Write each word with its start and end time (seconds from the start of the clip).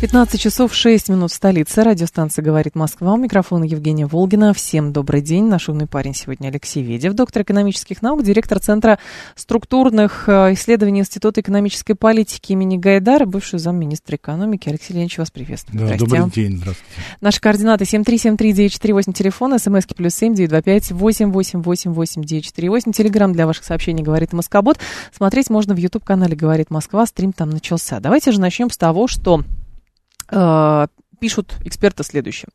15 0.00 0.40
часов 0.40 0.74
6 0.74 1.10
минут 1.10 1.30
в 1.30 1.34
столице. 1.34 1.82
Радиостанция 1.82 2.42
«Говорит 2.42 2.74
Москва». 2.74 3.12
У 3.12 3.18
микрофона 3.18 3.64
Евгения 3.64 4.06
Волгина. 4.06 4.54
Всем 4.54 4.94
добрый 4.94 5.20
день. 5.20 5.44
Наш 5.44 5.68
умный 5.68 5.86
парень 5.86 6.14
сегодня 6.14 6.48
Алексей 6.48 6.82
Ведев, 6.82 7.12
доктор 7.12 7.42
экономических 7.42 8.00
наук, 8.00 8.22
директор 8.22 8.60
Центра 8.60 8.98
структурных 9.34 10.26
э, 10.26 10.54
исследований 10.54 11.00
Института 11.00 11.42
экономической 11.42 11.92
политики 11.92 12.52
имени 12.52 12.78
Гайдара, 12.78 13.26
бывший 13.26 13.58
замминистра 13.58 14.16
экономики. 14.16 14.70
Алексей 14.70 14.94
Леонидович, 14.94 15.18
вас 15.18 15.30
приветствую. 15.30 15.86
Да, 15.86 15.94
добрый 15.98 16.30
день. 16.30 16.56
Здравствуйте. 16.56 16.94
Наши 17.20 17.40
координаты 17.42 17.84
7373948, 17.84 19.12
телефон, 19.12 19.58
смски 19.58 19.94
плюс 19.94 20.14
7 20.14 20.34
925 20.34 20.92
888 20.92 22.24
948. 22.24 22.92
Телеграмм 22.92 23.34
для 23.34 23.46
ваших 23.46 23.64
сообщений 23.64 24.02
«Говорит 24.02 24.32
Москобот». 24.32 24.78
Смотреть 25.14 25.50
можно 25.50 25.74
в 25.74 25.76
YouTube-канале 25.76 26.34
«Говорит 26.34 26.70
Москва». 26.70 27.04
Стрим 27.04 27.34
там 27.34 27.50
начался. 27.50 28.00
Давайте 28.00 28.32
же 28.32 28.40
начнем 28.40 28.70
с 28.70 28.78
того, 28.78 29.06
что 29.06 29.44
пишут 31.20 31.54
эксперты 31.64 32.02
следующее. 32.02 32.48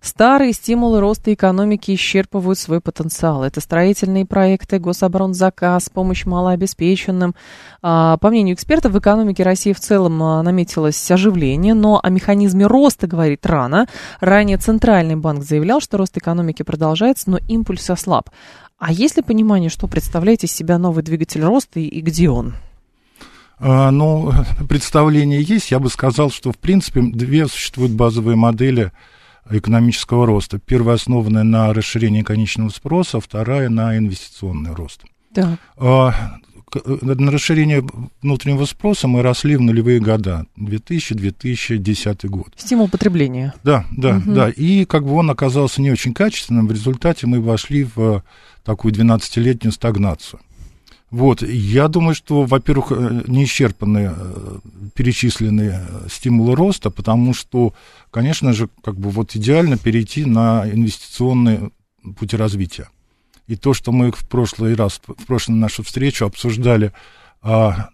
Старые 0.00 0.52
стимулы 0.52 1.00
роста 1.00 1.32
экономики 1.32 1.94
исчерпывают 1.94 2.58
свой 2.58 2.80
потенциал. 2.80 3.44
Это 3.44 3.60
строительные 3.60 4.26
проекты, 4.26 4.78
гособоронзаказ, 4.78 5.90
помощь 5.90 6.24
малообеспеченным. 6.24 7.34
А, 7.82 8.16
по 8.16 8.30
мнению 8.30 8.54
экспертов, 8.54 8.92
в 8.92 8.98
экономике 8.98 9.42
России 9.42 9.72
в 9.72 9.80
целом 9.80 10.20
а, 10.22 10.42
наметилось 10.42 11.10
оживление, 11.10 11.74
но 11.74 12.00
о 12.02 12.08
механизме 12.10 12.66
роста 12.66 13.06
говорит 13.06 13.46
рано. 13.46 13.86
Ранее 14.20 14.56
Центральный 14.56 15.16
банк 15.16 15.44
заявлял, 15.44 15.80
что 15.80 15.98
рост 15.98 16.16
экономики 16.16 16.62
продолжается, 16.62 17.30
но 17.30 17.38
импульс 17.46 17.88
ослаб. 17.90 18.30
А 18.78 18.92
есть 18.92 19.16
ли 19.16 19.22
понимание, 19.22 19.70
что 19.70 19.86
представляет 19.86 20.42
из 20.44 20.52
себя 20.52 20.78
новый 20.78 21.04
двигатель 21.04 21.42
роста 21.42 21.80
и, 21.80 21.84
и 21.84 22.00
где 22.00 22.28
он? 22.28 22.54
А, 23.58 23.90
ну, 23.90 24.32
представление 24.68 25.42
есть. 25.42 25.70
Я 25.70 25.78
бы 25.78 25.90
сказал, 25.90 26.30
что, 26.30 26.52
в 26.52 26.58
принципе, 26.58 27.00
две 27.02 27.46
существуют 27.46 27.92
базовые 27.92 28.36
модели 28.36 28.92
экономического 29.48 30.26
роста. 30.26 30.58
Первая 30.58 30.96
основанная 30.96 31.44
на 31.44 31.72
расширении 31.72 32.22
конечного 32.22 32.68
спроса, 32.70 33.20
вторая 33.20 33.68
на 33.68 33.96
инвестиционный 33.96 34.74
рост. 34.74 35.02
Да. 35.30 35.58
На 36.74 37.30
расширение 37.30 37.86
внутреннего 38.22 38.64
спроса 38.64 39.06
мы 39.06 39.22
росли 39.22 39.56
в 39.56 39.60
нулевые 39.60 40.00
года, 40.00 40.46
2000-2010 40.58 42.28
год. 42.28 42.48
Стимул 42.56 42.88
потребления. 42.88 43.54
Да, 43.62 43.86
да, 43.96 44.16
угу. 44.16 44.32
да. 44.32 44.50
И 44.50 44.84
как 44.84 45.04
бы 45.04 45.12
он 45.12 45.30
оказался 45.30 45.80
не 45.80 45.90
очень 45.90 46.12
качественным, 46.12 46.66
в 46.66 46.72
результате 46.72 47.26
мы 47.26 47.40
вошли 47.40 47.84
в 47.94 48.24
такую 48.64 48.92
12-летнюю 48.92 49.72
стагнацию. 49.72 50.40
Вот, 51.10 51.42
я 51.42 51.86
думаю, 51.86 52.14
что, 52.16 52.42
во-первых, 52.42 52.90
э, 52.90 53.22
не 53.28 53.44
исчерпаны 53.44 54.12
э, 54.12 54.58
перечисленные 54.94 55.80
э, 55.88 56.08
стимулы 56.10 56.56
роста, 56.56 56.90
потому 56.90 57.32
что, 57.32 57.74
конечно 58.10 58.52
же, 58.52 58.68
как 58.82 58.98
бы 58.98 59.10
вот 59.10 59.36
идеально 59.36 59.78
перейти 59.78 60.24
на 60.24 60.68
инвестиционные 60.68 61.70
пути 62.18 62.36
развития. 62.36 62.88
И 63.46 63.54
то, 63.54 63.72
что 63.72 63.92
мы 63.92 64.10
в 64.10 64.28
прошлый 64.28 64.74
раз, 64.74 65.00
в 65.06 65.26
прошлую 65.26 65.60
нашу 65.60 65.84
встречу 65.84 66.26
обсуждали, 66.26 66.92
а, 67.40 67.90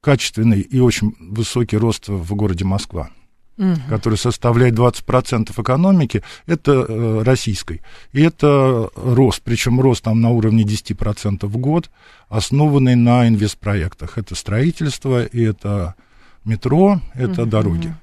качественный 0.00 0.60
и 0.60 0.80
очень 0.80 1.14
высокий 1.20 1.76
рост 1.76 2.08
в 2.08 2.34
городе 2.34 2.64
Москва 2.64 3.10
угу. 3.58 3.76
который 3.88 4.18
составляет 4.18 4.74
20% 4.74 5.60
экономики, 5.60 6.22
это 6.46 6.86
э, 6.88 7.22
российской. 7.22 7.82
И 8.12 8.22
это 8.22 8.88
рост, 8.94 9.42
причем 9.42 9.80
рост 9.80 10.04
там 10.04 10.20
на 10.20 10.30
уровне 10.30 10.62
10% 10.62 11.46
в 11.46 11.56
год, 11.58 11.90
основанный 12.28 12.94
на 12.94 13.28
инвестпроектах. 13.28 14.18
Это 14.18 14.34
строительство, 14.34 15.24
и 15.24 15.42
это 15.42 15.94
метро, 16.44 17.00
это 17.14 17.42
угу. 17.42 17.50
дороги. 17.50 17.94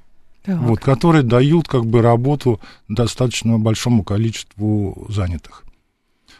Так. 0.43 0.59
Вот, 0.59 0.79
которые 0.79 1.23
дают 1.23 1.67
как 1.67 1.85
бы 1.87 2.03
работу 2.03 2.59
достаточно 2.87 3.57
большому 3.57 4.03
количеству 4.03 5.07
занятых. 5.09 5.65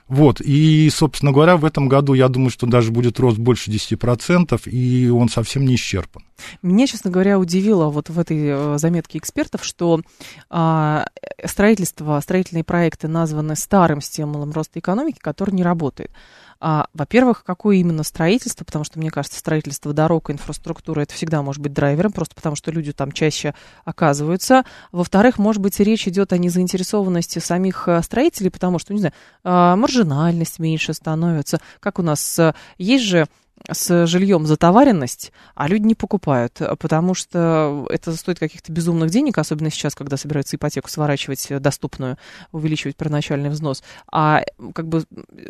Вот, 0.08 0.40
и, 0.40 0.88
собственно 0.92 1.32
говоря, 1.32 1.58
в 1.58 1.66
этом 1.66 1.90
году, 1.90 2.14
я 2.14 2.28
думаю, 2.28 2.52
что 2.52 2.68
даже 2.68 2.92
будет 2.92 3.20
рост 3.20 3.40
больше 3.40 3.72
10%, 3.72 4.70
и 4.70 5.10
он 5.10 5.30
совсем 5.30 5.66
не 5.66 5.76
исчерпан. 5.76 6.24
Меня, 6.62 6.86
честно 6.86 7.10
говоря, 7.10 7.40
удивило 7.40 7.90
вот 7.90 8.10
в 8.10 8.20
этой 8.20 8.38
э, 8.38 8.78
заметке 8.78 9.18
экспертов, 9.18 9.64
что 9.64 10.02
а, 10.50 11.08
строительство, 11.44 12.20
строительные 12.20 12.64
проекты 12.64 13.08
названы 13.08 13.56
старым 13.56 14.00
стимулом 14.00 14.52
роста 14.52 14.80
экономики, 14.80 15.18
который 15.20 15.56
не 15.56 15.64
работает. 15.64 16.12
А, 16.60 16.88
во-первых, 16.94 17.44
какое 17.44 17.78
именно 17.78 18.04
строительство, 18.04 18.64
потому 18.66 18.86
что, 18.86 19.00
мне 19.00 19.12
кажется, 19.12 19.40
строительство 19.40 19.94
дорог, 19.94 20.30
инфраструктуры, 20.30 21.04
это 21.04 21.14
всегда 21.14 21.42
может 21.42 21.62
быть 21.62 21.74
драйвером, 21.74 22.12
просто 22.12 22.36
потому 22.36 22.56
что 22.56 22.72
люди 22.72 22.94
там 22.94 23.12
чаще 23.12 23.54
оказываются. 23.84 24.64
Во-вторых, 24.92 25.38
может 25.38 25.62
быть, 25.62 25.80
речь 25.80 26.08
идет 26.08 26.34
о 26.34 26.38
незаинтересованности 26.38 27.40
самих 27.40 27.88
э, 27.88 28.02
строителей, 28.02 28.52
потому 28.52 28.80
что, 28.80 28.94
не 28.94 29.00
знаю, 29.00 29.14
а, 29.44 29.76
маржинальность 29.76 30.60
меньше 30.60 30.94
становится. 30.94 31.60
Как 31.80 32.00
у 32.00 32.02
нас 32.02 32.40
э, 32.40 32.54
есть 32.78 33.06
же 33.06 33.28
с 33.72 34.06
жильем 34.06 34.46
затоваренность, 34.46 35.32
а 35.56 35.68
люди 35.68 35.86
не 35.86 35.96
покупают, 35.96 36.62
потому 36.80 37.14
что 37.14 37.88
это 37.90 38.16
стоит 38.16 38.38
каких-то 38.38 38.72
безумных 38.72 39.10
денег, 39.10 39.38
особенно 39.38 39.72
сейчас, 39.72 39.96
когда 39.96 40.18
собираются 40.18 40.56
ипотеку 40.56 40.90
сворачивать 40.90 41.48
доступную, 41.62 42.18
увеличивать 42.52 42.96
первоначальный 42.96 43.50
взнос. 43.50 43.84
А 44.12 44.44
как 44.74 44.88
бы 44.88 45.06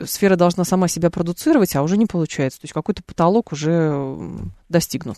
сфера 0.06 0.36
должна 0.36 0.64
сама 0.64 0.88
себя 0.88 1.10
продуцировать, 1.10 1.76
а 1.76 1.84
уже 1.84 1.98
не 1.98 2.06
получается. 2.06 2.62
То 2.62 2.66
есть 2.66 2.74
какой-то 2.74 3.04
потолок 3.04 3.52
уже 3.52 4.18
достигнут. 4.70 5.18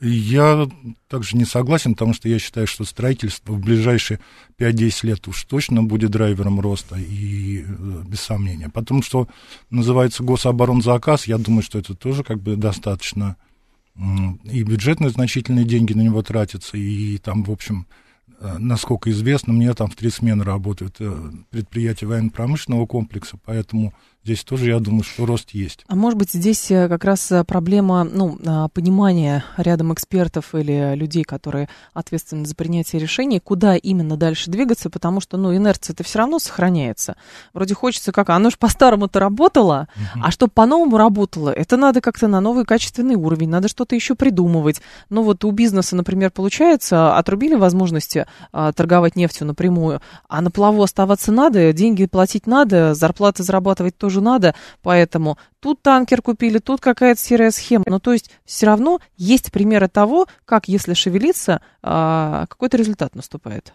Я 0.00 0.68
также 1.08 1.36
не 1.36 1.44
согласен, 1.44 1.92
потому 1.92 2.14
что 2.14 2.28
я 2.28 2.38
считаю, 2.38 2.66
что 2.66 2.84
строительство 2.84 3.52
в 3.52 3.60
ближайшие 3.60 4.20
5-10 4.58 5.06
лет 5.06 5.28
уж 5.28 5.44
точно 5.44 5.82
будет 5.82 6.10
драйвером 6.10 6.60
роста, 6.60 6.96
и 6.96 7.62
э, 7.62 8.02
без 8.06 8.20
сомнения. 8.20 8.68
Потому 8.68 9.02
что 9.02 9.28
называется 9.70 10.22
гособоронзаказ, 10.22 11.26
я 11.26 11.38
думаю, 11.38 11.62
что 11.62 11.78
это 11.78 11.94
тоже 11.94 12.24
как 12.24 12.40
бы 12.40 12.56
достаточно, 12.56 13.36
и 14.44 14.62
бюджетные 14.62 15.10
значительные 15.10 15.64
деньги 15.64 15.92
на 15.92 16.00
него 16.00 16.22
тратятся, 16.22 16.76
и 16.76 17.18
там, 17.18 17.44
в 17.44 17.50
общем, 17.50 17.86
Э, 18.40 18.56
насколько 18.58 19.10
известно, 19.10 19.52
мне 19.52 19.72
там 19.74 19.88
в 19.90 19.96
три 19.96 20.10
смены 20.10 20.44
работают 20.44 20.96
э, 20.98 21.30
предприятия 21.50 22.06
военно-промышленного 22.06 22.86
комплекса, 22.86 23.38
поэтому 23.44 23.92
здесь 24.24 24.44
тоже, 24.44 24.70
я 24.70 24.78
думаю, 24.78 25.02
что 25.02 25.26
рост 25.26 25.50
есть. 25.50 25.84
А 25.88 25.94
может 25.94 26.18
быть, 26.18 26.32
здесь 26.32 26.70
э, 26.70 26.88
как 26.88 27.04
раз 27.04 27.32
проблема 27.46 28.04
ну, 28.04 28.38
а, 28.46 28.68
понимания 28.68 29.44
рядом 29.56 29.92
экспертов 29.92 30.54
или 30.54 30.94
людей, 30.94 31.24
которые 31.24 31.68
ответственны 31.94 32.44
за 32.44 32.54
принятие 32.54 33.00
решений, 33.00 33.40
куда 33.40 33.76
именно 33.76 34.16
дальше 34.16 34.50
двигаться, 34.50 34.90
потому 34.90 35.20
что, 35.20 35.36
ну, 35.36 35.56
инерция-то 35.56 36.04
все 36.04 36.18
равно 36.18 36.38
сохраняется. 36.38 37.16
Вроде 37.54 37.74
хочется 37.74 38.12
как, 38.12 38.30
оно 38.30 38.50
же 38.50 38.56
по-старому-то 38.58 39.20
работало, 39.20 39.88
угу. 39.96 40.24
а 40.24 40.30
чтобы 40.30 40.52
по-новому 40.52 40.96
работало, 40.98 41.50
это 41.50 41.76
надо 41.76 42.00
как-то 42.00 42.28
на 42.28 42.40
новый 42.40 42.64
качественный 42.64 43.14
уровень, 43.14 43.48
надо 43.48 43.68
что-то 43.68 43.94
еще 43.94 44.14
придумывать. 44.14 44.82
Ну, 45.08 45.22
вот 45.22 45.44
у 45.44 45.50
бизнеса, 45.50 45.96
например, 45.96 46.30
получается, 46.30 47.16
отрубили 47.16 47.54
возможности 47.54 48.26
а, 48.52 48.72
торговать 48.72 49.16
нефтью 49.16 49.46
напрямую, 49.46 50.02
а 50.28 50.40
на 50.40 50.50
плаву 50.50 50.82
оставаться 50.82 51.32
надо, 51.32 51.72
деньги 51.72 52.06
платить 52.06 52.46
надо, 52.46 52.94
зарплаты 52.94 53.42
зарабатывать 53.42 53.96
тоже 53.96 54.09
надо, 54.18 54.54
поэтому 54.82 55.38
тут 55.60 55.82
танкер 55.82 56.22
купили, 56.22 56.58
тут 56.58 56.80
какая-то 56.80 57.20
серая 57.20 57.52
схема. 57.52 57.84
Ну, 57.86 58.00
то 58.00 58.12
есть 58.12 58.30
все 58.44 58.66
равно 58.66 59.00
есть 59.16 59.52
примеры 59.52 59.86
того, 59.86 60.26
как, 60.44 60.66
если 60.66 60.94
шевелиться, 60.94 61.62
а, 61.82 62.46
какой-то 62.46 62.76
результат 62.76 63.14
наступает. 63.14 63.72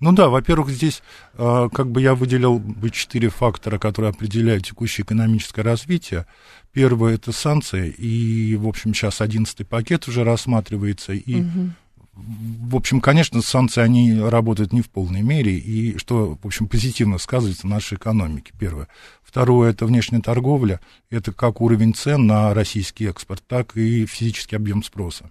Ну 0.00 0.12
да, 0.12 0.28
во-первых, 0.28 0.70
здесь 0.70 1.02
э, 1.34 1.68
как 1.72 1.90
бы 1.90 2.00
я 2.00 2.14
выделил 2.14 2.58
бы 2.58 2.90
четыре 2.90 3.28
фактора, 3.28 3.78
которые 3.78 4.10
определяют 4.10 4.66
текущее 4.66 5.04
экономическое 5.04 5.62
развитие. 5.62 6.26
Первое 6.72 7.14
это 7.14 7.32
санкции, 7.32 7.90
и, 7.90 8.56
в 8.56 8.68
общем, 8.68 8.92
сейчас 8.92 9.20
одиннадцатый 9.20 9.64
пакет 9.64 10.06
уже 10.08 10.24
рассматривается, 10.24 11.12
и 11.12 11.42
угу 11.42 11.70
в 12.16 12.76
общем, 12.76 13.00
конечно, 13.00 13.42
санкции, 13.42 13.80
они 13.80 14.18
работают 14.18 14.72
не 14.72 14.82
в 14.82 14.88
полной 14.88 15.22
мере, 15.22 15.56
и 15.56 15.98
что, 15.98 16.38
в 16.40 16.46
общем, 16.46 16.68
позитивно 16.68 17.18
сказывается 17.18 17.66
на 17.66 17.76
нашей 17.76 17.96
экономике, 17.96 18.52
первое. 18.58 18.88
Второе, 19.22 19.70
это 19.70 19.86
внешняя 19.86 20.20
торговля, 20.20 20.80
это 21.10 21.32
как 21.32 21.60
уровень 21.60 21.94
цен 21.94 22.26
на 22.26 22.54
российский 22.54 23.06
экспорт, 23.06 23.42
так 23.46 23.76
и 23.76 24.06
физический 24.06 24.56
объем 24.56 24.82
спроса. 24.82 25.30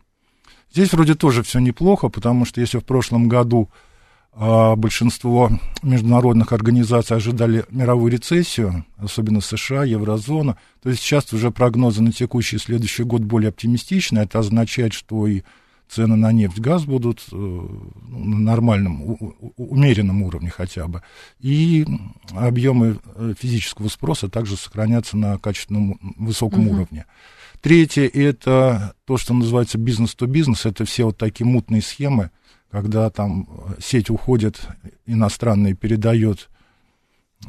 Здесь 0.71 0.91
вроде 0.91 1.15
тоже 1.15 1.43
все 1.43 1.59
неплохо, 1.59 2.09
потому 2.09 2.45
что 2.45 2.59
если 2.59 2.79
в 2.79 2.85
прошлом 2.85 3.29
году 3.29 3.69
а 4.35 4.75
большинство 4.75 5.51
международных 5.83 6.53
организаций 6.53 7.15
ожидали 7.15 7.65
мировую 7.69 8.11
рецессию, 8.11 8.83
особенно 8.97 9.41
США, 9.41 9.83
еврозона. 9.83 10.57
То 10.81 10.89
есть 10.89 11.01
сейчас 11.01 11.31
уже 11.33 11.51
прогнозы 11.51 12.01
на 12.01 12.11
текущий 12.11 12.55
и 12.55 12.59
следующий 12.59 13.03
год 13.03 13.21
более 13.21 13.49
оптимистичны. 13.49 14.19
Это 14.19 14.39
означает, 14.39 14.93
что 14.93 15.27
и 15.27 15.43
цены 15.93 16.15
на 16.15 16.31
нефть, 16.31 16.59
газ 16.59 16.85
будут 16.85 17.23
э, 17.31 17.35
на 17.35 18.39
нормальном, 18.39 19.17
умеренном 19.57 20.23
уровне 20.23 20.49
хотя 20.49 20.87
бы. 20.87 21.03
И 21.39 21.85
объемы 22.31 22.99
э, 23.15 23.33
физического 23.39 23.87
спроса 23.89 24.29
также 24.29 24.57
сохранятся 24.57 25.17
на 25.17 25.37
качественном 25.37 25.99
высоком 26.17 26.67
угу. 26.67 26.75
уровне. 26.75 27.05
Третье– 27.61 28.07
это 28.13 28.93
то, 29.05 29.17
что 29.17 29.33
называется 29.33 29.77
бизнес-то-бизнес. 29.77 30.65
Это 30.65 30.83
все 30.85 31.05
вот 31.05 31.17
такие 31.17 31.45
мутные 31.45 31.81
схемы, 31.81 32.31
когда 32.69 33.09
там 33.09 33.47
сеть 33.79 34.09
уходит 34.09 34.67
иностранная 35.05 35.73
передает 35.73 36.49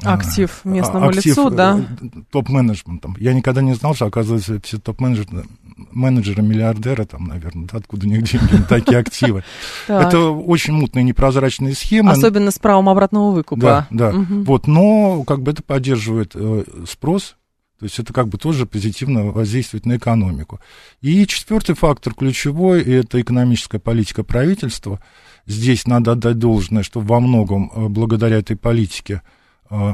а, 0.03 0.13
актив 0.15 0.61
местному 0.65 1.09
актив, 1.09 1.25
лицу, 1.25 1.49
да? 1.49 1.79
Э, 1.79 2.07
топ-менеджментом. 2.31 3.15
Я 3.19 3.33
никогда 3.33 3.61
не 3.61 3.73
знал, 3.73 3.95
что, 3.95 4.05
оказывается, 4.05 4.59
все 4.61 4.77
топ-менеджеры, 4.77 5.45
менеджеры, 5.77 6.41
миллиардеры, 6.41 7.05
там, 7.05 7.25
наверное, 7.25 7.67
да, 7.71 7.77
откуда 7.77 8.07
у 8.07 8.09
них 8.09 8.23
деньги 8.23 8.53
на 8.53 8.63
такие 8.63 8.97
активы. 8.97 9.43
Это 9.87 10.29
очень 10.29 10.73
мутные, 10.73 11.03
непрозрачные 11.03 11.73
схемы. 11.75 12.11
Особенно 12.11 12.51
с 12.51 12.59
правом 12.59 12.89
обратного 12.89 13.31
выкупа. 13.31 13.87
Да, 13.91 14.11
да. 14.11 14.11
Вот, 14.11 14.67
но 14.67 15.23
как 15.23 15.41
бы 15.41 15.51
это 15.51 15.63
поддерживает 15.63 16.31
э, 16.35 16.63
спрос, 16.87 17.35
то 17.79 17.85
есть 17.85 17.99
это 17.99 18.13
как 18.13 18.29
бы 18.29 18.37
тоже 18.37 18.65
позитивно 18.65 19.25
воздействует 19.25 19.85
на 19.85 19.97
экономику. 19.97 20.59
И 21.01 21.27
четвертый 21.27 21.75
фактор 21.75 22.13
ключевой– 22.13 22.81
это 22.83 23.21
экономическая 23.21 23.79
политика 23.79 24.23
правительства. 24.23 25.01
Здесь 25.45 25.85
надо 25.85 26.13
отдать 26.13 26.39
должное, 26.39 26.83
что 26.83 27.01
во 27.01 27.19
многом 27.19 27.71
э, 27.75 27.87
благодаря 27.89 28.37
этой 28.37 28.55
политике 28.55 29.21
э, 29.69 29.93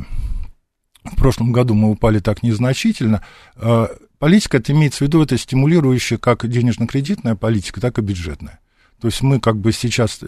в 1.04 1.16
прошлом 1.16 1.52
году 1.52 1.74
мы 1.74 1.90
упали 1.90 2.20
так 2.20 2.44
незначительно. 2.44 3.24
Э, 4.22 4.26
политика, 4.26 4.58
это 4.58 4.72
имеется 4.72 5.00
в 5.00 5.02
виду, 5.02 5.22
это 5.22 5.38
стимулирующая 5.38 6.18
как 6.18 6.48
денежно-кредитная 6.48 7.36
политика, 7.36 7.82
так 7.82 7.98
и 7.98 8.02
бюджетная. 8.02 8.60
То 9.00 9.08
есть 9.08 9.22
мы 9.22 9.40
как 9.40 9.58
бы 9.58 9.72
сейчас 9.72 10.20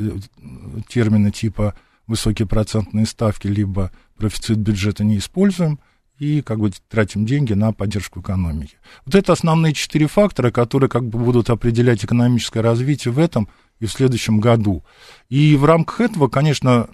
термины 0.88 1.32
типа 1.32 1.76
высокие 2.08 2.48
процентные 2.48 3.06
ставки, 3.06 3.48
либо 3.48 3.92
профицит 4.18 4.58
бюджета 4.58 5.04
не 5.04 5.18
используем– 5.18 5.80
и 6.20 6.42
как 6.42 6.60
бы 6.60 6.72
тратим 6.90 7.26
деньги 7.26 7.54
на 7.54 7.74
поддержку 7.74 8.22
экономики. 8.22 8.78
Вот 9.06 9.16
это 9.16 9.34
основные 9.34 9.74
четыре 9.74 10.08
фактора, 10.08 10.52
которые 10.52 10.90
как 10.90 11.08
бы 11.08 11.20
будут 11.20 11.50
определять 11.50 12.06
экономическое 12.06 12.62
развитие 12.62 13.12
в 13.12 13.20
этом 13.20 13.50
и 13.80 13.86
в 13.86 13.92
следующем 13.92 14.40
году. 14.40 14.84
И 15.30 15.56
в 15.56 15.66
рамках 15.66 16.02
этого, 16.02 16.28
конечно, 16.28 16.88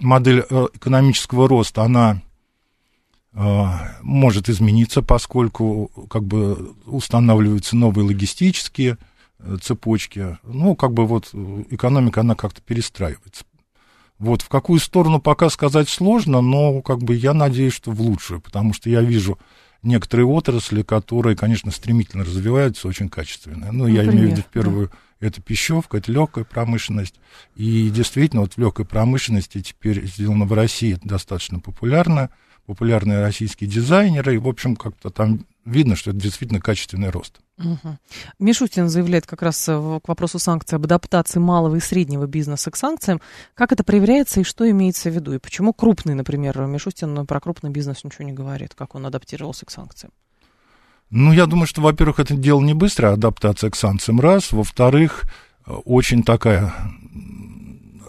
модель 0.00 0.44
э, 0.48 0.66
экономического 0.74 1.48
роста, 1.48 1.82
она 1.82 2.14
э, 2.14 2.29
может 3.32 4.48
измениться, 4.48 5.02
поскольку 5.02 5.90
как 6.10 6.24
бы 6.24 6.74
устанавливаются 6.86 7.76
новые 7.76 8.04
логистические 8.04 8.98
э, 9.38 9.56
цепочки. 9.62 10.38
Ну, 10.42 10.74
как 10.74 10.92
бы 10.92 11.06
вот 11.06 11.30
экономика, 11.70 12.22
она 12.22 12.34
как-то 12.34 12.60
перестраивается. 12.60 13.44
Вот, 14.18 14.42
в 14.42 14.48
какую 14.48 14.80
сторону 14.80 15.20
пока 15.20 15.48
сказать 15.48 15.88
сложно, 15.88 16.40
но 16.42 16.82
как 16.82 16.98
бы 16.98 17.14
я 17.14 17.32
надеюсь, 17.32 17.72
что 17.72 17.90
в 17.90 18.02
лучшую, 18.02 18.40
потому 18.40 18.74
что 18.74 18.90
я 18.90 19.00
вижу 19.00 19.38
некоторые 19.82 20.26
отрасли, 20.26 20.82
которые, 20.82 21.36
конечно, 21.36 21.70
стремительно 21.70 22.24
развиваются, 22.24 22.86
очень 22.86 23.08
качественные. 23.08 23.72
Ну, 23.72 23.86
Например, 23.86 24.04
я 24.04 24.12
имею 24.12 24.28
в 24.28 24.30
виду 24.32 24.42
в 24.42 24.52
первую, 24.52 24.88
да. 24.88 25.26
это 25.26 25.40
пищевка, 25.40 25.96
это 25.96 26.12
легкая 26.12 26.44
промышленность. 26.44 27.14
И 27.56 27.88
действительно, 27.88 28.42
вот 28.42 28.54
в 28.54 28.58
легкой 28.58 28.84
промышленности 28.84 29.62
теперь 29.62 30.04
сделано 30.06 30.44
в 30.44 30.52
России 30.52 30.98
достаточно 31.02 31.60
популярно, 31.60 32.28
популярные 32.70 33.20
российские 33.20 33.68
дизайнеры, 33.68 34.36
и, 34.36 34.38
в 34.38 34.46
общем, 34.46 34.76
как-то 34.76 35.10
там 35.10 35.44
видно, 35.64 35.96
что 35.96 36.10
это 36.10 36.20
действительно 36.20 36.60
качественный 36.60 37.10
рост. 37.10 37.40
Угу. 37.58 37.98
Мишустин 38.38 38.88
заявляет 38.88 39.26
как 39.26 39.42
раз 39.42 39.68
э, 39.68 40.00
к 40.02 40.06
вопросу 40.06 40.38
санкций 40.38 40.76
об 40.76 40.84
адаптации 40.84 41.40
малого 41.40 41.74
и 41.74 41.80
среднего 41.80 42.26
бизнеса 42.26 42.70
к 42.70 42.76
санкциям. 42.76 43.20
Как 43.54 43.72
это 43.72 43.82
проверяется 43.82 44.40
и 44.40 44.44
что 44.44 44.70
имеется 44.70 45.10
в 45.10 45.14
виду? 45.14 45.32
И 45.32 45.38
почему 45.38 45.72
крупный, 45.72 46.14
например, 46.14 46.60
Мишустин 46.60 47.26
про 47.26 47.40
крупный 47.40 47.70
бизнес 47.70 48.04
ничего 48.04 48.24
не 48.24 48.32
говорит, 48.32 48.74
как 48.76 48.94
он 48.94 49.04
адаптировался 49.04 49.66
к 49.66 49.72
санкциям? 49.72 50.12
Ну, 51.10 51.32
я 51.32 51.46
думаю, 51.46 51.66
что, 51.66 51.80
во-первых, 51.80 52.20
это 52.20 52.34
дело 52.36 52.60
не 52.60 52.74
быстрая 52.74 53.14
адаптация 53.14 53.68
к 53.70 53.74
санкциям, 53.74 54.20
раз. 54.20 54.52
Во-вторых, 54.52 55.24
э, 55.66 55.72
очень 55.72 56.22
такая 56.22 56.72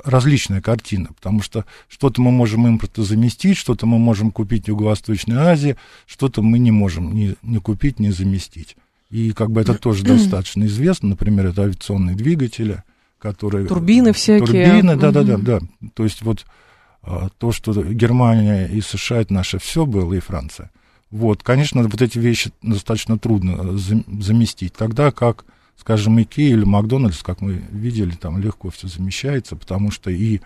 различная 0.03 0.61
картина, 0.61 1.09
потому 1.15 1.41
что 1.41 1.65
что-то 1.87 2.21
мы 2.21 2.31
можем 2.31 2.67
импортозаместить, 2.67 3.57
что-то 3.57 3.85
мы 3.85 3.99
можем 3.99 4.31
купить 4.31 4.65
в 4.65 4.67
Юго-Восточной 4.69 5.37
Азии, 5.37 5.77
что-то 6.05 6.41
мы 6.41 6.59
не 6.59 6.71
можем 6.71 7.13
ни, 7.13 7.35
ни 7.41 7.57
купить, 7.57 7.99
ни 7.99 8.09
заместить. 8.09 8.75
И 9.09 9.31
как 9.33 9.51
бы 9.51 9.61
это 9.61 9.73
тоже 9.73 10.03
достаточно 10.03 10.65
известно, 10.65 11.09
например, 11.09 11.47
это 11.47 11.63
авиационные 11.63 12.15
двигатели, 12.15 12.83
которые... 13.19 13.67
Турбины 13.67 14.13
всякие. 14.13 14.65
Турбины, 14.67 14.95
да-да-да, 14.95 15.37
да. 15.37 15.59
То 15.93 16.03
есть 16.03 16.21
вот 16.21 16.45
а, 17.03 17.29
то, 17.37 17.51
что 17.51 17.73
Германия 17.83 18.67
и 18.67 18.79
США, 18.81 19.21
это 19.21 19.33
наше 19.33 19.59
все 19.59 19.85
было, 19.85 20.13
и 20.13 20.19
Франция. 20.19 20.71
Вот, 21.09 21.43
конечно, 21.43 21.83
вот 21.83 22.01
эти 22.01 22.17
вещи 22.17 22.51
достаточно 22.61 23.19
трудно 23.19 23.77
заместить. 23.77 24.73
Тогда 24.73 25.11
как, 25.11 25.45
скажем, 25.81 26.21
Икея 26.21 26.53
или 26.53 26.63
Макдональдс, 26.63 27.23
как 27.23 27.41
мы 27.41 27.53
видели, 27.71 28.11
там 28.11 28.39
легко 28.39 28.69
все 28.69 28.87
замещается, 28.87 29.55
потому 29.55 29.89
что 29.89 30.11
и 30.11 30.39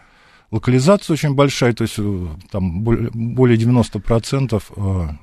локализация 0.49 1.13
очень 1.13 1.35
большая, 1.35 1.73
то 1.73 1.81
есть 1.83 1.95
э, 1.97 2.27
там 2.49 2.81
более 2.81 3.57
90% 3.57 5.17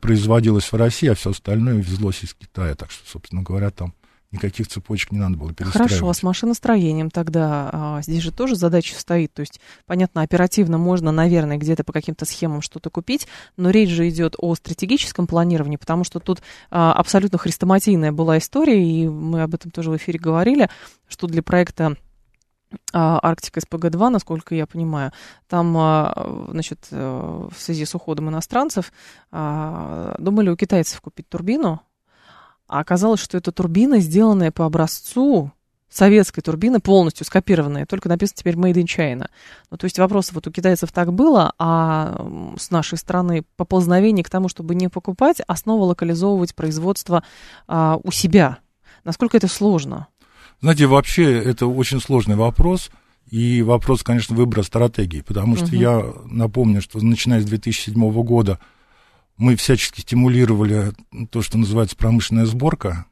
производилось 0.00 0.70
в 0.70 0.76
России, 0.76 1.08
а 1.08 1.16
все 1.16 1.30
остальное 1.30 1.74
везлось 1.74 2.22
из 2.22 2.32
Китая. 2.34 2.76
Так 2.76 2.92
что, 2.92 3.08
собственно 3.10 3.42
говоря, 3.42 3.70
там 3.70 3.92
никаких 4.32 4.68
цепочек 4.68 5.12
не 5.12 5.18
надо 5.18 5.36
было 5.36 5.52
перестраивать. 5.52 5.90
Хорошо, 5.90 6.08
а 6.08 6.14
с 6.14 6.22
машиностроением 6.22 7.10
тогда 7.10 7.70
а, 7.72 8.02
здесь 8.02 8.22
же 8.22 8.32
тоже 8.32 8.54
задача 8.54 8.94
стоит. 8.94 9.32
То 9.34 9.40
есть, 9.40 9.60
понятно, 9.86 10.22
оперативно 10.22 10.78
можно, 10.78 11.10
наверное, 11.10 11.56
где-то 11.56 11.84
по 11.84 11.92
каким-то 11.92 12.24
схемам 12.24 12.62
что-то 12.62 12.90
купить, 12.90 13.26
но 13.56 13.70
речь 13.70 13.90
же 13.90 14.08
идет 14.08 14.36
о 14.38 14.54
стратегическом 14.54 15.26
планировании, 15.26 15.76
потому 15.76 16.04
что 16.04 16.20
тут 16.20 16.42
а, 16.70 16.92
абсолютно 16.92 17.38
хрестоматийная 17.38 18.12
была 18.12 18.38
история, 18.38 18.82
и 18.82 19.08
мы 19.08 19.42
об 19.42 19.54
этом 19.54 19.70
тоже 19.70 19.90
в 19.90 19.96
эфире 19.96 20.18
говорили, 20.18 20.70
что 21.08 21.26
для 21.26 21.42
проекта 21.42 21.96
а, 22.92 23.18
Арктика 23.22 23.60
СПГ-2, 23.60 24.08
насколько 24.10 24.54
я 24.54 24.66
понимаю, 24.66 25.12
там, 25.48 25.76
а, 25.76 26.46
значит, 26.50 26.86
э, 26.90 27.48
в 27.50 27.60
связи 27.60 27.84
с 27.84 27.94
уходом 27.94 28.28
иностранцев 28.28 28.92
а, 29.32 30.14
думали 30.18 30.50
у 30.50 30.56
китайцев 30.56 31.00
купить 31.00 31.28
турбину, 31.28 31.82
а 32.70 32.78
оказалось, 32.78 33.20
что 33.20 33.36
эта 33.36 33.50
турбина, 33.50 33.98
сделанная 33.98 34.52
по 34.52 34.64
образцу 34.64 35.50
советской 35.90 36.40
турбины, 36.40 36.78
полностью 36.78 37.26
скопированная, 37.26 37.84
только 37.84 38.08
написано 38.08 38.36
теперь 38.38 38.54
Made 38.54 38.74
in 38.74 38.84
China. 38.84 39.26
Ну, 39.72 39.76
то 39.76 39.86
есть 39.86 39.98
вопрос, 39.98 40.30
вот 40.32 40.46
у 40.46 40.52
китайцев 40.52 40.92
так 40.92 41.12
было, 41.12 41.52
а 41.58 42.54
с 42.56 42.70
нашей 42.70 42.96
стороны 42.96 43.42
поползновение 43.56 44.22
к 44.22 44.30
тому, 44.30 44.48
чтобы 44.48 44.76
не 44.76 44.88
покупать, 44.88 45.38
а 45.44 45.56
снова 45.56 45.82
локализовывать 45.86 46.54
производство 46.54 47.24
а, 47.66 47.98
у 48.04 48.12
себя. 48.12 48.58
Насколько 49.02 49.36
это 49.36 49.48
сложно? 49.48 50.06
Знаете, 50.60 50.86
вообще 50.86 51.42
это 51.42 51.66
очень 51.66 52.00
сложный 52.00 52.36
вопрос. 52.36 52.90
И 53.28 53.62
вопрос, 53.62 54.04
конечно, 54.04 54.36
выбора 54.36 54.62
стратегии, 54.62 55.22
потому 55.22 55.56
что 55.56 55.66
угу. 55.66 55.74
я 55.74 56.04
напомню, 56.26 56.82
что 56.82 57.04
начиная 57.04 57.40
с 57.40 57.44
2007 57.44 58.22
года 58.22 58.60
мы 59.40 59.56
всячески 59.56 60.02
стимулировали 60.02 60.92
то, 61.30 61.40
что 61.40 61.56
называется 61.56 61.96
промышленная 61.96 62.44
сборка, 62.44 63.06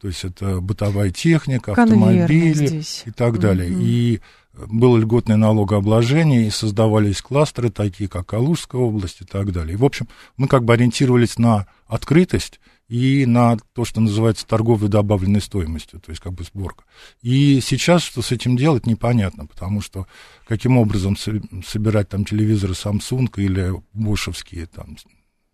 то 0.00 0.08
есть 0.08 0.24
это 0.24 0.60
бытовая 0.60 1.10
техника, 1.10 1.72
автомобили 1.72 2.82
и 3.04 3.10
так 3.12 3.38
далее. 3.38 3.70
Угу. 3.70 3.80
И 3.80 4.20
было 4.66 4.98
льготное 4.98 5.36
налогообложение, 5.36 6.48
и 6.48 6.50
создавались 6.50 7.22
кластеры, 7.22 7.70
такие 7.70 8.08
как 8.08 8.26
Калужская 8.26 8.80
область 8.80 9.20
и 9.20 9.24
так 9.24 9.52
далее. 9.52 9.74
И, 9.74 9.76
в 9.76 9.84
общем, 9.84 10.08
мы 10.36 10.48
как 10.48 10.64
бы 10.64 10.72
ориентировались 10.72 11.38
на 11.38 11.66
открытость 11.86 12.58
и 12.88 13.24
на 13.26 13.56
то, 13.74 13.84
что 13.84 14.00
называется 14.00 14.46
торговой 14.46 14.88
добавленной 14.88 15.42
стоимостью, 15.42 16.00
то 16.00 16.10
есть 16.10 16.20
как 16.20 16.32
бы 16.32 16.42
сборка. 16.42 16.84
И 17.22 17.60
сейчас 17.60 18.02
что 18.02 18.20
с 18.22 18.32
этим 18.32 18.56
делать, 18.56 18.86
непонятно, 18.86 19.46
потому 19.46 19.80
что 19.80 20.08
каким 20.48 20.76
образом 20.76 21.16
собирать 21.16 22.08
там 22.08 22.24
телевизоры 22.24 22.72
Samsung 22.72 23.28
или 23.36 23.74
бошевские 23.92 24.66
там 24.66 24.96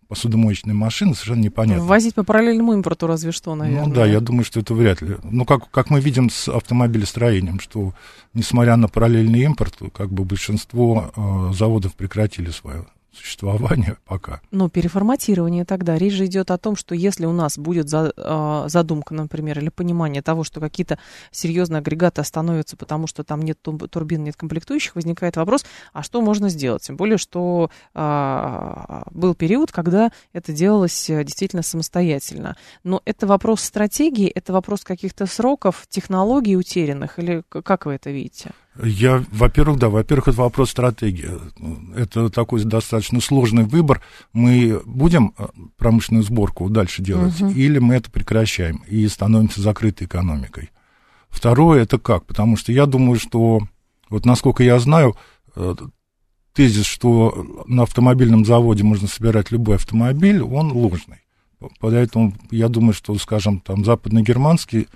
посудомоечные 0.07 0.73
машины, 0.73 1.13
совершенно 1.13 1.41
непонятно. 1.41 1.83
Возить 1.83 2.15
по 2.15 2.23
параллельному 2.23 2.73
импорту 2.73 3.07
разве 3.07 3.31
что, 3.31 3.55
наверное. 3.55 3.87
Ну 3.87 3.93
да, 3.93 4.05
я 4.05 4.19
думаю, 4.19 4.43
что 4.43 4.59
это 4.59 4.73
вряд 4.73 5.01
ли. 5.01 5.17
Ну, 5.23 5.45
как, 5.45 5.69
как 5.71 5.89
мы 5.89 5.99
видим 5.99 6.29
с 6.29 6.47
автомобилестроением, 6.47 7.59
что 7.59 7.93
несмотря 8.33 8.75
на 8.75 8.87
параллельный 8.87 9.41
импорт, 9.41 9.75
как 9.93 10.11
бы 10.11 10.23
большинство 10.23 11.11
э, 11.15 11.53
заводов 11.53 11.95
прекратили 11.95 12.51
свое 12.51 12.85
существования 13.15 13.97
пока. 14.05 14.41
Ну, 14.51 14.69
переформатирование 14.69 15.65
тогда. 15.65 15.97
Речь 15.97 16.13
же 16.13 16.25
идет 16.25 16.51
о 16.51 16.57
том, 16.57 16.75
что 16.75 16.95
если 16.95 17.25
у 17.25 17.31
нас 17.31 17.57
будет 17.57 17.89
за, 17.89 18.13
э, 18.15 18.65
задумка, 18.67 19.13
например, 19.13 19.59
или 19.59 19.69
понимание 19.69 20.21
того, 20.21 20.43
что 20.43 20.59
какие-то 20.59 20.99
серьезные 21.31 21.79
агрегаты 21.79 22.21
остановятся, 22.21 22.77
потому 22.77 23.07
что 23.07 23.23
там 23.23 23.41
нет 23.41 23.59
турбин, 23.61 24.23
нет 24.23 24.35
комплектующих, 24.35 24.95
возникает 24.95 25.37
вопрос, 25.37 25.65
а 25.93 26.03
что 26.03 26.21
можно 26.21 26.49
сделать? 26.49 26.83
Тем 26.83 26.97
более, 26.97 27.17
что 27.17 27.69
э, 27.93 29.01
был 29.11 29.35
период, 29.35 29.71
когда 29.71 30.11
это 30.33 30.53
делалось 30.53 31.09
э, 31.09 31.23
действительно 31.23 31.63
самостоятельно. 31.63 32.55
Но 32.83 33.01
это 33.05 33.27
вопрос 33.27 33.61
стратегии, 33.61 34.27
это 34.27 34.53
вопрос 34.53 34.83
каких-то 34.83 35.25
сроков, 35.25 35.85
технологий 35.89 36.57
утерянных, 36.57 37.19
или 37.19 37.43
как 37.49 37.85
вы 37.85 37.93
это 37.93 38.11
видите? 38.11 38.51
Я, 38.83 39.23
во-первых, 39.31 39.79
да, 39.79 39.89
во-первых, 39.89 40.29
это 40.29 40.37
вопрос 40.37 40.71
стратегии. 40.71 41.29
Это 41.95 42.29
такой 42.29 42.63
достаточно 42.63 43.21
сложный 43.21 43.63
выбор. 43.63 44.01
Мы 44.33 44.81
будем 44.85 45.33
э, 45.37 45.45
промышленную 45.77 46.23
сборку 46.23 46.69
дальше 46.69 47.01
делать, 47.01 47.39
угу. 47.41 47.51
или 47.51 47.79
мы 47.79 47.95
это 47.95 48.11
прекращаем 48.11 48.83
и 48.87 49.07
становимся 49.07 49.61
закрытой 49.61 50.05
экономикой. 50.05 50.71
Второе, 51.29 51.83
это 51.83 51.99
как? 51.99 52.25
Потому 52.25 52.57
что 52.57 52.73
я 52.73 52.85
думаю, 52.85 53.17
что, 53.17 53.61
вот 54.09 54.25
насколько 54.25 54.61
я 54.61 54.77
знаю, 54.79 55.15
э, 55.55 55.75
тезис, 56.53 56.85
что 56.85 57.63
на 57.67 57.83
автомобильном 57.83 58.43
заводе 58.43 58.83
можно 58.83 59.07
собирать 59.07 59.51
любой 59.51 59.75
автомобиль, 59.75 60.41
он 60.41 60.71
ложный. 60.71 61.19
Поэтому 61.79 62.33
я 62.51 62.67
думаю, 62.67 62.93
что, 62.93 63.15
скажем, 63.15 63.59
там 63.61 63.85
западногерманский 63.85 64.87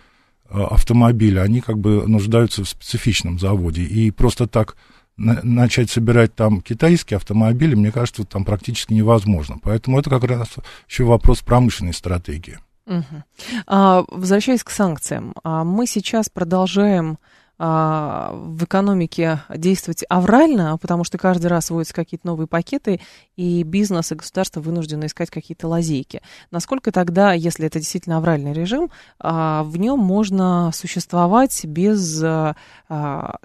Э, 0.51 0.63
автомобили, 0.63 1.37
они 1.37 1.61
как 1.61 1.77
бы 1.77 2.07
нуждаются 2.07 2.63
в 2.63 2.69
специфичном 2.69 3.37
заводе. 3.37 3.83
И 3.83 4.09
просто 4.09 4.47
так 4.47 4.77
на, 5.15 5.39
начать 5.43 5.91
собирать 5.91 6.33
там 6.33 6.61
китайские 6.61 7.17
автомобили, 7.17 7.75
мне 7.75 7.91
кажется, 7.91 8.23
там 8.23 8.45
практически 8.45 8.93
невозможно. 8.93 9.57
Поэтому 9.61 9.99
это 9.99 10.09
как 10.09 10.23
раз 10.23 10.49
еще 10.87 11.03
вопрос 11.03 11.41
промышленной 11.41 11.93
стратегии. 11.93 12.57
Угу. 12.87 13.23
А, 13.67 14.03
возвращаясь 14.07 14.63
к 14.63 14.71
санкциям, 14.71 15.35
а 15.43 15.63
мы 15.63 15.85
сейчас 15.85 16.29
продолжаем 16.29 17.19
а, 17.61 18.31
в 18.33 18.63
экономике 18.63 19.41
действовать 19.53 20.05
аврально, 20.07 20.77
потому 20.77 21.03
что 21.03 21.17
каждый 21.17 21.47
раз 21.47 21.69
вводятся 21.69 21.93
какие-то 21.93 22.25
новые 22.25 22.47
пакеты, 22.47 23.01
и 23.35 23.63
бизнес 23.63 24.13
и 24.13 24.15
государство 24.15 24.61
вынуждены 24.61 25.05
искать 25.05 25.29
какие-то 25.29 25.67
лазейки. 25.67 26.21
Насколько 26.51 26.93
тогда, 26.93 27.33
если 27.33 27.67
это 27.67 27.79
действительно 27.79 28.17
авральный 28.17 28.53
режим, 28.53 28.89
а, 29.19 29.63
в 29.63 29.75
нем 29.77 29.99
можно 29.99 30.71
существовать 30.73 31.65
без 31.65 32.23
а, 32.23 32.55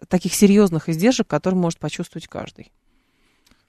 таких 0.08 0.32
серьезных 0.34 0.88
издержек, 0.88 1.26
которые 1.26 1.58
может 1.58 1.80
почувствовать 1.80 2.28
каждый? 2.28 2.70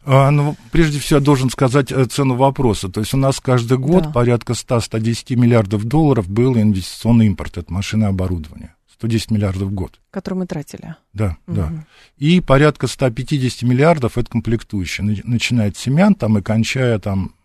А, 0.05 0.29
ну, 0.29 0.55
прежде 0.71 0.99
всего, 0.99 1.17
я 1.17 1.25
должен 1.25 1.49
сказать 1.49 1.91
э, 1.91 2.05
цену 2.05 2.35
вопроса. 2.35 2.89
То 2.89 2.99
есть 2.99 3.13
у 3.15 3.17
нас 3.17 3.39
каждый 3.39 3.79
год 3.79 4.03
да. 4.03 4.09
порядка 4.11 4.53
100-110 4.53 5.35
миллиардов 5.35 5.83
долларов 5.83 6.29
был 6.29 6.55
инвестиционный 6.55 7.25
импорт 7.25 7.57
от 7.57 7.71
машины 7.71 8.03
и 8.03 8.07
оборудования. 8.07 8.75
110 8.95 9.31
миллиардов 9.31 9.69
в 9.69 9.73
год. 9.73 9.99
Которые 10.09 10.39
мы 10.39 10.47
тратили. 10.47 10.95
Да, 11.13 11.37
угу. 11.47 11.55
да. 11.57 11.85
И 12.17 12.39
порядка 12.39 12.87
150 12.87 13.63
миллиардов 13.63 14.17
это 14.17 14.29
комплектующие, 14.29 15.21
начиная 15.23 15.69
от 15.69 15.77
семян 15.77 16.15
там 16.15 16.37
и 16.37 16.41
кончая 16.41 16.97
там 16.99 17.35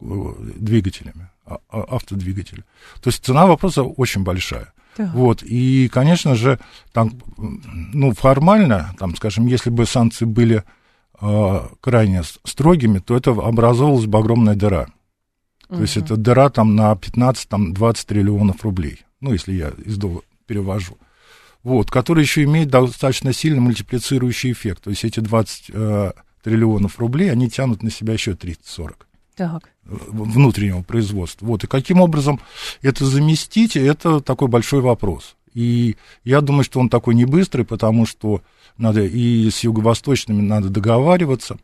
э, 0.00 0.04
двигателями, 0.56 1.28
а, 1.44 1.58
а, 1.68 1.96
автодвигателями. 1.96 2.64
То 3.02 3.10
есть 3.10 3.24
цена 3.24 3.46
вопроса 3.46 3.82
очень 3.82 4.24
большая. 4.24 4.72
Да. 4.96 5.10
Вот, 5.14 5.42
и, 5.42 5.88
конечно 5.88 6.34
же, 6.34 6.58
там, 6.92 7.12
ну, 7.36 8.12
формально, 8.12 8.94
там, 8.98 9.14
скажем, 9.14 9.46
если 9.46 9.70
бы 9.70 9.86
санкции 9.86 10.24
были 10.24 10.64
э, 11.20 11.60
крайне 11.80 12.22
строгими, 12.44 12.98
то 12.98 13.16
это 13.16 13.30
образовалась 13.30 14.06
бы 14.06 14.18
огромная 14.18 14.56
дыра. 14.56 14.86
То 15.68 15.74
угу. 15.74 15.82
есть 15.82 15.96
это 15.96 16.16
дыра 16.16 16.48
там 16.48 16.74
на 16.74 16.92
15-20 16.92 18.06
триллионов 18.06 18.64
рублей. 18.64 19.04
Ну, 19.20 19.32
если 19.32 19.52
я 19.52 19.72
из 19.84 19.98
перевожу. 20.50 20.98
Вот, 21.62 21.90
который 21.90 22.22
еще 22.22 22.42
имеет 22.42 22.70
достаточно 22.70 23.32
сильный 23.32 23.60
мультиплицирующий 23.60 24.50
эффект. 24.50 24.82
То 24.82 24.90
есть 24.90 25.04
эти 25.04 25.20
20 25.20 25.64
э, 25.68 26.12
триллионов 26.42 26.98
рублей, 26.98 27.30
они 27.30 27.48
тянут 27.48 27.84
на 27.84 27.90
себя 27.90 28.14
еще 28.14 28.32
30-40 28.32 28.94
так. 29.36 29.70
внутреннего 29.84 30.82
производства. 30.82 31.46
Вот, 31.46 31.62
и 31.62 31.68
каким 31.68 32.00
образом 32.00 32.40
это 32.82 33.04
заместить, 33.04 33.76
это 33.76 34.20
такой 34.20 34.48
большой 34.48 34.80
вопрос. 34.80 35.36
И 35.54 35.96
я 36.24 36.40
думаю, 36.40 36.64
что 36.64 36.80
он 36.80 36.88
такой 36.88 37.14
не 37.14 37.26
быстрый, 37.26 37.64
потому 37.64 38.06
что 38.06 38.42
надо 38.76 39.02
и 39.04 39.50
с 39.50 39.62
юго-восточными 39.62 40.40
надо 40.40 40.68
договариваться. 40.68 41.58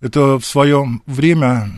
Это 0.00 0.38
в 0.38 0.46
свое 0.46 0.86
время 1.06 1.68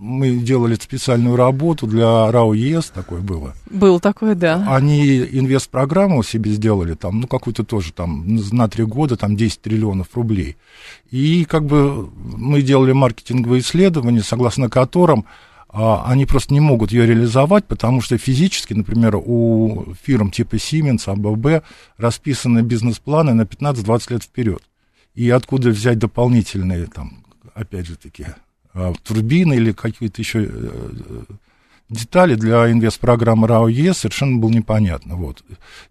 мы 0.00 0.36
делали 0.36 0.76
специальную 0.76 1.36
работу 1.36 1.86
для 1.86 2.32
РАО 2.32 2.54
ЕС, 2.54 2.86
такое 2.86 3.20
было. 3.20 3.54
Был 3.68 4.00
такое, 4.00 4.34
да. 4.34 4.64
Они 4.66 5.18
инвест-программу 5.18 6.22
себе 6.22 6.52
сделали, 6.52 6.94
там, 6.94 7.20
ну, 7.20 7.26
какую-то 7.26 7.64
тоже, 7.64 7.92
там, 7.92 8.24
на 8.50 8.66
три 8.68 8.84
года, 8.84 9.18
там, 9.18 9.36
10 9.36 9.60
триллионов 9.60 10.08
рублей. 10.14 10.56
И, 11.10 11.44
как 11.44 11.66
бы, 11.66 12.08
мы 12.16 12.62
делали 12.62 12.92
маркетинговые 12.92 13.60
исследования, 13.60 14.22
согласно 14.22 14.70
которым 14.70 15.26
а, 15.68 16.10
они 16.10 16.24
просто 16.24 16.54
не 16.54 16.60
могут 16.60 16.92
ее 16.92 17.06
реализовать, 17.06 17.66
потому 17.66 18.00
что 18.00 18.16
физически, 18.16 18.72
например, 18.72 19.16
у 19.16 19.94
фирм 20.02 20.30
типа 20.30 20.54
Siemens, 20.54 21.08
АББ 21.10 21.62
расписаны 21.98 22.62
бизнес-планы 22.62 23.34
на 23.34 23.42
15-20 23.42 24.12
лет 24.14 24.22
вперед. 24.22 24.62
И 25.14 25.28
откуда 25.28 25.68
взять 25.68 25.98
дополнительные, 25.98 26.86
там, 26.86 27.22
опять 27.54 27.86
же 27.86 27.96
таки, 27.96 28.24
турбины 29.02 29.54
или 29.54 29.72
какие-то 29.72 30.20
еще 30.20 30.44
э, 30.44 31.22
детали 31.88 32.36
для 32.36 32.70
инвестпрограммы 32.70 33.46
РАО 33.48 33.68
ЕС 33.68 33.98
совершенно 33.98 34.38
было 34.38 34.50
непонятно. 34.50 35.16
Вот. 35.16 35.44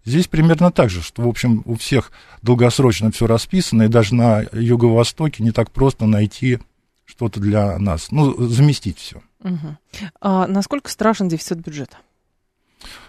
Здесь 0.04 0.26
примерно 0.26 0.72
так 0.72 0.90
же, 0.90 1.02
что, 1.02 1.22
в 1.22 1.28
общем, 1.28 1.62
у 1.66 1.76
всех 1.76 2.10
долгосрочно 2.42 3.10
все 3.12 3.26
расписано, 3.26 3.84
и 3.84 3.88
даже 3.88 4.14
на 4.14 4.42
Юго-Востоке 4.52 5.42
не 5.42 5.52
так 5.52 5.70
просто 5.70 6.06
найти 6.06 6.58
что-то 7.04 7.40
для 7.40 7.78
нас, 7.78 8.10
ну, 8.10 8.34
заместить 8.48 8.98
все. 8.98 9.20
Угу. 9.42 9.76
А 10.20 10.46
насколько 10.46 10.90
страшен 10.90 11.28
дефицит 11.28 11.58
бюджета? 11.58 11.98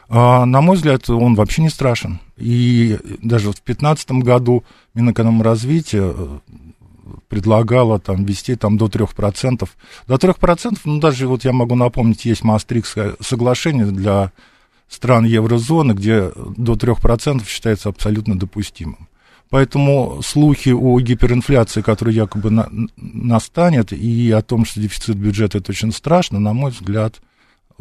А, 0.10 0.46
на 0.46 0.60
мой 0.60 0.76
взгляд, 0.76 1.10
он 1.10 1.36
вообще 1.36 1.62
не 1.62 1.70
страшен. 1.70 2.20
И 2.36 2.98
даже 3.22 3.50
в 3.50 3.56
2015 3.56 4.12
году 4.12 4.66
Минэкономразвития 4.94 6.04
э, 6.04 6.40
предлагала 7.32 7.98
там 7.98 8.26
ввести 8.26 8.58
там 8.58 8.78
до 8.78 8.88
3%. 8.88 9.70
До 10.06 10.16
3%, 10.16 10.80
ну, 10.84 11.00
даже 11.00 11.28
вот 11.28 11.46
я 11.46 11.54
могу 11.54 11.76
напомнить, 11.76 12.26
есть 12.26 12.44
Маастрикское 12.44 13.16
соглашение 13.22 13.86
для 13.86 14.34
стран 14.90 15.24
еврозоны, 15.24 15.94
где 15.94 16.30
до 16.58 16.74
3% 16.74 17.48
считается 17.48 17.88
абсолютно 17.88 18.38
допустимым. 18.38 19.08
Поэтому 19.50 20.20
слухи 20.22 20.72
о 20.72 21.00
гиперинфляции, 21.00 21.82
которая 21.82 22.14
якобы 22.14 22.52
на, 22.52 22.70
настанет, 22.98 23.94
и 23.94 24.30
о 24.32 24.42
том, 24.42 24.66
что 24.66 24.82
дефицит 24.82 25.16
бюджета 25.16 25.60
это 25.60 25.72
очень 25.72 25.94
страшно, 25.94 26.38
на 26.40 26.52
мой 26.52 26.72
взгляд, 26.72 27.22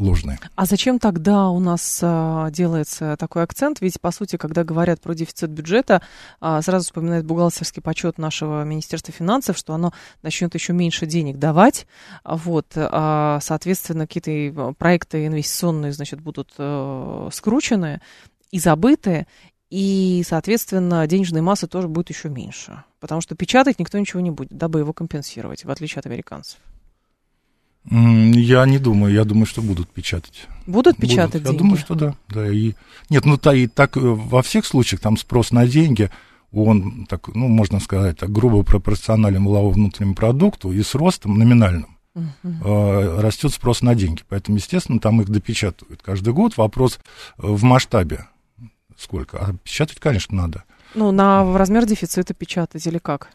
ложные. 0.01 0.39
А 0.57 0.67
зачем 0.67 0.99
тогда 0.99 1.49
у 1.49 1.61
нас 1.61 2.01
а, 2.03 2.51
делается 2.51 3.17
такой 3.19 3.43
акцент? 3.43 3.81
Ведь, 3.81 4.01
по 4.01 4.11
сути, 4.11 4.37
когда 4.37 4.65
говорят 4.65 5.01
про 5.01 5.15
дефицит 5.15 5.51
бюджета, 5.51 6.03
а, 6.41 6.61
сразу 6.63 6.87
вспоминает 6.87 7.25
бухгалтерский 7.25 7.83
подсчет 7.83 8.19
нашего 8.19 8.65
Министерства 8.65 9.13
финансов, 9.13 9.57
что 9.57 9.75
оно 9.75 9.93
начнет 10.23 10.55
еще 10.55 10.73
меньше 10.73 11.07
денег 11.07 11.39
давать. 11.39 11.87
Вот, 12.25 12.73
а, 12.77 13.39
соответственно, 13.43 14.07
какие-то 14.07 14.73
проекты 14.75 15.27
инвестиционные, 15.27 15.93
значит, 15.93 16.21
будут 16.21 16.53
а, 16.59 17.29
скручены 17.33 18.01
и 18.51 18.59
забыты. 18.59 19.27
И, 19.71 20.25
соответственно, 20.27 21.07
денежной 21.07 21.43
массы 21.43 21.69
тоже 21.69 21.87
будет 21.87 22.11
еще 22.11 22.29
меньше. 22.29 22.83
Потому 22.99 23.21
что 23.21 23.37
печатать 23.37 23.79
никто 23.79 23.99
ничего 23.99 24.21
не 24.21 24.33
будет, 24.33 24.51
дабы 24.51 24.81
его 24.81 24.93
компенсировать, 24.93 25.65
в 25.65 25.71
отличие 25.71 26.01
от 26.01 26.07
американцев. 26.07 26.59
Я 27.89 28.67
не 28.67 28.79
думаю, 28.79 29.15
я 29.15 29.25
думаю, 29.25 29.47
что 29.47 29.63
будут 29.63 29.89
печатать. 29.89 30.47
Будут 30.67 30.99
печатать 30.99 31.43
будут. 31.43 31.45
деньги? 31.45 31.55
Я 31.55 31.59
думаю, 31.59 31.79
что 31.79 31.95
да. 31.95 32.15
да 32.29 32.53
и... 32.53 32.75
Нет, 33.09 33.25
ну 33.25 33.39
та, 33.39 33.55
и 33.55 33.67
так 33.67 33.97
э, 33.97 34.01
во 34.01 34.43
всех 34.43 34.67
случаях 34.67 35.01
там 35.01 35.17
спрос 35.17 35.51
на 35.51 35.67
деньги, 35.67 36.11
он, 36.53 37.07
так, 37.07 37.29
ну, 37.29 37.49
можно 37.49 37.81
сказать, 37.81 38.19
так 38.19 38.31
грубо 38.31 38.63
пропорционален 38.63 39.45
валовому 39.45 39.73
внутреннему 39.73 40.15
продукту 40.15 40.73
и 40.73 40.83
с 40.83 40.95
ростом 40.95 41.39
номинальным. 41.39 41.97
Uh-huh. 42.15 43.21
Растет 43.21 43.55
спрос 43.55 43.83
на 43.83 43.95
деньги. 43.95 44.23
Поэтому, 44.29 44.59
естественно, 44.59 44.99
там 44.99 45.21
их 45.21 45.29
допечатывают 45.29 46.03
каждый 46.03 46.35
год. 46.35 46.57
Вопрос 46.57 46.99
э, 46.99 47.47
в 47.47 47.63
масштабе 47.63 48.27
сколько. 49.01 49.39
А 49.39 49.53
печатать, 49.65 49.99
конечно, 49.99 50.37
надо. 50.37 50.65
Ну, 50.95 51.11
на 51.13 51.57
размер 51.57 51.87
дефицита 51.87 52.35
печатать 52.35 52.87
или 52.87 52.99
как? 52.99 53.31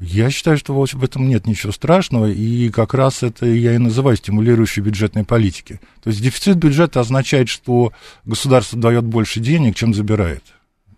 Я 0.00 0.30
считаю, 0.30 0.56
что 0.56 0.72
в 0.72 1.04
этом 1.04 1.28
нет 1.28 1.46
ничего 1.46 1.72
страшного, 1.72 2.30
и 2.30 2.70
как 2.70 2.94
раз 2.94 3.22
это 3.22 3.44
я 3.44 3.74
и 3.74 3.78
называю 3.78 4.16
стимулирующей 4.16 4.80
бюджетной 4.82 5.24
политики. 5.24 5.78
То 6.02 6.08
есть 6.08 6.22
дефицит 6.22 6.56
бюджета 6.56 7.00
означает, 7.00 7.50
что 7.50 7.92
государство 8.24 8.78
дает 8.78 9.04
больше 9.04 9.40
денег, 9.40 9.76
чем 9.76 9.92
забирает 9.92 10.42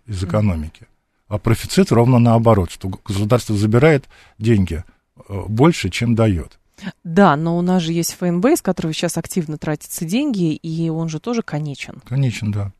из 0.07 0.23
экономики. 0.23 0.87
А 1.27 1.37
профицит 1.37 1.91
ровно 1.91 2.17
наоборот, 2.17 2.71
что 2.71 2.89
государство 3.05 3.57
забирает 3.57 4.05
деньги, 4.39 4.85
больше, 5.27 5.89
чем 5.89 6.15
дает. 6.15 6.57
Да, 7.03 7.35
но 7.35 7.57
у 7.57 7.61
нас 7.61 7.83
же 7.83 7.91
есть 7.91 8.13
ФНБ, 8.13 8.45
из 8.45 8.61
которого 8.61 8.93
сейчас 8.93 9.17
активно 9.17 9.57
тратятся 9.57 10.05
деньги, 10.05 10.53
и 10.55 10.89
он 10.89 11.09
же 11.09 11.19
тоже 11.19 11.41
конечен. 11.41 12.01
Конечен, 12.07 12.51
да. 12.51 12.71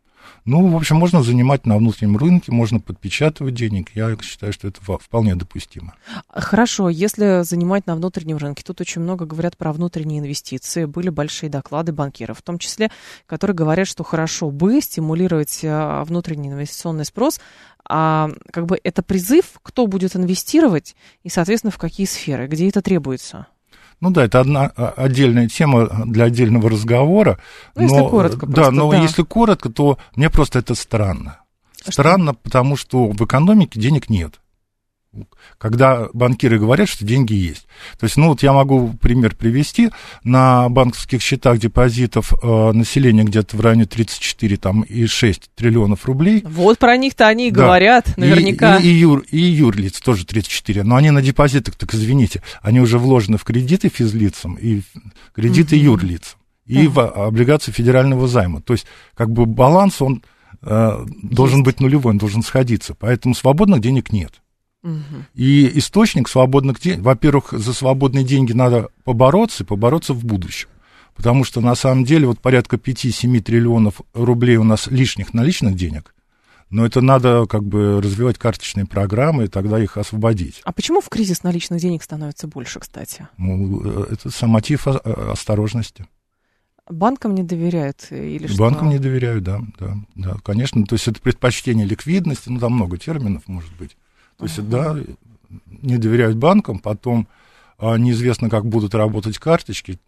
Ну, 0.46 0.68
в 0.68 0.75
общем, 0.75 0.98
можно 0.98 1.24
занимать 1.24 1.65
на 1.65 1.77
внутреннем 1.77 2.18
рынке, 2.18 2.51
можно 2.51 2.80
подпечатывать 2.80 3.53
денег. 3.53 3.89
Я 3.96 4.15
считаю, 4.22 4.53
что 4.53 4.68
это 4.68 4.82
вполне 4.82 5.36
допустимо. 5.36 5.96
Хорошо, 6.30 6.89
если 6.89 7.44
занимать 7.44 7.88
на 7.88 7.96
внутреннем 7.96 8.38
рынке, 8.38 8.63
тут 8.65 8.82
очень 8.82 9.01
много 9.01 9.25
говорят 9.25 9.58
про 9.58 9.72
внутренние 9.74 10.20
инвестиции. 10.20 10.86
Были 10.86 11.10
большие 11.10 11.50
доклады 11.50 11.92
банкиров, 11.94 12.39
в 12.39 12.42
том 12.42 12.60
числе, 12.60 12.92
которые 13.25 13.56
говорят, 13.56 13.88
что 13.88 14.03
хорошо 14.03 14.51
бы 14.51 14.82
стимулировать 14.82 15.62
а, 15.63 16.03
внутренний 16.03 16.50
инвестиционный 16.50 17.06
спрос, 17.06 17.39
а 17.88 18.30
как 18.51 18.65
бы 18.65 18.80
это 18.84 19.03
призыв, 19.03 19.60
кто 19.62 19.88
будет 19.88 20.15
инвестировать 20.15 20.96
и, 21.24 21.30
соответственно, 21.30 21.72
в 21.72 21.77
какие 21.77 22.06
сферы, 22.06 22.48
где 22.48 22.70
это 22.70 22.82
требуется. 22.82 23.48
Ну 24.03 24.12
да, 24.12 24.25
это 24.25 24.41
одна 24.41 24.69
а, 24.75 24.93
отдельная 24.98 25.48
тема 25.48 25.88
для 26.05 26.25
отдельного 26.25 26.69
разговора. 26.69 27.39
Ну, 27.74 27.83
но, 27.83 27.88
если 27.88 28.10
коротко. 28.10 28.45
Да, 28.48 28.69
но 28.69 28.91
да. 28.91 28.98
если 28.98 29.24
коротко, 29.24 29.69
то 29.69 29.98
мне 30.17 30.29
просто 30.29 30.60
это 30.60 30.75
странно. 30.75 31.38
А 31.88 31.91
странно, 31.93 32.33
что? 32.33 32.41
потому 32.43 32.75
что 32.75 33.07
в 33.07 33.24
экономике 33.24 33.79
денег 33.79 34.10
нет 34.10 34.41
когда 35.58 36.08
банкиры 36.13 36.60
говорят, 36.60 36.89
что 36.89 37.05
деньги 37.05 37.34
есть. 37.34 37.67
То 38.00 38.05
есть, 38.05 38.17
ну 38.17 38.29
вот 38.29 38.43
я 38.43 38.53
могу 38.53 38.93
пример 39.01 39.36
привести. 39.36 39.89
На 40.24 40.70
банковских 40.70 41.22
счетах 41.22 41.60
депозитов 41.60 42.34
э, 42.41 42.72
населения 42.72 43.24
где-то 43.24 43.55
в 43.55 43.62
районе 43.62 43.86
34 43.86 44.58
там, 44.58 44.82
и 44.82 45.05
6 45.05 45.51
триллионов 45.55 46.05
рублей. 46.05 46.43
Вот 46.46 46.79
про 46.79 46.98
них-то 46.98 47.27
они 47.27 47.50
и 47.50 47.51
да. 47.51 47.63
говорят, 47.63 48.17
наверняка. 48.17 48.77
И, 48.77 48.88
и, 48.88 48.89
и, 48.89 49.00
юр, 49.00 49.25
и 49.29 49.38
юрлиц 49.38 50.00
тоже 50.01 50.25
34. 50.25 50.84
Но 50.84 50.96
они 50.96 51.12
на 51.12 51.22
депозитах, 51.22 51.75
так 51.75 51.93
извините, 51.93 52.41
они 52.62 52.79
уже 52.79 52.98
вложены 52.98 53.38
в 53.38 53.43
кредиты 53.43 53.89
физлицам 53.89 54.55
и 54.55 54.82
кредиты 55.34 55.75
угу. 55.75 55.86
юрлицам. 55.86 56.39
И 56.65 56.88
угу. 56.88 56.93
в 56.93 57.27
облигации 57.27 57.72
федерального 57.72 58.27
займа. 58.27 58.62
То 58.62 58.74
есть, 58.74 58.86
как 59.15 59.32
бы 59.32 59.46
баланс, 59.46 60.01
он 60.01 60.24
э, 60.62 61.05
должен 61.22 61.63
быть 61.63 61.79
нулевой, 61.79 62.12
он 62.12 62.17
должен 62.17 62.41
сходиться. 62.41 62.96
Поэтому 62.96 63.36
свободных 63.36 63.82
денег 63.82 64.12
нет. 64.12 64.42
И 65.34 65.78
источник 65.78 66.28
свободных 66.28 66.80
денег, 66.80 67.00
во-первых, 67.00 67.52
за 67.52 67.74
свободные 67.74 68.24
деньги 68.24 68.52
надо 68.52 68.90
побороться 69.04 69.63
и 69.63 69.66
побороться 69.66 70.13
в 70.13 70.25
будущем. 70.25 70.68
Потому 71.16 71.44
что 71.44 71.62
на 71.62 71.75
самом 71.75 72.06
деле 72.06 72.28
вот 72.28 72.40
порядка 72.40 72.75
5-7 72.75 73.40
триллионов 73.42 74.02
рублей 74.13 74.58
у 74.58 74.63
нас 74.63 74.88
лишних 74.88 75.34
наличных 75.34 75.75
денег. 75.75 76.13
Но 76.70 76.86
это 76.86 77.02
надо 77.02 77.46
как 77.46 77.63
бы 77.63 78.02
развивать 78.02 78.40
карточные 78.40 78.88
программы 78.88 79.46
и 79.46 79.48
тогда 79.48 79.80
их 79.80 79.96
освободить. 79.96 80.62
А 80.63 80.72
почему 80.72 81.02
в 81.02 81.10
кризис 81.10 81.44
наличных 81.44 81.80
денег 81.80 82.02
становится 82.02 82.48
больше, 82.48 82.80
кстати? 82.80 83.28
Ну, 83.38 83.82
это 83.84 84.32
сам 84.32 84.50
мотив 84.50 84.88
осторожности. 84.88 86.08
Банкам 86.90 87.36
не 87.36 87.44
доверяют 87.44 88.08
или 88.10 88.48
что? 88.48 88.58
Банкам 88.58 88.90
не 88.90 88.98
доверяют, 88.98 89.44
да, 89.44 89.62
да, 89.80 89.96
да, 90.16 90.36
конечно. 90.44 90.84
То 90.86 90.96
есть 90.96 91.08
это 91.08 91.22
предпочтение 91.22 91.86
ликвидности, 91.86 92.50
ну 92.50 92.60
там 92.60 92.74
много 92.74 92.98
терминов 92.98 93.44
может 93.48 93.72
быть. 93.78 93.96
То 94.38 94.46
есть, 94.46 94.70
да, 94.70 94.98
не 95.82 95.98
доверяют 95.98 96.38
банкам, 96.38 96.80
потом 96.80 97.28
а, 97.78 97.98
неизвестно, 97.98 98.50
как 98.50 98.66
будут 98.66 98.96
работать 98.96 99.38
карточки. 99.38 100.00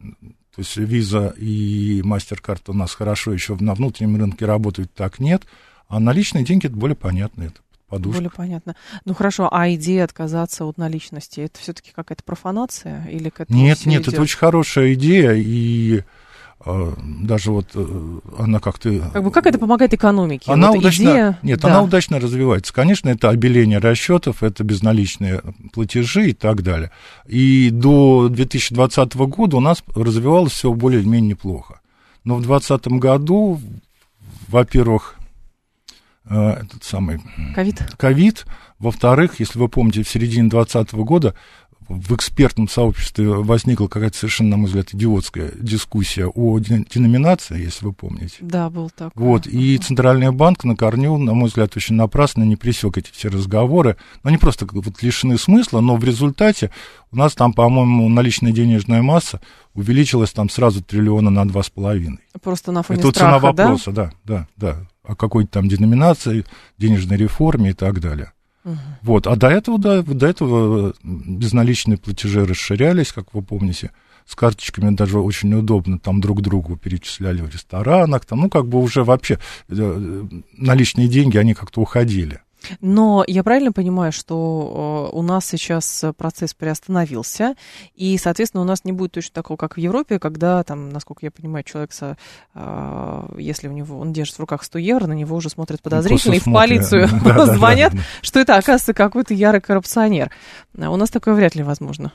То 0.56 0.60
есть 0.60 0.78
Visa 0.78 1.38
и 1.38 2.02
MasterCard 2.02 2.62
у 2.68 2.74
нас 2.74 2.94
хорошо 2.94 3.34
еще 3.34 3.56
на 3.60 3.74
внутреннем 3.74 4.18
рынке 4.18 4.46
работают, 4.46 4.94
так 4.94 5.20
нет. 5.20 5.44
А 5.88 6.00
наличные 6.00 6.46
деньги 6.46 6.68
это 6.68 6.76
более 6.76 6.96
понятно, 6.96 7.44
это 7.44 7.60
подушка. 7.88 8.18
Более 8.18 8.32
понятно. 8.32 8.76
Ну 9.04 9.14
хорошо, 9.14 9.50
а 9.52 9.70
идея 9.74 10.06
отказаться 10.06 10.66
от 10.66 10.78
наличности, 10.78 11.42
это 11.42 11.60
все-таки 11.60 11.92
какая-то 11.94 12.24
профанация 12.24 13.06
или 13.08 13.30
к 13.30 13.42
этому 13.42 13.60
Нет, 13.60 13.86
нет, 13.86 14.04
идет? 14.04 14.14
это 14.14 14.22
очень 14.22 14.38
хорошая 14.38 14.94
идея, 14.94 15.34
и 15.34 16.04
даже 16.64 17.52
вот 17.52 17.68
э, 17.76 18.20
она 18.40 18.60
как-то... 18.60 19.12
Как 19.14 19.24
бы 19.24 19.30
как 19.30 19.46
это 19.46 19.60
помогает 19.60 19.94
экономике? 19.94 20.52
Она 20.52 20.70
вот 20.70 20.80
удачно, 20.80 21.04
идея... 21.04 21.40
Нет, 21.44 21.60
да. 21.60 21.68
она 21.68 21.84
удачно 21.84 22.20
развивается. 22.20 22.74
Конечно, 22.74 23.10
это 23.10 23.30
обеление 23.30 23.78
расчетов, 23.78 24.42
это 24.42 24.64
безналичные 24.64 25.42
платежи 25.74 26.30
и 26.30 26.34
так 26.34 26.64
далее. 26.64 26.92
И 27.28 27.70
до 27.70 28.30
2020 28.30 29.16
года 29.16 29.58
у 29.58 29.60
нас 29.60 29.84
развивалось 29.94 30.54
все 30.54 30.74
более-менее 30.74 31.32
неплохо. 31.32 31.82
Но 32.24 32.36
в 32.36 32.42
2020 32.42 33.00
году, 33.00 33.62
во-первых, 34.48 35.18
э, 36.28 36.50
этот 36.64 36.84
самый... 36.84 37.22
Ковид. 37.54 37.84
Ковид. 37.98 38.46
Во-вторых, 38.80 39.40
если 39.40 39.60
вы 39.60 39.70
помните, 39.70 40.04
в 40.04 40.10
середине 40.10 40.50
2020 40.50 40.94
года 41.06 41.36
в 41.88 42.16
экспертном 42.16 42.68
сообществе 42.68 43.30
возникла 43.30 43.88
какая-то 43.88 44.18
совершенно, 44.18 44.52
на 44.52 44.58
мой 44.58 44.68
взгляд, 44.68 44.94
идиотская 44.94 45.52
дискуссия 45.60 46.28
о 46.28 46.60
деноминации, 46.60 47.62
если 47.62 47.86
вы 47.86 47.94
помните. 47.94 48.38
Да, 48.42 48.70
был 48.70 48.90
такой. 48.90 49.12
Вот, 49.22 49.48
и 49.48 49.78
Центральный 49.78 50.32
банк 50.32 50.64
на 50.64 50.76
корню, 50.76 51.18
на 51.18 51.34
мой 51.34 51.48
взгляд, 51.48 51.76
очень 51.76 51.96
напрасно 51.96 52.44
не 52.44 52.56
пресек 52.56 52.98
эти 52.98 53.12
все 53.12 53.30
разговоры. 53.30 53.98
Но 54.24 54.30
они 54.30 54.38
просто 54.38 54.68
вот 54.70 55.02
лишены 55.04 55.38
смысла, 55.38 55.82
но 55.82 55.96
в 55.96 56.04
результате 56.04 56.72
у 57.12 57.18
нас 57.18 57.34
там, 57.34 57.54
по-моему, 57.54 58.10
наличная 58.10 58.52
денежная 58.52 59.02
масса 59.02 59.42
увеличилась 59.74 60.32
там 60.32 60.50
сразу 60.50 60.84
триллиона 60.84 61.30
на 61.30 61.48
два 61.48 61.64
с 61.64 61.70
половиной. 61.70 62.20
Просто 62.42 62.72
на 62.72 62.84
фоне 62.84 63.00
Это 63.00 63.10
страха, 63.12 63.40
цена 63.40 63.40
вопроса, 63.40 63.92
да, 63.92 64.12
да, 64.24 64.48
да, 64.58 64.88
о 65.04 65.16
какой-то 65.16 65.52
там 65.52 65.68
деноминации, 65.68 66.46
денежной 66.78 67.18
реформе 67.18 67.72
и 67.72 67.74
так 67.74 68.00
далее. 68.00 68.32
Угу. 68.66 68.78
Вот. 69.04 69.28
А 69.28 69.36
до 69.36 69.48
этого, 69.48 69.78
да, 69.78 70.02
до 70.02 70.28
этого 70.28 70.94
безналичные 71.04 71.98
платежи 71.98 72.46
расширялись, 72.46 73.14
как 73.14 73.34
вы 73.34 73.42
помните. 73.42 73.92
С 74.26 74.36
карточками 74.36 74.96
даже 74.96 75.20
очень 75.20 75.54
удобно, 75.54 76.00
там 76.00 76.20
друг 76.20 76.42
другу 76.42 76.76
перечисляли 76.78 77.42
в 77.42 77.50
ресторанах, 77.54 78.26
там, 78.26 78.40
ну, 78.42 78.50
как 78.50 78.68
бы 78.68 78.82
уже 78.82 79.04
вообще 79.04 79.38
э, 79.70 80.24
наличные 80.58 81.08
деньги, 81.08 81.38
они 81.38 81.54
как-то 81.54 81.82
уходили. 81.82 82.42
Но 82.82 83.24
я 83.28 83.44
правильно 83.44 83.72
понимаю, 83.72 84.12
что 84.12 85.10
э, 85.12 85.16
у 85.16 85.22
нас 85.22 85.46
сейчас 85.46 86.06
процесс 86.18 86.54
приостановился, 86.54 87.56
и, 87.96 88.18
соответственно, 88.18 88.62
у 88.62 88.66
нас 88.66 88.84
не 88.84 88.92
будет 88.92 89.14
точно 89.14 89.34
такого, 89.34 89.58
как 89.58 89.76
в 89.76 89.80
Европе, 89.80 90.20
когда, 90.20 90.64
там, 90.64 90.90
насколько 90.90 91.26
я 91.26 91.32
понимаю, 91.32 91.64
человек, 91.64 91.92
э, 92.02 93.28
если 93.38 93.68
у 93.68 93.72
него 93.72 94.00
он 94.00 94.14
держит 94.14 94.36
в 94.36 94.40
руках 94.40 94.64
100 94.64 94.80
евро, 94.80 95.08
на 95.08 95.14
него 95.14 95.36
уже 95.36 95.50
смотрят 95.50 95.82
подозрительно, 95.82 96.36
и 96.36 96.40
в 96.40 96.46
полицию 96.46 97.08
звонят, 97.46 97.94
что 98.22 98.40
это, 98.40 98.56
оказывается, 98.56 98.94
какой-то 98.94 99.34
ярый 99.34 99.62
коррупционер. 99.62 100.32
А 100.78 100.90
у 100.90 100.96
нас 100.96 101.10
такое 101.10 101.34
вряд 101.34 101.56
ли 101.56 101.64
возможно. 101.64 102.12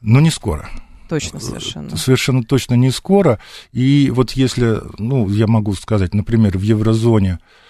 Ну, 0.00 0.20
не 0.20 0.30
скоро. 0.30 0.68
Точно, 1.08 1.40
совершенно. 1.40 1.96
Совершенно 1.96 2.42
точно 2.44 2.74
не 2.74 2.90
скоро. 2.90 3.40
И 3.72 4.10
вот 4.10 4.32
если, 4.32 4.80
ну, 4.98 5.28
я 5.30 5.46
могу 5.46 5.72
сказать, 5.74 6.12
например, 6.12 6.58
в 6.58 6.62
еврозоне 6.62 7.38
а, 7.40 7.67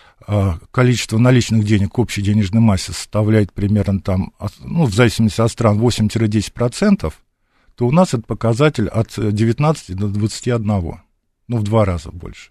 количество 0.71 1.19
наличных 1.19 1.65
денег 1.65 1.93
к 1.93 1.99
общей 1.99 2.23
денежной 2.23 2.61
массе 2.61 2.93
составляет 2.93 3.53
примерно 3.53 4.01
там, 4.01 4.33
ну, 4.61 4.85
в 4.85 4.95
зависимости 4.95 5.41
от 5.41 5.51
стран, 5.51 5.81
8-10%, 5.81 7.13
то 7.75 7.87
у 7.87 7.93
нас 7.93 8.09
этот 8.09 8.27
показатель 8.27 8.89
от 8.89 9.13
19 9.17 9.95
до 9.97 10.09
21, 10.09 11.01
ну, 11.49 11.57
в 11.57 11.63
два 11.63 11.85
раза 11.85 12.11
больше. 12.11 12.51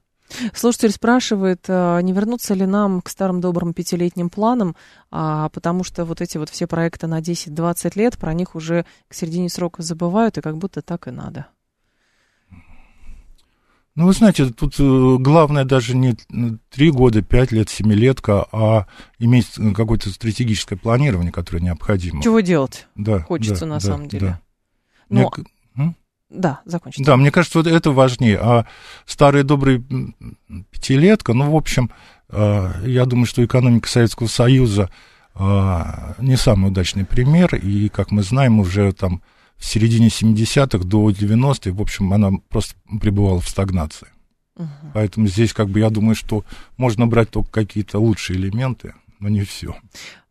Слушатель 0.54 0.92
спрашивает, 0.92 1.66
а, 1.68 2.00
не 2.02 2.12
вернуться 2.14 2.54
ли 2.54 2.66
нам 2.66 3.02
к 3.02 3.10
старым 3.10 3.40
добрым 3.40 3.74
пятилетним 3.74 4.30
планам, 4.30 4.76
а, 5.10 5.50
потому 5.50 5.84
что 5.84 6.06
вот 6.06 6.22
эти 6.22 6.38
вот 6.38 6.50
все 6.50 6.68
проекты 6.68 7.08
на 7.08 7.22
10-20 7.22 7.96
лет, 7.96 8.18
про 8.18 8.34
них 8.34 8.56
уже 8.56 8.86
к 9.08 9.14
середине 9.14 9.50
срока 9.50 9.84
забывают, 9.84 10.38
и 10.38 10.42
как 10.42 10.58
будто 10.58 10.82
так 10.82 11.08
и 11.08 11.12
надо. 11.12 11.48
Ну, 13.98 14.06
вы 14.06 14.14
знаете, 14.14 14.46
тут 14.52 14.76
э, 14.78 15.18
главное 15.20 15.66
даже 15.66 15.98
не 15.98 16.16
три 16.70 16.92
года, 16.92 17.24
пять 17.24 17.52
лет, 17.52 17.68
семилетка, 17.68 18.46
а 18.52 18.86
иметь 19.18 19.54
какое-то 19.76 20.12
стратегическое 20.12 20.76
планирование, 20.76 21.32
которое 21.32 21.62
необходимо. 21.62 22.22
Чего 22.22 22.42
делать? 22.42 22.88
Да. 22.94 23.22
Хочется 23.22 23.62
да, 23.62 23.66
на 23.66 23.76
да, 23.78 23.80
самом 23.80 24.08
деле. 24.08 24.28
Да. 24.28 24.40
Но... 25.10 25.32
Мне... 25.74 25.96
Да, 26.30 26.62
закончите. 26.66 27.06
Да, 27.06 27.18
мне 27.18 27.32
кажется, 27.32 27.58
вот 27.58 27.66
это 27.66 27.90
важнее. 27.90 28.38
А 28.40 28.68
старая 29.08 29.42
добрая 29.42 29.82
пятилетка, 30.70 31.34
ну, 31.34 31.50
в 31.50 31.56
общем, 31.56 31.90
э, 32.30 32.72
я 32.86 33.06
думаю, 33.06 33.26
что 33.26 33.44
экономика 33.44 33.90
Советского 33.90 34.28
Союза 34.28 34.92
э, 35.34 35.84
не 36.20 36.38
самый 36.38 36.70
удачный 36.70 37.04
пример, 37.04 37.56
и, 37.56 37.90
как 37.90 38.12
мы 38.12 38.22
знаем, 38.22 38.60
уже 38.60 38.92
там 38.92 39.24
в 39.58 39.66
середине 39.66 40.08
70-х 40.08 40.86
до 40.86 41.10
90-х, 41.10 41.72
в 41.72 41.82
общем, 41.82 42.14
она 42.14 42.32
просто 42.50 42.76
пребывала 43.02 43.40
в 43.42 43.50
стагнации. 43.50 44.08
Угу. 44.56 44.92
Поэтому 44.94 45.28
здесь, 45.28 45.54
как 45.54 45.70
бы, 45.70 45.80
я 45.80 45.90
думаю, 45.90 46.16
что 46.16 46.44
можно 46.78 47.08
брать 47.08 47.30
только 47.30 47.50
какие-то 47.52 48.00
лучшие 48.00 48.40
элементы, 48.40 48.94
но 49.20 49.30
не 49.30 49.44
все. 49.44 49.76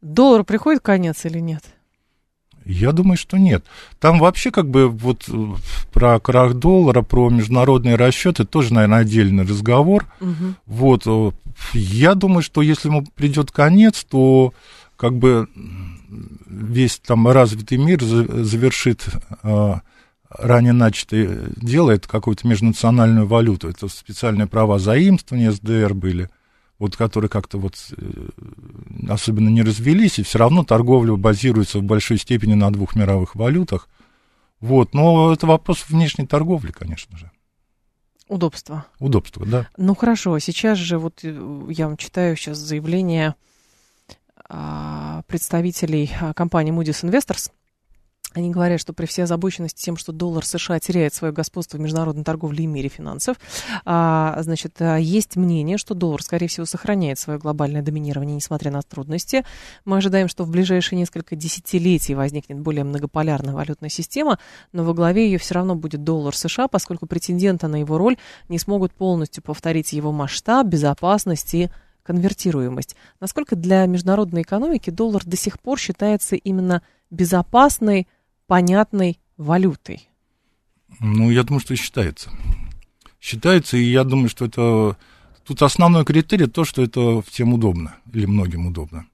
Доллар 0.00 0.44
приходит 0.44 0.82
конец 0.82 1.24
или 1.24 1.38
нет? 1.38 1.64
Я 2.64 2.90
думаю, 2.90 3.16
что 3.16 3.38
нет. 3.38 3.64
Там 4.00 4.18
вообще 4.18 4.50
как 4.50 4.68
бы 4.68 4.88
вот 4.88 5.28
э, 5.28 5.54
про 5.92 6.18
крах 6.18 6.54
доллара, 6.54 7.02
про 7.02 7.30
международные 7.30 7.94
расчеты 7.94 8.44
тоже, 8.44 8.74
наверное, 8.74 8.98
отдельный 8.98 9.44
разговор. 9.44 10.06
Угу. 10.20 10.54
Вот, 10.66 11.02
э, 11.06 11.30
я 11.74 12.16
думаю, 12.16 12.42
что 12.42 12.62
если 12.62 12.88
ему 12.88 13.06
придет 13.14 13.52
конец, 13.52 14.04
то 14.04 14.52
как 14.96 15.14
бы 15.14 15.48
весь 16.08 16.98
там 16.98 17.28
развитый 17.28 17.78
мир 17.78 18.02
завершит 18.02 19.06
э, 19.42 19.74
ранее 20.30 20.72
начатое 20.72 21.50
дело, 21.56 21.90
это 21.90 22.08
какую-то 22.08 22.46
межнациональную 22.46 23.26
валюту, 23.26 23.68
это 23.68 23.88
специальные 23.88 24.46
права 24.46 24.78
заимствования 24.78 25.52
СДР 25.52 25.94
были, 25.94 26.30
вот 26.78 26.96
которые 26.96 27.28
как-то 27.28 27.58
вот 27.58 27.74
э, 27.96 28.28
особенно 29.08 29.48
не 29.48 29.62
развелись, 29.62 30.18
и 30.18 30.22
все 30.22 30.38
равно 30.38 30.64
торговля 30.64 31.14
базируется 31.16 31.78
в 31.78 31.82
большой 31.82 32.18
степени 32.18 32.54
на 32.54 32.70
двух 32.72 32.94
мировых 32.96 33.34
валютах. 33.34 33.88
Вот, 34.60 34.94
но 34.94 35.32
это 35.32 35.46
вопрос 35.46 35.84
внешней 35.88 36.26
торговли, 36.26 36.72
конечно 36.72 37.16
же. 37.18 37.30
Удобство. 38.28 38.86
Удобство, 38.98 39.46
да. 39.46 39.68
Ну 39.76 39.94
хорошо, 39.94 40.38
сейчас 40.38 40.78
же 40.78 40.98
вот 40.98 41.20
э, 41.22 41.66
я 41.70 41.86
вам 41.86 41.96
читаю 41.96 42.36
сейчас 42.36 42.58
заявление 42.58 43.28
а, 43.30 43.34
представителей 45.26 46.10
а, 46.20 46.34
компании 46.34 46.72
Moody's 46.72 47.04
Investors– 47.04 47.50
они 48.36 48.50
говорят, 48.50 48.80
что 48.80 48.92
при 48.92 49.06
всей 49.06 49.22
озабоченности 49.22 49.82
тем, 49.82 49.96
что 49.96 50.12
доллар 50.12 50.44
США 50.44 50.78
теряет 50.78 51.14
свое 51.14 51.32
господство 51.32 51.78
в 51.78 51.80
международной 51.80 52.22
торговле 52.22 52.64
и 52.64 52.66
мире 52.66 52.88
финансов, 52.90 53.38
а, 53.84 54.36
значит, 54.42 54.76
а, 54.80 54.96
есть 54.96 55.36
мнение, 55.36 55.78
что 55.78 55.94
доллар, 55.94 56.22
скорее 56.22 56.48
всего, 56.48 56.66
сохраняет 56.66 57.18
свое 57.18 57.38
глобальное 57.38 57.80
доминирование, 57.80 58.36
несмотря 58.36 58.70
на 58.70 58.82
трудности. 58.82 59.44
Мы 59.86 59.96
ожидаем, 59.96 60.28
что 60.28 60.44
в 60.44 60.50
ближайшие 60.50 60.98
несколько 60.98 61.34
десятилетий 61.34 62.14
возникнет 62.14 62.60
более 62.60 62.84
многополярная 62.84 63.54
валютная 63.54 63.90
система, 63.90 64.38
но 64.72 64.84
во 64.84 64.92
главе 64.92 65.26
ее 65.26 65.38
все 65.38 65.54
равно 65.54 65.74
будет 65.74 66.04
доллар 66.04 66.36
США, 66.36 66.68
поскольку 66.68 67.06
претенденты 67.06 67.68
на 67.68 67.76
его 67.76 67.96
роль 67.96 68.18
не 68.50 68.58
смогут 68.58 68.92
полностью 68.92 69.42
повторить 69.42 69.94
его 69.94 70.12
масштаб, 70.12 70.66
безопасность 70.66 71.54
и 71.54 71.70
конвертируемость. 72.06 72.96
Насколько 73.20 73.56
для 73.56 73.84
международной 73.86 74.42
экономики 74.42 74.90
доллар 74.90 75.24
до 75.24 75.36
сих 75.36 75.60
пор 75.60 75.78
считается 75.78 76.36
именно 76.36 76.82
безопасной, 77.10 78.06
понятной 78.46 79.18
валютой? 79.36 80.08
Ну, 81.00 81.30
я 81.30 81.42
думаю, 81.42 81.60
что 81.60 81.74
считается. 81.76 82.30
Считается, 83.20 83.76
и 83.76 83.84
я 83.84 84.04
думаю, 84.04 84.28
что 84.28 84.46
это... 84.46 84.96
Тут 85.44 85.62
основной 85.62 86.04
критерий 86.04 86.46
то, 86.46 86.64
что 86.64 86.82
это 86.82 87.22
всем 87.22 87.52
удобно, 87.52 87.96
или 88.12 88.26
многим 88.26 88.66
удобно. 88.66 89.06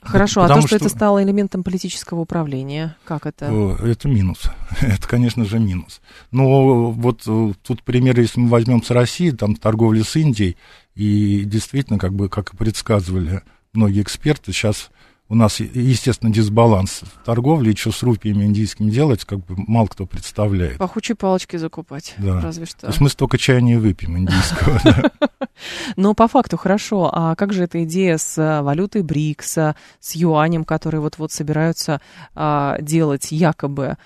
Хорошо, 0.00 0.42
Потому 0.42 0.58
а 0.58 0.62
то, 0.62 0.68
что, 0.68 0.76
что 0.78 0.86
это 0.86 0.94
стало 0.94 1.22
элементом 1.22 1.62
политического 1.62 2.20
управления, 2.20 2.96
как 3.04 3.26
это? 3.26 3.46
Это 3.82 4.08
минус. 4.08 4.44
Это, 4.80 5.06
конечно 5.06 5.44
же, 5.44 5.58
минус. 5.58 6.00
Но 6.30 6.90
вот 6.90 7.22
э, 7.26 7.52
тут 7.62 7.82
пример, 7.82 8.18
если 8.18 8.40
мы 8.40 8.48
возьмем 8.48 8.82
с 8.82 8.90
Россией, 8.90 9.32
там 9.32 9.54
торговля 9.54 10.02
с 10.02 10.16
Индией, 10.16 10.56
и 10.94 11.44
действительно, 11.44 11.98
как 11.98 12.14
бы, 12.14 12.28
как 12.28 12.54
и 12.54 12.56
предсказывали 12.56 13.42
многие 13.74 14.02
эксперты, 14.02 14.52
сейчас 14.52 14.90
у 15.28 15.34
нас, 15.34 15.60
естественно, 15.60 16.32
дисбаланс 16.32 17.02
в 17.02 17.24
торговле, 17.24 17.72
и 17.72 17.76
что 17.76 17.92
с 17.92 18.02
рупиями 18.02 18.44
индийскими 18.44 18.90
делать, 18.90 19.24
как 19.24 19.38
бы 19.44 19.54
мало 19.56 19.86
кто 19.86 20.06
представляет. 20.06 20.78
Пахучие 20.78 21.16
палочки 21.16 21.56
закупать, 21.56 22.14
да. 22.18 22.40
разве 22.40 22.66
что. 22.66 22.82
То 22.82 22.86
есть 22.88 23.00
мы 23.00 23.08
столько 23.08 23.38
чая 23.38 23.60
не 23.60 23.76
выпьем 23.76 24.16
индийского. 24.18 24.80
Но 25.96 26.14
по 26.14 26.28
факту 26.28 26.56
хорошо. 26.56 27.10
А 27.12 27.34
как 27.34 27.52
же 27.52 27.64
эта 27.64 27.84
идея 27.84 28.18
с 28.18 28.38
а, 28.38 28.62
валютой 28.62 29.02
БРИКСа, 29.02 29.76
с 30.00 30.14
юанем, 30.14 30.64
которые 30.64 31.00
вот-вот 31.00 31.32
собираются 31.32 32.00
а, 32.34 32.78
делать 32.80 33.32
якобы 33.32 33.96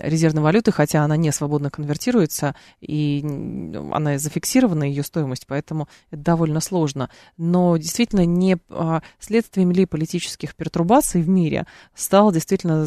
резервной 0.00 0.42
валюты, 0.42 0.70
хотя 0.70 1.02
она 1.02 1.16
не 1.16 1.32
свободно 1.32 1.70
конвертируется, 1.70 2.54
и 2.82 3.24
она 3.90 4.18
зафиксирована, 4.18 4.84
ее 4.84 5.02
стоимость, 5.02 5.46
поэтому 5.46 5.88
это 6.10 6.22
довольно 6.22 6.60
сложно. 6.60 7.08
Но 7.38 7.78
действительно 7.78 8.26
не 8.26 8.58
а, 8.68 9.02
следствием 9.18 9.70
ли 9.70 9.81
политических 9.86 10.54
пертурбаций 10.54 11.22
в 11.22 11.28
мире 11.28 11.66
стало 11.94 12.32
действительно 12.32 12.86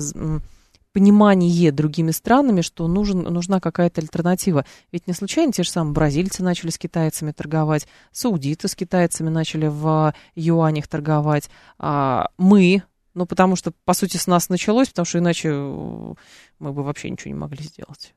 понимание 0.95 1.73
другими 1.73 2.11
странами, 2.11 2.61
что 2.61 2.87
нужен, 2.87 3.23
нужна 3.23 3.59
какая-то 3.59 3.99
альтернатива. 3.99 4.65
Ведь 4.93 5.07
не 5.07 5.13
случайно 5.13 5.51
те 5.51 5.63
же 5.63 5.69
самые 5.69 5.91
бразильцы 5.91 6.41
начали 6.41 6.69
с 6.69 6.77
китайцами 6.77 7.33
торговать, 7.33 7.85
саудиты 8.13 8.69
с 8.69 8.75
китайцами 8.75 9.27
начали 9.27 9.67
в 9.67 10.13
юанях 10.35 10.87
торговать, 10.87 11.49
а 11.77 12.29
мы, 12.37 12.83
ну, 13.13 13.25
потому 13.25 13.57
что, 13.57 13.73
по 13.83 13.93
сути, 13.93 14.15
с 14.15 14.25
нас 14.25 14.47
началось, 14.47 14.87
потому 14.87 15.05
что 15.05 15.19
иначе 15.19 15.51
мы 15.51 16.71
бы 16.71 16.81
вообще 16.81 17.09
ничего 17.09 17.33
не 17.33 17.39
могли 17.39 17.65
сделать. 17.65 18.13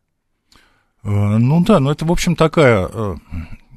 Э, 1.03 1.09
ну 1.09 1.65
да, 1.65 1.81
но 1.81 1.91
это, 1.91 2.05
в 2.05 2.13
общем, 2.13 2.37
такая, 2.37 2.89
э, 2.93 3.17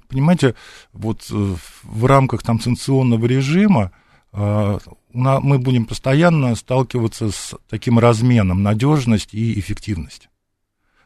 понимаете, 0.10 0.54
вот 0.94 1.28
э, 1.32 1.56
в 1.84 2.06
рамках 2.06 2.44
там 2.44 2.60
санкционного 2.60 3.26
режима 3.26 3.92
мы 4.34 5.60
будем 5.60 5.86
постоянно 5.86 6.56
сталкиваться 6.56 7.32
с 7.32 7.56
таким 7.70 8.00
разменом 8.00 8.64
надежность 8.64 9.34
и 9.34 9.60
эффективность. 9.60 10.30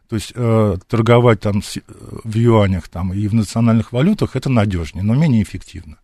То 0.08 0.16
есть 0.16 0.34
э, 0.36 0.78
торговать 0.88 1.40
там 1.40 1.64
с, 1.64 1.80
в 1.88 2.36
юанях 2.36 2.88
там, 2.90 3.14
и 3.14 3.28
в 3.28 3.34
национальных 3.34 3.92
валютах 3.92 4.36
это 4.36 4.50
надежнее, 4.50 5.04
но 5.04 5.16
менее 5.16 5.42
эффективно. 5.42 5.98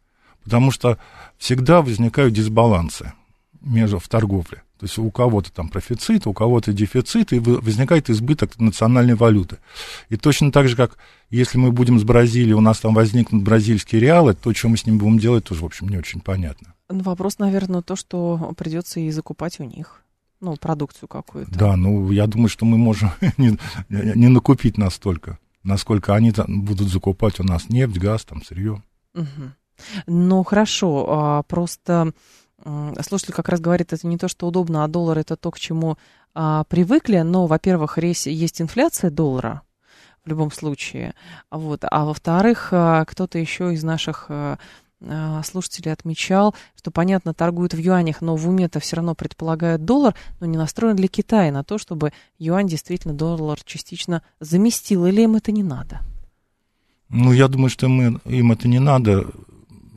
Потому 0.43 0.71
что 0.71 0.97
всегда 1.37 1.83
возникают 1.83 2.33
дисбалансы 2.33 3.13
между, 3.61 3.99
в 3.99 4.09
торговле. 4.09 4.63
То 4.81 4.85
есть 4.85 4.97
у 4.97 5.11
кого-то 5.11 5.51
там 5.51 5.69
профицит, 5.69 6.25
у 6.25 6.33
кого-то 6.33 6.73
дефицит, 6.73 7.33
и 7.33 7.37
возникает 7.37 8.09
избыток 8.09 8.59
национальной 8.59 9.13
валюты. 9.13 9.59
И 10.09 10.17
точно 10.17 10.51
так 10.51 10.67
же, 10.67 10.75
как 10.75 10.97
если 11.29 11.59
мы 11.59 11.71
будем 11.71 11.99
с 11.99 12.03
Бразилией, 12.03 12.55
у 12.55 12.61
нас 12.61 12.79
там 12.79 12.95
возникнут 12.95 13.43
бразильские 13.43 14.01
реалы, 14.01 14.33
то, 14.33 14.51
что 14.55 14.69
мы 14.69 14.77
с 14.77 14.87
ним 14.87 14.97
будем 14.97 15.19
делать, 15.19 15.43
тоже, 15.43 15.61
в 15.61 15.65
общем, 15.65 15.87
не 15.87 15.97
очень 15.97 16.19
понятно. 16.19 16.73
Ну, 16.89 17.03
вопрос, 17.03 17.37
наверное, 17.37 17.83
то, 17.83 17.95
что 17.95 18.53
придется 18.57 18.99
и 18.99 19.11
закупать 19.11 19.59
у 19.59 19.65
них. 19.65 20.01
Ну, 20.39 20.55
продукцию 20.55 21.07
какую-то. 21.07 21.51
Да, 21.51 21.75
ну, 21.75 22.09
я 22.09 22.25
думаю, 22.25 22.49
что 22.49 22.65
мы 22.65 22.79
можем 22.79 23.11
не, 23.37 23.59
не 23.89 24.29
накупить 24.29 24.79
настолько, 24.79 25.37
насколько 25.61 26.15
они 26.15 26.33
будут 26.47 26.87
закупать 26.87 27.39
у 27.39 27.43
нас 27.43 27.69
нефть, 27.69 27.99
газ, 27.99 28.25
там, 28.25 28.43
сырье. 28.43 28.81
Угу. 29.13 29.27
Ну, 30.07 30.43
хорошо, 30.43 31.05
а, 31.07 31.43
просто 31.43 32.13
слушатель 33.01 33.33
как 33.33 33.49
раз 33.49 33.59
говорит, 33.59 33.93
это 33.93 34.07
не 34.07 34.17
то, 34.17 34.27
что 34.27 34.47
удобно, 34.47 34.83
а 34.83 34.87
доллар 34.87 35.17
это 35.19 35.35
то, 35.35 35.51
к 35.51 35.59
чему 35.59 35.97
а, 36.33 36.63
привыкли. 36.65 37.19
Но, 37.19 37.47
во-первых, 37.47 37.97
есть 37.97 38.61
инфляция 38.61 39.09
доллара 39.09 39.61
в 40.23 40.29
любом 40.29 40.51
случае. 40.51 41.13
Вот. 41.49 41.83
А 41.89 42.05
во-вторых, 42.05 42.69
а, 42.71 43.05
кто-то 43.05 43.39
еще 43.39 43.73
из 43.73 43.83
наших 43.83 44.25
а, 44.29 44.57
а, 45.03 45.41
слушателей 45.43 45.91
отмечал, 45.91 46.53
что, 46.77 46.91
понятно, 46.91 47.33
торгуют 47.33 47.73
в 47.73 47.79
юанях, 47.79 48.21
но 48.21 48.35
в 48.35 48.47
уме-то 48.47 48.79
все 48.79 48.97
равно 48.97 49.15
предполагают 49.15 49.83
доллар, 49.83 50.15
но 50.39 50.45
не 50.45 50.57
настроен 50.57 50.95
для 50.95 51.07
Китая 51.07 51.51
на 51.51 51.63
то, 51.63 51.77
чтобы 51.77 52.13
юань 52.37 52.67
действительно 52.67 53.13
доллар 53.13 53.59
частично 53.63 54.21
заместил, 54.39 55.05
или 55.05 55.21
им 55.21 55.35
это 55.35 55.51
не 55.51 55.63
надо? 55.63 56.01
Ну, 57.09 57.33
я 57.33 57.47
думаю, 57.47 57.69
что 57.69 57.89
мы, 57.89 58.19
им 58.25 58.51
это 58.51 58.67
не 58.67 58.79
надо, 58.79 59.25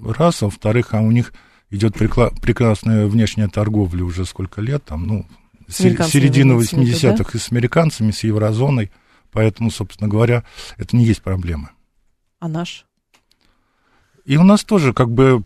раз, 0.03 0.43
а 0.43 0.47
во-вторых, 0.47 0.95
а 0.95 1.01
у 1.01 1.11
них 1.11 1.33
идет 1.75 1.95
прекрасная 1.95 3.07
внешняя 3.07 3.49
торговля 3.49 4.05
уже 4.05 4.25
сколько 4.25 4.61
лет, 4.61 4.85
там, 4.85 5.07
ну, 5.07 5.27
середина 5.69 6.53
80-х 6.53 7.25
да? 7.25 7.31
и 7.35 7.39
с 7.39 7.51
американцами, 7.51 8.11
с 8.11 8.25
еврозоной, 8.25 8.91
поэтому, 9.33 9.71
собственно 9.71 10.09
говоря, 10.09 10.45
это 10.77 10.97
не 10.97 11.05
есть 11.05 11.23
проблема. 11.23 11.71
А 12.39 12.49
наш? 12.49 12.87
И 14.25 14.37
у 14.37 14.43
нас 14.43 14.65
тоже 14.65 14.93
как 14.95 15.11
бы 15.11 15.43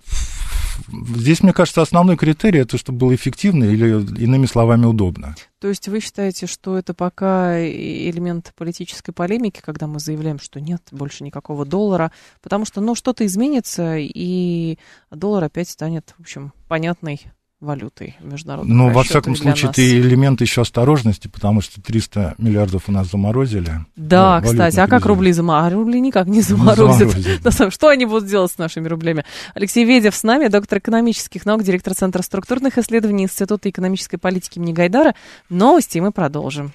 здесь, 0.88 1.42
мне 1.42 1.52
кажется, 1.52 1.82
основной 1.82 2.16
критерий 2.16 2.60
это 2.60 2.78
чтобы 2.78 2.98
было 2.98 3.14
эффективно 3.14 3.64
или, 3.64 4.22
иными 4.22 4.46
словами, 4.46 4.86
удобно. 4.86 5.34
То 5.60 5.68
есть 5.68 5.88
вы 5.88 6.00
считаете, 6.00 6.46
что 6.46 6.78
это 6.78 6.94
пока 6.94 7.58
элемент 7.60 8.52
политической 8.56 9.12
полемики, 9.12 9.60
когда 9.64 9.86
мы 9.86 9.98
заявляем, 9.98 10.38
что 10.38 10.60
нет 10.60 10.82
больше 10.92 11.24
никакого 11.24 11.64
доллара, 11.64 12.12
потому 12.42 12.64
что, 12.64 12.80
ну, 12.80 12.94
что-то 12.94 13.26
изменится, 13.26 13.96
и 13.98 14.78
доллар 15.10 15.44
опять 15.44 15.68
станет, 15.68 16.14
в 16.16 16.20
общем, 16.20 16.52
понятной 16.68 17.26
валютой 17.60 18.16
международной. 18.20 18.72
Ну, 18.72 18.90
во 18.90 19.02
всяком 19.02 19.34
случае, 19.34 19.70
это 19.70 19.82
элемент 19.82 20.40
еще 20.40 20.62
осторожности, 20.62 21.26
потому 21.26 21.60
что 21.60 21.82
300 21.82 22.36
миллиардов 22.38 22.84
у 22.86 22.92
нас 22.92 23.10
заморозили. 23.10 23.84
Да, 23.96 24.40
кстати, 24.40 24.78
а 24.78 24.86
как 24.86 25.04
рубли 25.06 25.32
заморозили? 25.32 25.48
А 25.48 25.76
рубли 25.76 26.00
никак 26.00 26.28
не 26.28 26.40
заморозят. 26.40 27.16
Не 27.16 27.70
Что 27.70 27.88
они 27.88 28.06
будут 28.06 28.28
делать 28.28 28.52
с 28.52 28.58
нашими 28.58 28.86
рублями? 28.86 29.24
Алексей 29.54 29.84
Ведев 29.84 30.14
с 30.14 30.22
нами, 30.22 30.46
доктор 30.46 30.78
экономических 30.78 31.44
наук, 31.46 31.64
директор 31.64 31.94
Центра 31.94 32.22
структурных 32.22 32.78
исследований 32.78 33.24
Института 33.24 33.68
экономической 33.68 34.18
политики 34.18 34.58
имени 34.58 34.72
Гайдара. 34.72 35.14
Новости 35.48 35.98
мы 35.98 36.12
продолжим. 36.12 36.72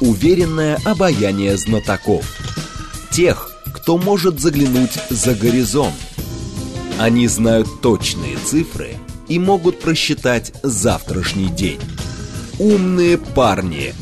Уверенное 0.00 0.78
обаяние 0.84 1.56
знатоков. 1.56 2.24
Тех, 3.10 3.50
кто 3.74 3.98
может 3.98 4.38
заглянуть 4.38 4.92
за 5.10 5.34
горизонт. 5.34 5.94
Они 7.00 7.26
знают 7.26 7.80
точные 7.80 8.36
цифры– 8.36 8.94
и 9.28 9.38
могут 9.38 9.80
просчитать 9.80 10.52
завтрашний 10.62 11.48
день. 11.48 11.80
Умные 12.58 13.18
парни. 13.18 13.94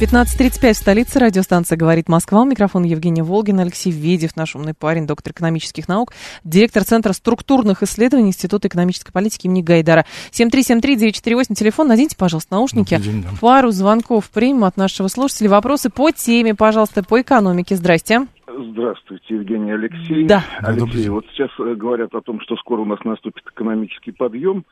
15.35 0.00 0.72
в 0.72 0.76
столице. 0.76 1.18
Радиостанция 1.20 1.76
«Говорит 1.76 2.08
Москва». 2.08 2.40
У 2.40 2.44
микрофона 2.44 2.84
Евгения 2.84 3.22
Волгина, 3.22 3.62
Алексей 3.62 3.92
Ведев, 3.92 4.34
наш 4.34 4.56
умный 4.56 4.74
парень, 4.74 5.06
доктор 5.06 5.32
экономических 5.32 5.86
наук, 5.86 6.12
директор 6.42 6.84
Центра 6.84 7.12
структурных 7.12 7.82
исследований 7.82 8.28
Института 8.28 8.66
экономической 8.68 9.12
политики 9.12 9.46
имени 9.46 9.62
Гайдара. 9.62 10.04
7373948, 10.32 11.54
телефон. 11.54 11.88
Наденьте, 11.88 12.16
пожалуйста, 12.16 12.54
наушники. 12.54 12.98
День, 12.98 13.22
да. 13.22 13.28
Пару 13.40 13.70
звонков 13.70 14.30
примем 14.30 14.64
от 14.64 14.76
нашего 14.76 15.06
слушателя. 15.06 15.48
Вопросы 15.48 15.90
по 15.90 16.10
теме, 16.10 16.54
пожалуйста, 16.54 17.04
по 17.04 17.20
экономике. 17.20 17.76
Здрасте. 17.76 18.26
Здравствуйте, 18.56 19.34
Евгений 19.34 19.72
Алексей. 19.72 20.24
Да. 20.26 20.42
Алексей, 20.60 21.08
вот 21.08 21.26
сейчас 21.32 21.50
э, 21.58 21.74
говорят 21.74 22.14
о 22.14 22.20
том, 22.20 22.40
что 22.40 22.56
скоро 22.56 22.82
у 22.82 22.84
нас 22.84 22.98
наступит 23.04 23.44
экономический 23.46 24.12
подъем. 24.12 24.64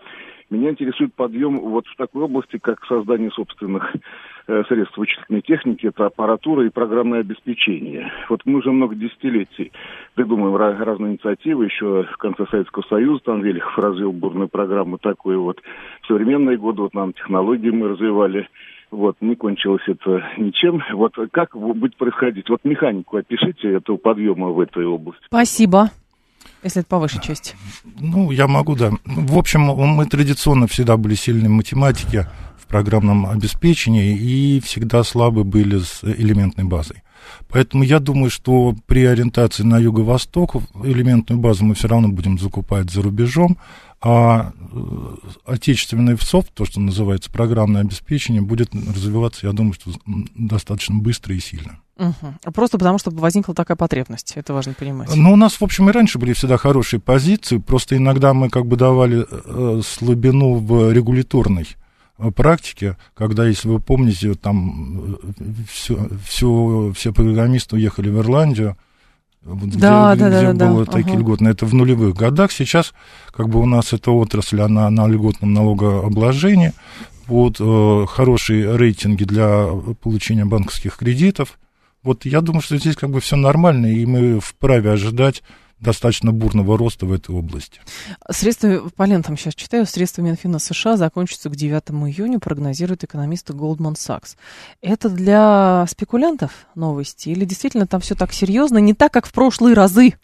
Меня 0.51 0.71
интересует 0.71 1.15
подъем 1.15 1.59
вот 1.59 1.87
в 1.87 1.97
такой 1.97 2.23
области, 2.25 2.59
как 2.59 2.85
создание 2.87 3.31
собственных 3.31 3.95
э, 4.47 4.63
средств 4.69 4.97
вычислительной 4.97 5.41
техники, 5.41 5.87
это 5.87 6.07
аппаратура 6.07 6.65
и 6.67 6.71
программное 6.71 7.21
обеспечение. 7.21 8.13
Вот 8.29 8.43
мы 8.45 8.59
уже 8.59 8.71
много 8.71 8.95
десятилетий 8.95 9.73
придумываем 10.15 10.57
разные 10.83 11.13
инициативы, 11.13 11.65
еще 11.65 12.05
в 12.05 12.17
конце 12.19 12.47
Советского 12.51 12.83
Союза 12.89 13.23
там 13.25 13.41
Велихов 13.41 13.79
развил 13.79 14.13
бурную 14.13 14.49
программу 14.49 14.99
такую 14.99 15.43
вот. 15.43 15.61
В 16.03 16.07
современные 16.07 16.57
годы 16.57 16.83
вот 16.83 16.95
нам 16.95 17.13
технологии 17.13 17.71
мы 17.71 17.89
развивали, 17.89 18.49
вот, 18.93 19.17
не 19.21 19.35
кончилось 19.35 19.83
это 19.87 20.23
ничем. 20.39 20.83
Вот 20.95 21.15
как 21.33 21.57
будет 21.57 21.97
происходить? 21.97 22.49
Вот 22.49 22.61
механику 22.65 23.17
опишите 23.17 23.73
этого 23.73 23.97
подъема 23.97 24.51
в 24.51 24.61
этой 24.61 24.85
области. 24.85 25.25
Спасибо 25.27 25.91
если 26.63 26.81
это 26.81 26.89
по 26.89 26.99
вашей 26.99 27.21
части? 27.21 27.57
Ну, 28.01 28.31
я 28.31 28.47
могу, 28.47 28.77
да. 28.77 28.91
В 29.05 29.37
общем, 29.37 29.63
мы 29.63 30.07
традиционно 30.07 30.67
всегда 30.67 30.97
были 30.97 31.15
сильны 31.15 31.49
в 31.49 31.53
математике, 31.53 32.29
в 32.57 32.67
программном 32.67 33.27
обеспечении 33.27 34.17
и 34.17 34.61
всегда 34.61 35.03
слабы 35.03 35.45
были 35.45 35.79
с 35.79 36.05
элементной 36.05 36.65
базой. 36.65 37.03
Поэтому 37.49 37.83
я 37.85 37.99
думаю, 37.99 38.31
что 38.31 38.75
при 38.87 39.05
ориентации 39.05 39.63
на 39.63 39.79
юго-восток 39.79 40.57
элементную 40.85 41.41
базу 41.41 41.65
мы 41.65 41.75
все 41.75 41.89
равно 41.89 42.09
будем 42.09 42.39
закупать 42.39 42.91
за 42.91 43.03
рубежом, 43.03 43.59
а 44.03 44.53
э, 44.73 45.15
отечественный 45.47 46.19
софт, 46.19 46.53
то, 46.53 46.65
что 46.65 46.81
называется 46.81 47.31
программное 47.31 47.83
обеспечение, 47.83 48.43
будет 48.43 48.75
развиваться, 48.75 49.47
я 49.47 49.53
думаю, 49.53 49.75
что 49.75 49.93
достаточно 50.35 50.97
быстро 50.97 51.35
и 51.35 51.41
сильно. 51.41 51.79
Угу. 51.99 52.53
Просто 52.53 52.79
потому, 52.79 52.99
что 52.99 53.13
возникла 53.13 53.55
такая 53.55 53.77
потребность, 53.77 54.33
это 54.35 54.53
важно 54.55 54.75
понимать. 54.75 55.15
Ну, 55.15 55.33
у 55.33 55.37
нас, 55.37 55.61
в 55.61 55.63
общем, 55.63 55.89
и 55.89 55.93
раньше 55.93 56.19
были 56.19 56.33
всегда 56.33 56.57
хорошие 56.57 56.99
позиции, 56.99 57.59
просто 57.59 57.97
иногда 57.97 58.35
мы 58.35 58.51
как 58.51 58.67
бы 58.67 58.77
давали 58.77 59.25
э, 59.31 59.83
слабину 59.87 60.55
в 60.55 60.91
регуляторной 60.91 61.69
э, 62.19 62.31
практике, 62.33 62.97
когда, 63.15 63.47
если 63.47 63.69
вы 63.69 63.79
помните, 63.79 64.35
там 64.35 65.17
все, 65.71 65.95
э, 65.95 66.09
все, 66.27 66.93
все 66.97 67.13
программисты 67.13 67.77
уехали 67.77 68.09
в 68.09 68.19
Ирландию, 68.19 68.77
вот 69.45 69.71
да, 69.71 70.15
где, 70.15 70.31
да, 70.31 70.43
где 70.43 70.53
да, 70.53 70.71
было 70.71 70.85
да, 70.85 70.93
такие 70.93 71.15
ага. 71.15 71.21
льготные. 71.21 71.53
Это 71.53 71.67
в 71.67 71.75
нулевых 71.75 72.15
годах. 72.15 72.53
Сейчас 72.53 72.95
как 73.33 73.49
бы 73.49 73.61
у 73.61 73.67
нас 73.67 73.93
эта 73.93 74.11
отрасль, 74.11 74.61
она 74.61 74.89
на 74.91 75.09
льготном 75.09 75.53
налогообложении. 75.53 76.73
Вот, 77.27 77.57
э, 77.61 78.07
хорошие 78.09 78.77
рейтинги 78.77 79.25
для 79.25 79.67
получения 80.01 80.45
банковских 80.45 80.97
кредитов. 80.97 81.59
Вот 82.03 82.25
я 82.25 82.41
думаю, 82.41 82.63
что 82.63 82.77
здесь 82.77 82.97
как 82.97 83.11
бы 83.11 83.21
все 83.21 83.37
нормально, 83.37 83.87
и 83.87 84.05
мы 84.07 84.41
вправе 84.41 84.91
ожидать 84.91 85.43
достаточно 85.83 86.33
бурного 86.33 86.79
роста 86.79 87.07
в 87.07 87.13
этой 87.13 87.35
области. 87.35 87.81
Средства, 88.31 88.89
по 88.97 89.03
лентам 89.05 89.37
сейчас 89.37 89.55
читаю, 89.55 89.85
средства 89.87 90.23
Минфина 90.23 90.59
США 90.59 90.97
закончатся 90.97 91.51
к 91.51 91.57
9 91.57 91.83
июня, 92.09 92.39
прогнозируют 92.39 93.05
экономисты 93.05 93.53
Goldman 93.53 93.95
Sachs. 93.95 94.37
Это 94.81 95.09
для 95.09 95.85
спекулянтов 95.89 96.53
новости 96.75 97.31
или 97.31 97.45
действительно 97.45 97.87
там 97.87 98.01
все 98.01 98.15
так 98.15 98.33
серьезно, 98.33 98.79
не 98.79 98.95
так, 98.95 99.13
как 99.13 99.27
в 99.27 99.33
прошлые 99.33 99.75
разы? 99.75 100.15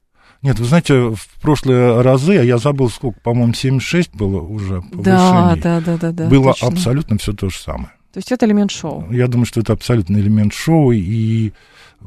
Нет, 0.41 0.61
вы 0.61 0.67
знаете, 0.67 0.95
в 0.95 1.41
прошлые 1.43 2.01
разы, 2.01 2.39
а 2.39 2.45
я 2.45 2.59
забыл 2.59 2.89
сколько, 2.89 3.19
по-моему, 3.21 3.55
76 3.55 4.15
было 4.15 4.41
уже 4.41 4.83
повышений. 4.83 5.03
Да, 5.03 5.57
да, 5.57 5.81
да, 5.81 5.97
да, 5.97 6.13
да. 6.13 6.27
Было 6.29 6.53
точно. 6.53 6.69
абсолютно 6.69 7.19
все 7.19 7.33
то 7.33 7.51
же 7.51 7.59
самое. 7.59 7.91
То 8.13 8.19
есть 8.19 8.31
это 8.31 8.47
элемент 8.47 8.71
шоу? 8.71 9.11
Я 9.11 9.27
думаю, 9.27 9.47
что 9.47 9.61
это 9.61 9.73
абсолютно 9.73 10.17
элемент 10.17 10.55
шоу, 10.55 10.93
и 10.93 11.53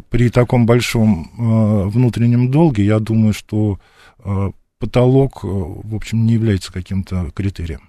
при 0.09 0.29
таком 0.29 0.65
большом 0.65 1.31
э, 1.37 1.89
внутреннем 1.89 2.51
долге, 2.51 2.85
я 2.85 2.99
думаю, 2.99 3.33
что 3.33 3.79
э, 4.19 4.51
потолок, 4.79 5.43
э, 5.43 5.47
в 5.47 5.95
общем, 5.95 6.25
не 6.25 6.33
является 6.33 6.71
каким-то 6.71 7.31
критерием. 7.33 7.81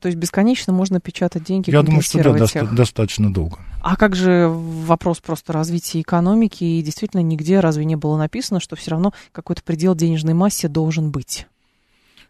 То 0.00 0.08
есть 0.08 0.18
бесконечно 0.18 0.72
можно 0.72 1.00
печатать 1.00 1.44
деньги, 1.44 1.70
Я 1.70 1.82
думаю, 1.82 2.02
что 2.02 2.22
да, 2.22 2.32
доста- 2.32 2.66
достаточно 2.66 3.32
долго. 3.32 3.58
А 3.80 3.96
как 3.96 4.16
же 4.16 4.48
вопрос 4.48 5.20
просто 5.20 5.52
развития 5.52 6.00
экономики? 6.00 6.64
И 6.64 6.82
действительно, 6.82 7.20
нигде 7.20 7.60
разве 7.60 7.84
не 7.84 7.94
было 7.94 8.16
написано, 8.16 8.58
что 8.58 8.74
все 8.74 8.92
равно 8.92 9.12
какой-то 9.30 9.62
предел 9.62 9.94
денежной 9.94 10.34
массе 10.34 10.66
должен 10.68 11.10
быть? 11.10 11.46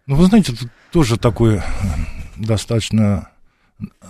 Ну, 0.07 0.17
вы 0.17 0.27
знаете, 0.27 0.53
это 0.53 0.69
тоже 0.93 1.17
такой 1.17 1.63
достаточно 2.37 3.29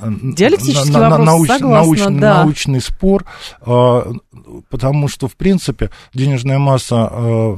Диалектический 0.02 0.90
на, 0.90 1.10
вопрос, 1.10 1.26
науч, 1.26 1.48
согласна, 1.48 1.84
научный, 1.84 2.20
да. 2.20 2.42
научный 2.42 2.80
спор, 2.80 3.24
а, 3.60 4.12
потому 4.68 5.08
что, 5.08 5.28
в 5.28 5.36
принципе, 5.36 5.90
денежная 6.12 6.58
масса 6.58 7.08
а, 7.10 7.56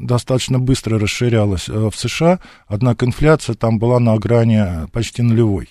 достаточно 0.00 0.58
быстро 0.58 0.98
расширялась 0.98 1.68
а, 1.68 1.90
в 1.90 1.96
США, 1.96 2.40
однако 2.66 3.06
инфляция 3.06 3.54
там 3.54 3.78
была 3.78 3.98
на 4.00 4.16
грани 4.16 4.88
почти 4.92 5.22
нулевой. 5.22 5.68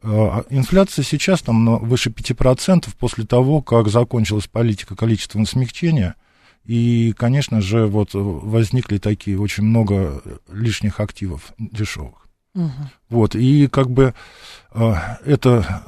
Инфляция 0.00 1.02
сейчас 1.02 1.42
там 1.42 1.78
выше 1.78 2.10
5% 2.10 2.86
после 3.00 3.24
того, 3.24 3.62
как 3.62 3.88
закончилась 3.88 4.46
политика 4.46 4.94
количественного 4.94 5.48
смягчения, 5.48 6.14
и, 6.64 7.12
конечно 7.16 7.60
же, 7.60 7.86
вот 7.86 8.10
возникли 8.12 8.98
такие 8.98 9.40
очень 9.40 9.64
много 9.64 10.22
лишних 10.52 11.00
активов 11.00 11.52
дешевых. 11.58 12.28
Угу. 12.54 12.70
Вот, 13.10 13.34
и 13.34 13.68
как 13.68 13.90
бы 13.90 14.02
э, 14.04 14.12
это 15.24 15.84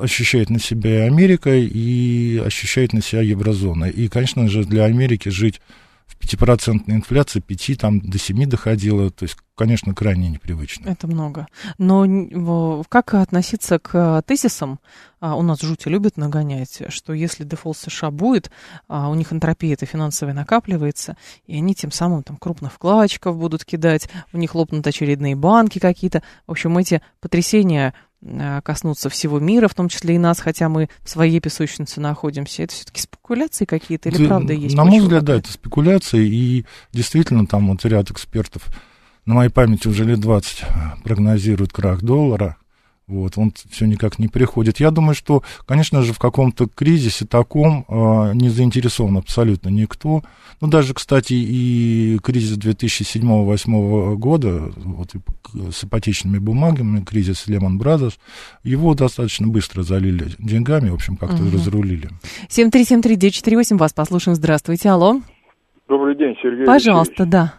ощущает 0.00 0.50
на 0.50 0.58
себя 0.58 1.04
и 1.04 1.08
Америка, 1.08 1.54
и 1.54 2.38
ощущает 2.38 2.92
на 2.92 3.02
себя 3.02 3.22
еврозона. 3.22 3.84
И, 3.84 4.08
конечно 4.08 4.48
же, 4.48 4.64
для 4.64 4.84
Америки 4.84 5.28
жить 5.28 5.60
в 6.06 6.18
5% 6.18 6.82
инфляции, 6.86 7.40
5 7.40 7.78
там, 7.78 8.00
до 8.00 8.18
7 8.18 8.46
доходило, 8.46 9.10
то 9.10 9.24
есть, 9.24 9.36
конечно, 9.54 9.94
крайне 9.94 10.28
непривычно. 10.28 10.88
Это 10.88 11.06
много. 11.06 11.46
Но 11.78 12.84
как 12.88 13.14
относиться 13.14 13.78
к 13.78 14.22
тезисам, 14.26 14.80
а, 15.20 15.36
у 15.36 15.42
нас 15.42 15.60
жути 15.60 15.88
любят 15.88 16.16
нагонять, 16.16 16.82
что 16.88 17.14
если 17.14 17.44
дефолт 17.44 17.78
США 17.78 18.10
будет, 18.10 18.50
а, 18.88 19.08
у 19.08 19.14
них 19.14 19.32
энтропия 19.32 19.74
это 19.74 19.86
финансовая 19.86 20.34
накапливается, 20.34 21.16
и 21.46 21.56
они 21.56 21.74
тем 21.74 21.90
самым 21.90 22.22
там 22.22 22.36
крупных 22.36 22.72
вкладчиков 22.74 23.36
будут 23.36 23.64
кидать, 23.64 24.08
у 24.32 24.38
них 24.38 24.54
лопнут 24.54 24.86
очередные 24.86 25.36
банки 25.36 25.78
какие-то. 25.78 26.22
В 26.46 26.52
общем, 26.52 26.76
эти 26.76 27.00
потрясения 27.20 27.88
а, 27.88 28.13
коснуться 28.64 29.08
всего 29.10 29.38
мира, 29.38 29.68
в 29.68 29.74
том 29.74 29.88
числе 29.88 30.14
и 30.14 30.18
нас, 30.18 30.40
хотя 30.40 30.68
мы 30.68 30.88
в 31.02 31.10
своей 31.10 31.40
песочнице 31.40 32.00
находимся. 32.00 32.62
Это 32.62 32.74
все-таки 32.74 33.00
спекуляции 33.00 33.64
какие-то 33.64 34.08
или 34.08 34.26
правда 34.26 34.52
есть? 34.52 34.74
На 34.74 34.84
мой 34.84 35.00
взгляд, 35.00 35.24
да, 35.24 35.36
это 35.36 35.52
спекуляции, 35.52 36.26
и 36.26 36.64
действительно 36.92 37.46
там 37.46 37.68
вот 37.68 37.84
ряд 37.84 38.10
экспертов, 38.10 38.66
на 39.26 39.34
моей 39.34 39.50
памяти 39.50 39.88
уже 39.88 40.04
лет 40.04 40.20
20 40.20 40.64
прогнозируют 41.02 41.72
крах 41.72 42.02
доллара, 42.02 42.56
вот, 43.06 43.32
он 43.36 43.52
все 43.70 43.84
никак 43.84 44.18
не 44.18 44.28
приходит. 44.28 44.80
Я 44.80 44.90
думаю, 44.90 45.14
что, 45.14 45.42
конечно 45.66 46.00
же, 46.00 46.14
в 46.14 46.18
каком-то 46.18 46.66
кризисе 46.66 47.26
таком 47.26 47.84
э, 47.86 48.32
не 48.32 48.48
заинтересован 48.48 49.18
абсолютно 49.18 49.68
никто. 49.68 50.22
Ну, 50.62 50.68
даже, 50.68 50.94
кстати, 50.94 51.34
и 51.34 52.18
кризис 52.22 52.56
2007-2008 52.56 54.14
года, 54.14 54.72
вот, 54.76 55.10
с 55.70 55.84
ипотечными 55.84 56.38
бумагами, 56.38 57.04
кризис 57.04 57.46
Lehman 57.46 57.78
Brothers, 57.78 58.14
его 58.62 58.94
достаточно 58.94 59.48
быстро 59.48 59.82
залили 59.82 60.28
деньгами, 60.38 60.88
в 60.88 60.94
общем, 60.94 61.16
как-то 61.18 61.42
угу. 61.42 61.52
разрулили. 61.52 62.08
7373948, 62.48 63.76
вас 63.76 63.92
послушаем. 63.92 64.34
Здравствуйте, 64.34 64.88
алло. 64.88 65.20
Добрый 65.88 66.16
день, 66.16 66.36
Сергей 66.42 66.64
Пожалуйста, 66.64 67.24
Алексеевич. 67.24 67.50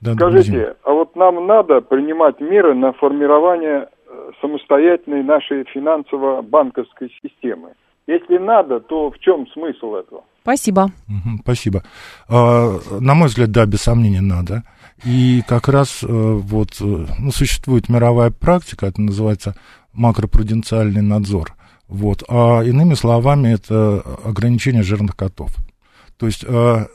да. 0.00 0.14
Скажите, 0.14 0.76
а 0.84 0.92
вот 0.92 1.16
нам 1.16 1.46
надо 1.46 1.80
принимать 1.80 2.40
меры 2.40 2.74
на 2.74 2.92
формирование 2.92 3.88
самостоятельной 4.40 5.22
нашей 5.22 5.64
финансово-банковской 5.64 7.10
системы. 7.22 7.70
Если 8.06 8.38
надо, 8.38 8.80
то 8.80 9.10
в 9.10 9.18
чем 9.18 9.46
смысл 9.48 9.94
этого? 9.94 10.24
Спасибо. 10.42 10.90
Угу, 11.08 11.38
спасибо. 11.42 11.82
А, 12.28 12.78
на 13.00 13.14
мой 13.14 13.28
взгляд, 13.28 13.50
да, 13.50 13.64
без 13.64 13.80
сомнения 13.80 14.20
надо. 14.20 14.62
И 15.04 15.42
как 15.48 15.68
раз 15.68 16.02
э, 16.02 16.06
вот 16.06 16.80
э, 16.80 17.06
ну, 17.18 17.30
существует 17.30 17.88
мировая 17.88 18.30
практика, 18.30 18.86
это 18.86 19.00
называется 19.00 19.54
макропруденциальный 19.92 21.02
надзор. 21.02 21.54
Вот. 21.88 22.22
А 22.28 22.62
иными 22.62 22.94
словами, 22.94 23.54
это 23.54 24.02
ограничение 24.24 24.82
жирных 24.82 25.16
котов. 25.16 25.56
То 26.18 26.26
есть 26.26 26.44
э, 26.46 26.86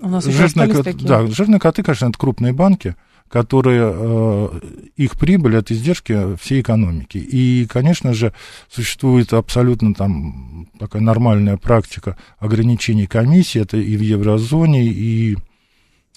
у 0.00 0.08
нас 0.08 0.24
жирные, 0.24 0.72
кот, 0.72 0.96
да, 1.02 1.26
жирные 1.26 1.60
коты, 1.60 1.82
конечно, 1.82 2.06
это 2.06 2.18
крупные 2.18 2.52
банки, 2.52 2.96
которые 3.28 3.92
э, 3.94 4.60
их 4.96 5.18
прибыль 5.18 5.56
это 5.56 5.74
издержки 5.74 6.36
всей 6.36 6.60
экономики. 6.60 7.18
И, 7.18 7.66
конечно 7.66 8.14
же, 8.14 8.32
существует 8.70 9.32
абсолютно 9.32 9.94
там 9.94 10.68
такая 10.78 11.02
нормальная 11.02 11.56
практика 11.56 12.16
ограничений 12.38 13.06
комиссии, 13.06 13.60
это 13.60 13.76
и 13.76 13.96
в 13.96 14.00
еврозоне, 14.00 14.84
и 14.86 15.34
э, 15.34 15.38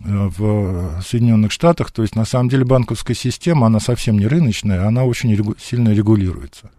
в 0.06 1.02
Соединенных 1.06 1.52
Штатах. 1.52 1.92
То 1.92 2.04
есть, 2.04 2.16
на 2.16 2.26
самом 2.26 2.50
деле, 2.50 2.66
банковская 2.66 3.16
система, 3.16 3.68
она 3.68 3.80
совсем 3.80 4.20
не 4.20 4.28
рыночная, 4.28 4.86
она 4.86 5.04
очень 5.06 5.34
регу- 5.34 5.56
сильно 5.60 5.90
регулируется. 5.90 6.70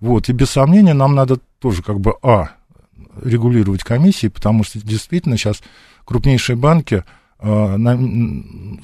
Вот, 0.00 0.28
и 0.28 0.32
без 0.32 0.50
сомнения 0.50 0.94
нам 0.94 1.14
надо 1.14 1.38
тоже 1.60 1.82
как 1.82 2.00
бы, 2.00 2.14
а, 2.22 2.50
регулировать 3.22 3.82
комиссии, 3.84 4.28
потому 4.28 4.64
что 4.64 4.78
действительно 4.80 5.36
сейчас 5.36 5.62
крупнейшие 6.04 6.56
банки 6.56 7.04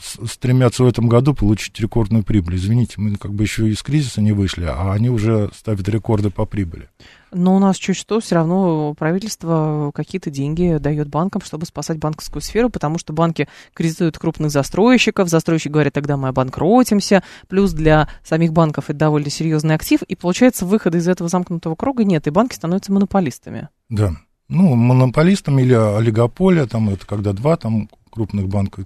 стремятся 0.00 0.84
в 0.84 0.86
этом 0.86 1.08
году 1.08 1.34
получить 1.34 1.80
рекордную 1.80 2.24
прибыль. 2.24 2.56
Извините, 2.56 2.94
мы 2.98 3.16
как 3.16 3.32
бы 3.32 3.42
еще 3.42 3.68
из 3.68 3.82
кризиса 3.82 4.20
не 4.20 4.32
вышли, 4.32 4.64
а 4.64 4.92
они 4.92 5.08
уже 5.08 5.50
ставят 5.54 5.88
рекорды 5.88 6.30
по 6.30 6.44
прибыли. 6.44 6.88
Но 7.32 7.56
у 7.56 7.58
нас 7.58 7.76
чуть 7.76 7.96
что, 7.96 8.20
все 8.20 8.34
равно 8.34 8.92
правительство 8.94 9.92
какие-то 9.94 10.30
деньги 10.30 10.78
дает 10.78 11.08
банкам, 11.08 11.42
чтобы 11.42 11.64
спасать 11.64 11.98
банковскую 11.98 12.42
сферу, 12.42 12.70
потому 12.70 12.98
что 12.98 13.12
банки 13.12 13.48
кредитуют 13.72 14.18
крупных 14.18 14.50
застройщиков, 14.50 15.28
застройщики 15.28 15.68
говорят, 15.68 15.94
тогда 15.94 16.16
мы 16.16 16.28
обанкротимся, 16.28 17.22
плюс 17.48 17.72
для 17.72 18.08
самих 18.24 18.52
банков 18.52 18.90
это 18.90 18.98
довольно 18.98 19.30
серьезный 19.30 19.76
актив, 19.76 20.02
и 20.02 20.16
получается 20.16 20.66
выхода 20.66 20.98
из 20.98 21.08
этого 21.08 21.30
замкнутого 21.30 21.76
круга 21.76 22.04
нет, 22.04 22.26
и 22.26 22.30
банки 22.30 22.56
становятся 22.56 22.92
монополистами. 22.92 23.68
Да, 23.88 24.16
ну, 24.48 24.74
монополистом 24.74 25.60
или 25.60 25.72
олигополия, 25.72 26.66
там 26.66 26.90
это 26.90 27.06
когда 27.06 27.32
два 27.32 27.56
там 27.56 27.88
крупных 28.20 28.48
банков 28.48 28.84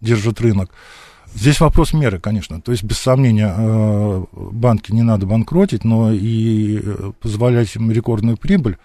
держат 0.00 0.40
рынок. 0.40 0.70
Здесь 1.34 1.60
вопрос 1.60 1.92
меры, 1.92 2.18
конечно. 2.18 2.60
То 2.60 2.72
есть, 2.72 2.82
без 2.82 2.98
сомнения, 2.98 3.54
э, 3.56 4.24
банки 4.32 4.90
не 4.90 5.02
надо 5.02 5.26
банкротить, 5.26 5.84
но 5.84 6.12
и 6.12 6.80
э, 6.82 7.12
позволять 7.20 7.76
им 7.76 7.90
рекордную 7.92 8.36
прибыль 8.36 8.76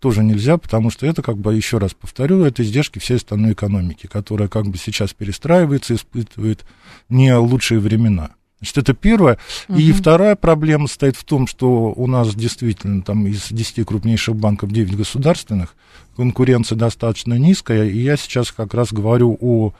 тоже 0.00 0.22
нельзя, 0.22 0.58
потому 0.58 0.90
что 0.90 1.06
это, 1.06 1.22
как 1.22 1.36
бы, 1.38 1.54
еще 1.54 1.78
раз 1.78 1.94
повторю, 1.94 2.44
это 2.44 2.62
издержки 2.62 2.98
всей 2.98 3.16
остальной 3.16 3.52
экономики, 3.52 4.06
которая 4.06 4.48
как 4.48 4.66
бы 4.66 4.78
сейчас 4.78 5.12
перестраивается, 5.12 5.94
испытывает 5.94 6.64
не 7.08 7.34
лучшие 7.34 7.80
времена. 7.80 8.30
Значит, 8.60 8.78
это 8.78 8.94
первое. 8.94 9.38
Угу. 9.68 9.78
И 9.78 9.92
вторая 9.92 10.34
проблема 10.34 10.88
стоит 10.88 11.16
в 11.16 11.24
том, 11.24 11.46
что 11.46 11.92
у 11.94 12.06
нас 12.06 12.34
действительно 12.34 13.02
там 13.02 13.26
из 13.26 13.48
10 13.50 13.86
крупнейших 13.86 14.34
банков 14.34 14.72
9 14.72 14.96
государственных, 14.96 15.76
конкуренция 16.16 16.76
достаточно 16.76 17.34
низкая, 17.34 17.88
и 17.88 17.98
я 17.98 18.16
сейчас 18.16 18.50
как 18.50 18.74
раз 18.74 18.92
говорю 18.92 19.38
о 19.40 19.72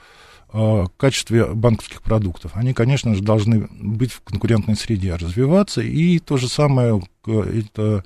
э, 0.53 0.85
качестве 0.97 1.47
банковских 1.47 2.03
продуктов. 2.03 2.53
Они, 2.55 2.73
конечно 2.73 3.15
же, 3.15 3.23
должны 3.23 3.69
быть 3.81 4.13
в 4.13 4.21
конкурентной 4.23 4.77
среде, 4.77 5.17
развиваться, 5.17 5.81
и 5.81 6.21
то 6.21 6.37
же 6.37 6.49
самое 6.49 7.03
это 7.27 8.05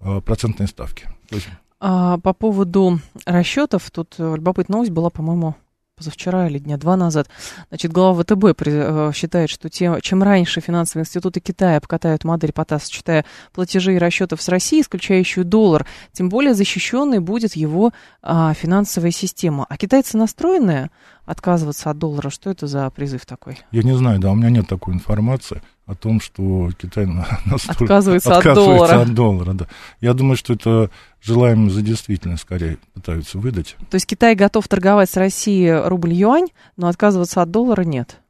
э, 0.00 0.20
процентные 0.22 0.66
ставки. 0.66 1.08
А, 1.78 2.16
по 2.18 2.32
поводу 2.32 3.00
расчетов, 3.26 3.90
тут 3.90 4.14
любопытная 4.18 4.76
новость 4.76 4.92
была, 4.92 5.10
по-моему, 5.10 5.56
позавчера 5.96 6.46
или 6.46 6.58
дня 6.58 6.76
два 6.76 6.94
назад, 6.94 7.26
значит, 7.70 7.90
глава 7.90 8.22
ВТБ 8.22 8.44
э, 8.66 9.12
считает, 9.14 9.48
что 9.48 9.70
тем, 9.70 9.98
чем 10.02 10.22
раньше 10.22 10.60
финансовые 10.60 11.04
институты 11.04 11.40
Китая 11.40 11.80
покатают 11.80 12.22
модель 12.22 12.52
ПОТА, 12.52 12.78
сочетая 12.78 13.24
платежи 13.54 13.94
и 13.94 13.98
расчетов 13.98 14.42
с 14.42 14.48
Россией, 14.50 14.82
исключающую 14.82 15.46
доллар, 15.46 15.86
тем 16.12 16.28
более 16.28 16.52
защищенной 16.52 17.20
будет 17.20 17.56
его 17.56 17.92
а, 18.20 18.52
финансовая 18.52 19.10
система. 19.10 19.64
А 19.70 19.78
китайцы 19.78 20.18
настроены 20.18 20.90
отказываться 21.24 21.88
от 21.88 21.96
доллара? 21.96 22.28
Что 22.28 22.50
это 22.50 22.66
за 22.66 22.90
призыв 22.90 23.24
такой? 23.24 23.58
Я 23.70 23.82
не 23.82 23.96
знаю, 23.96 24.20
да, 24.20 24.32
у 24.32 24.34
меня 24.34 24.50
нет 24.50 24.68
такой 24.68 24.92
информации 24.92 25.62
о 25.86 25.94
том, 25.94 26.20
что 26.20 26.70
Китай 26.76 27.06
отказывается, 27.68 28.36
отказывается 28.36 28.36
от 28.38 28.54
доллара. 28.54 29.00
От 29.02 29.14
доллара 29.14 29.52
да. 29.54 29.66
Я 30.00 30.14
думаю, 30.14 30.36
что 30.36 30.54
это 30.54 30.90
желаемое 31.22 31.70
за 31.70 31.82
действительно 31.82 32.36
скорее 32.36 32.78
пытаются 32.92 33.38
выдать. 33.38 33.76
То 33.90 33.94
есть 33.94 34.06
Китай 34.06 34.34
готов 34.34 34.66
торговать 34.68 35.08
с 35.08 35.16
Россией 35.16 35.88
рубль-юань, 35.88 36.48
но 36.76 36.88
отказываться 36.88 37.40
от 37.40 37.50
доллара 37.50 37.82
нет? 37.82 38.20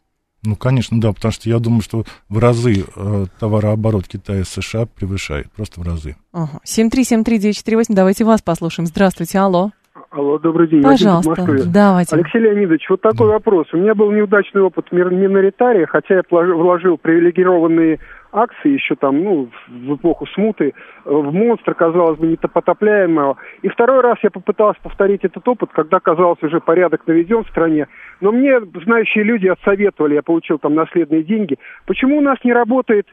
Ну, 0.42 0.54
конечно, 0.54 1.00
да, 1.00 1.12
потому 1.12 1.32
что 1.32 1.48
я 1.48 1.58
думаю, 1.58 1.80
что 1.80 2.04
в 2.28 2.38
разы 2.38 2.84
э, 2.94 3.26
товарооборот 3.40 4.06
Китая 4.06 4.44
с 4.44 4.50
США 4.50 4.86
превышает, 4.86 5.50
просто 5.50 5.80
в 5.80 5.82
разы. 5.82 6.16
Ага. 6.32 6.60
7373948, 6.64 7.84
давайте 7.88 8.24
вас 8.24 8.42
послушаем. 8.42 8.86
Здравствуйте, 8.86 9.38
алло. 9.38 9.72
Алло, 10.16 10.38
добрый 10.38 10.66
день. 10.66 10.82
Пожалуйста, 10.82 11.34
давайте. 11.66 12.16
Алексей 12.16 12.40
Леонидович, 12.40 12.88
вот 12.88 13.02
такой 13.02 13.28
вопрос. 13.28 13.66
У 13.74 13.76
меня 13.76 13.94
был 13.94 14.10
неудачный 14.10 14.62
опыт 14.62 14.90
миноритария, 14.90 15.86
хотя 15.86 16.14
я 16.14 16.22
вложил 16.30 16.96
привилегированные 16.96 17.98
акции 18.36 18.70
еще 18.70 18.94
там, 18.94 19.22
ну, 19.22 19.48
в 19.68 19.96
эпоху 19.96 20.26
смуты, 20.26 20.74
в 21.04 21.32
монстр, 21.32 21.74
казалось 21.74 22.18
бы, 22.18 22.26
непотопляемого. 22.26 23.36
И 23.62 23.68
второй 23.68 24.00
раз 24.00 24.18
я 24.22 24.30
попытался 24.30 24.80
повторить 24.82 25.24
этот 25.24 25.46
опыт, 25.48 25.70
когда, 25.72 26.00
казалось, 26.00 26.42
уже 26.42 26.60
порядок 26.60 27.06
наведен 27.06 27.44
в 27.44 27.48
стране. 27.48 27.88
Но 28.20 28.32
мне 28.32 28.60
знающие 28.84 29.24
люди 29.24 29.46
отсоветовали, 29.48 30.14
я 30.14 30.22
получил 30.22 30.58
там 30.58 30.74
наследные 30.74 31.22
деньги. 31.22 31.58
Почему 31.86 32.18
у 32.18 32.22
нас 32.22 32.38
не 32.44 32.52
работает 32.52 33.06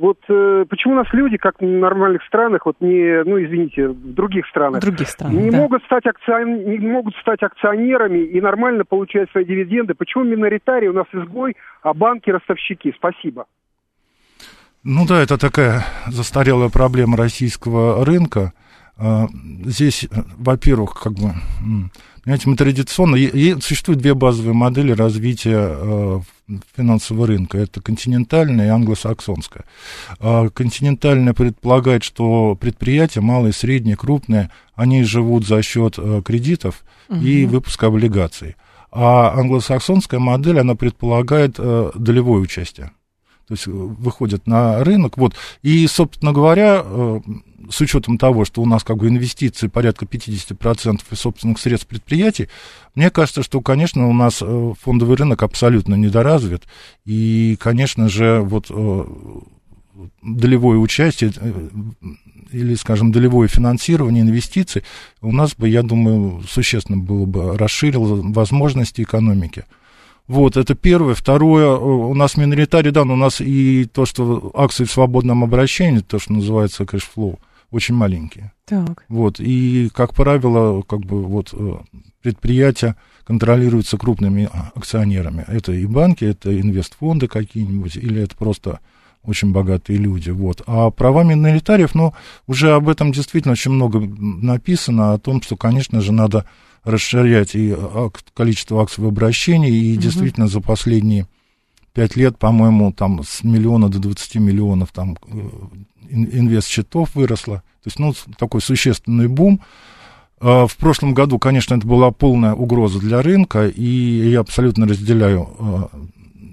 вот 0.00 0.18
э, 0.30 0.64
почему 0.68 0.94
у 0.94 0.96
нас 0.96 1.06
люди, 1.12 1.36
как 1.36 1.60
в 1.60 1.64
нормальных 1.64 2.22
странах, 2.24 2.64
вот 2.64 2.76
не, 2.80 3.22
ну 3.24 3.38
извините, 3.42 3.88
в 3.88 4.14
других 4.14 4.46
странах, 4.46 4.80
других 4.80 5.08
странах 5.08 5.34
не 5.34 5.50
да. 5.50 5.58
могут 5.58 5.84
стать 5.84 6.06
акцион, 6.06 6.64
не 6.64 6.78
могут 6.78 7.14
стать 7.16 7.42
акционерами 7.42 8.20
и 8.20 8.40
нормально 8.40 8.86
получать 8.86 9.30
свои 9.30 9.44
дивиденды? 9.44 9.92
Почему 9.92 10.24
миноритарии 10.24 10.88
у 10.88 10.94
нас 10.94 11.06
изгой, 11.12 11.54
а 11.82 11.92
банки 11.92 12.30
ростовщики? 12.30 12.94
Спасибо. 12.96 13.44
Ну 14.82 15.04
да, 15.04 15.20
это 15.22 15.36
такая 15.36 15.84
застарелая 16.06 16.70
проблема 16.70 17.16
российского 17.16 18.04
рынка. 18.04 18.54
А, 18.96 19.28
здесь, 19.64 20.06
во-первых, 20.38 20.94
как 20.94 21.12
бы, 21.14 21.34
понимаете, 22.24 22.48
мы 22.48 22.56
традиционно, 22.56 23.16
существуют 23.60 24.00
две 24.00 24.14
базовые 24.14 24.54
модели 24.54 24.92
развития 24.92 25.58
а, 25.58 26.22
финансового 26.74 27.26
рынка. 27.26 27.58
Это 27.58 27.82
континентальная 27.82 28.66
и 28.66 28.70
англосаксонская. 28.70 29.64
А, 30.18 30.48
континентальная 30.48 31.34
предполагает, 31.34 32.02
что 32.02 32.56
предприятия, 32.58 33.20
малые, 33.20 33.52
средние, 33.52 33.96
крупные, 33.96 34.50
они 34.74 35.02
живут 35.02 35.46
за 35.46 35.60
счет 35.62 35.98
кредитов 36.24 36.84
угу. 37.10 37.20
и 37.20 37.44
выпуска 37.44 37.88
облигаций. 37.88 38.56
А 38.90 39.34
англосаксонская 39.38 40.18
модель, 40.20 40.58
она 40.58 40.74
предполагает 40.74 41.56
долевое 41.56 42.40
участие 42.40 42.92
то 43.50 43.54
есть 43.54 43.66
э, 43.66 43.70
выходят 43.72 44.46
на 44.46 44.84
рынок. 44.84 45.18
Вот. 45.18 45.34
И, 45.62 45.84
собственно 45.88 46.32
говоря, 46.32 46.82
э, 46.84 47.20
с 47.68 47.80
учетом 47.80 48.16
того, 48.16 48.44
что 48.44 48.62
у 48.62 48.66
нас 48.66 48.84
как 48.84 48.98
бы 48.98 49.08
инвестиции 49.08 49.66
порядка 49.66 50.06
50% 50.06 51.00
из 51.10 51.18
собственных 51.18 51.58
средств 51.58 51.88
предприятий, 51.88 52.48
мне 52.94 53.10
кажется, 53.10 53.42
что, 53.42 53.60
конечно, 53.60 54.08
у 54.08 54.12
нас 54.12 54.38
э, 54.40 54.72
фондовый 54.80 55.16
рынок 55.16 55.42
абсолютно 55.42 55.96
недоразвит. 55.96 56.62
И, 57.04 57.56
конечно 57.58 58.08
же, 58.08 58.40
вот 58.40 58.70
долевое 60.22 60.78
участие 60.78 61.32
или, 62.52 62.74
скажем, 62.74 63.10
долевое 63.10 63.48
финансирование 63.48 64.22
инвестиций 64.22 64.84
у 65.22 65.32
нас 65.32 65.56
бы, 65.56 65.68
я 65.68 65.82
думаю, 65.82 66.44
существенно 66.48 66.98
было 66.98 67.26
бы 67.26 67.58
расширило 67.58 68.22
возможности 68.22 69.02
экономики. 69.02 69.64
Вот, 70.30 70.56
это 70.56 70.76
первое. 70.76 71.16
Второе, 71.16 71.76
у 71.76 72.14
нас 72.14 72.36
миноритарий, 72.36 72.92
да, 72.92 73.04
но 73.04 73.14
у 73.14 73.16
нас 73.16 73.40
и 73.40 73.84
то, 73.84 74.06
что 74.06 74.52
акции 74.54 74.84
в 74.84 74.92
свободном 74.92 75.42
обращении, 75.42 75.98
то, 75.98 76.20
что 76.20 76.34
называется 76.34 76.86
cash 76.86 77.10
flow, 77.10 77.40
очень 77.72 77.96
маленькие. 77.96 78.52
Так. 78.64 79.04
Вот, 79.08 79.40
и, 79.40 79.90
как 79.92 80.14
правило, 80.14 80.82
как 80.82 81.00
бы 81.00 81.24
вот 81.24 81.52
э, 81.52 81.74
предприятия 82.22 82.94
контролируются 83.24 83.98
крупными 83.98 84.48
акционерами. 84.76 85.44
Это 85.48 85.72
и 85.72 85.84
банки, 85.84 86.24
это 86.24 86.60
инвестфонды 86.60 87.26
какие-нибудь, 87.26 87.96
или 87.96 88.22
это 88.22 88.36
просто 88.36 88.78
очень 89.24 89.50
богатые 89.50 89.98
люди, 89.98 90.30
вот. 90.30 90.62
А 90.68 90.92
права 90.92 91.24
миноритариев, 91.24 91.96
ну, 91.96 92.14
уже 92.46 92.70
об 92.70 92.88
этом 92.88 93.10
действительно 93.10 93.52
очень 93.52 93.72
много 93.72 93.98
написано, 93.98 95.12
о 95.12 95.18
том, 95.18 95.42
что, 95.42 95.56
конечно 95.56 96.00
же, 96.00 96.12
надо 96.12 96.46
расширять 96.84 97.54
и 97.54 97.76
количество 98.34 98.82
акций 98.82 99.06
обращений, 99.06 99.70
и 99.70 99.94
угу. 99.94 100.02
действительно 100.02 100.48
за 100.48 100.60
последние 100.60 101.26
пять 101.92 102.16
лет, 102.16 102.38
по-моему, 102.38 102.92
там 102.92 103.22
с 103.24 103.42
миллиона 103.42 103.88
до 103.88 103.98
20 103.98 104.36
миллионов 104.36 104.92
там 104.92 105.16
э, 105.26 105.48
инвест-счетов 106.10 107.14
выросло. 107.14 107.62
То 107.82 107.86
есть, 107.86 107.98
ну, 107.98 108.14
такой 108.38 108.60
существенный 108.60 109.28
бум. 109.28 109.60
А, 110.40 110.66
в 110.66 110.76
прошлом 110.76 111.14
году, 111.14 111.38
конечно, 111.38 111.74
это 111.74 111.86
была 111.86 112.10
полная 112.10 112.54
угроза 112.54 112.98
для 112.98 113.22
рынка, 113.22 113.68
и 113.68 114.30
я 114.30 114.40
абсолютно 114.40 114.86
разделяю 114.86 115.48
а, 115.58 115.90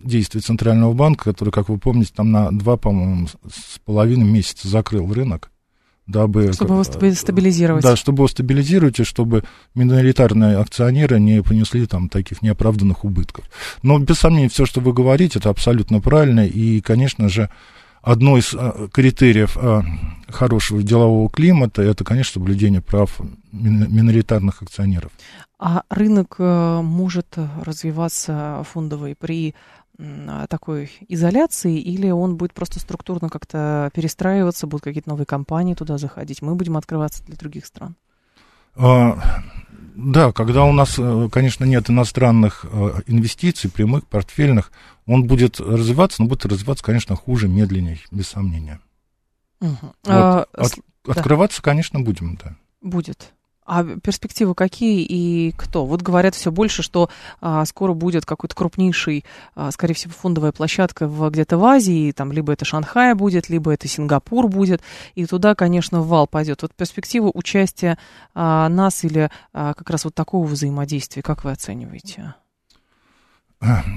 действия 0.03 0.41
Центрального 0.41 0.93
банка, 0.93 1.25
который, 1.25 1.49
как 1.49 1.69
вы 1.69 1.77
помните, 1.77 2.11
там 2.15 2.31
на 2.31 2.51
два, 2.51 2.77
по-моему, 2.77 3.27
с 3.49 3.79
половиной 3.79 4.25
месяца 4.25 4.67
закрыл 4.67 5.11
рынок. 5.13 5.51
Дабы... 6.07 6.53
Чтобы 6.53 6.75
его 6.75 6.83
стабилизировать. 6.83 7.83
Да, 7.83 7.95
чтобы 7.95 8.21
его 8.21 8.27
стабилизировать, 8.27 8.99
и 8.99 9.03
чтобы 9.03 9.43
миноритарные 9.75 10.57
акционеры 10.57 11.19
не 11.19 11.43
понесли 11.43 11.85
там 11.85 12.09
таких 12.09 12.41
неоправданных 12.41 13.03
убытков. 13.03 13.45
Но, 13.83 13.99
без 13.99 14.19
сомнения, 14.19 14.49
все, 14.49 14.65
что 14.65 14.79
вы 14.81 14.93
говорите, 14.93 15.39
это 15.39 15.49
абсолютно 15.49 15.99
правильно, 15.99 16.45
и, 16.45 16.81
конечно 16.81 17.29
же, 17.29 17.49
одно 18.01 18.37
из 18.37 18.53
а, 18.53 18.87
критериев 18.91 19.57
а, 19.57 19.83
хорошего 20.29 20.81
делового 20.81 21.29
климата 21.29 21.81
это, 21.81 22.03
конечно, 22.03 22.33
соблюдение 22.33 22.81
прав 22.81 23.19
миноритарных 23.51 24.61
акционеров. 24.61 25.11
А 25.59 25.81
рынок 25.89 26.35
э, 26.37 26.81
может 26.83 27.35
развиваться 27.63 28.63
фондовый 28.71 29.15
при 29.15 29.55
такой 30.49 30.91
изоляции, 31.07 31.79
или 31.79 32.09
он 32.09 32.37
будет 32.37 32.53
просто 32.53 32.79
структурно 32.79 33.29
как-то 33.29 33.89
перестраиваться, 33.93 34.67
будут 34.67 34.83
какие-то 34.83 35.09
новые 35.09 35.25
компании 35.25 35.73
туда 35.73 35.97
заходить, 35.97 36.41
мы 36.41 36.55
будем 36.55 36.77
открываться 36.77 37.23
для 37.23 37.35
других 37.35 37.65
стран? 37.65 37.95
А, 38.75 39.17
да, 39.95 40.31
когда 40.31 40.63
у 40.65 40.71
нас, 40.71 40.95
э, 40.99 41.29
конечно, 41.31 41.65
нет 41.65 41.89
иностранных 41.89 42.65
э, 42.71 43.01
инвестиций, 43.07 43.71
прямых, 43.71 44.05
портфельных, 44.05 44.71
он 45.07 45.25
будет 45.25 45.59
развиваться, 45.59 46.21
но 46.21 46.29
будет 46.29 46.45
развиваться, 46.45 46.83
конечно, 46.83 47.15
хуже, 47.15 47.47
медленнее, 47.47 47.99
без 48.11 48.27
сомнения. 48.27 48.79
Угу. 49.59 49.77
Вот. 49.81 49.95
А, 50.05 50.45
От, 50.53 50.73
да. 51.05 51.13
Открываться, 51.13 51.63
конечно, 51.63 51.99
будем, 51.99 52.37
да. 52.43 52.55
Будет. 52.81 53.33
А 53.67 53.83
перспективы 53.83 54.55
какие 54.55 55.03
и 55.03 55.51
кто? 55.51 55.85
Вот 55.85 56.01
говорят 56.01 56.35
все 56.35 56.51
больше, 56.53 56.81
что 56.81 57.09
а, 57.41 57.65
скоро 57.65 57.91
будет 57.91 58.25
какой-то 58.25 58.55
крупнейший, 58.55 59.25
а, 59.55 59.71
скорее 59.71 59.93
всего, 59.93 60.13
фондовая 60.13 60.53
площадка 60.53 61.05
в, 61.05 61.29
где-то 61.29 61.57
в 61.57 61.65
Азии, 61.65 62.13
там 62.13 62.31
либо 62.31 62.53
это 62.53 62.63
Шанхай 62.63 63.13
будет, 63.13 63.49
либо 63.49 63.73
это 63.73 63.89
Сингапур 63.89 64.47
будет, 64.47 64.81
и 65.15 65.25
туда, 65.25 65.53
конечно, 65.53 66.01
вал 66.01 66.27
пойдет. 66.27 66.61
Вот 66.61 66.73
перспективу 66.73 67.29
участия 67.33 67.97
а, 68.33 68.69
нас 68.69 69.03
или 69.03 69.29
а, 69.51 69.73
как 69.73 69.89
раз 69.89 70.05
вот 70.05 70.15
такого 70.15 70.47
взаимодействия, 70.47 71.21
как 71.21 71.43
вы 71.43 71.51
оцениваете? 71.51 72.35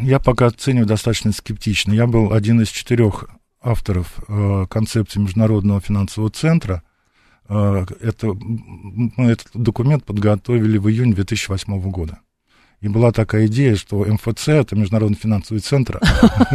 Я 0.03 0.19
пока 0.19 0.47
оцениваю 0.47 0.89
достаточно 0.89 1.31
скептично. 1.31 1.93
Я 1.93 2.09
был 2.09 2.33
один 2.33 2.61
из 2.61 2.71
четырех 2.71 3.27
авторов 3.63 4.19
э, 4.27 4.67
концепции 4.69 5.21
Международного 5.21 5.81
финансового 5.81 6.31
центра– 6.31 6.83
это, 7.51 8.29
мы 8.33 9.33
этот 9.33 9.49
документ 9.55 10.05
подготовили 10.05 10.79
в 10.79 10.89
июне 10.89 11.15
2008 11.15 11.81
года. 11.91 12.21
И 12.81 12.89
была 12.89 13.13
такая 13.13 13.47
идея, 13.47 13.77
что 13.77 14.07
МФЦ 14.07 14.49
это 14.49 14.75
Международный 14.75 15.19
финансовый 15.19 15.59
центр. 15.59 16.01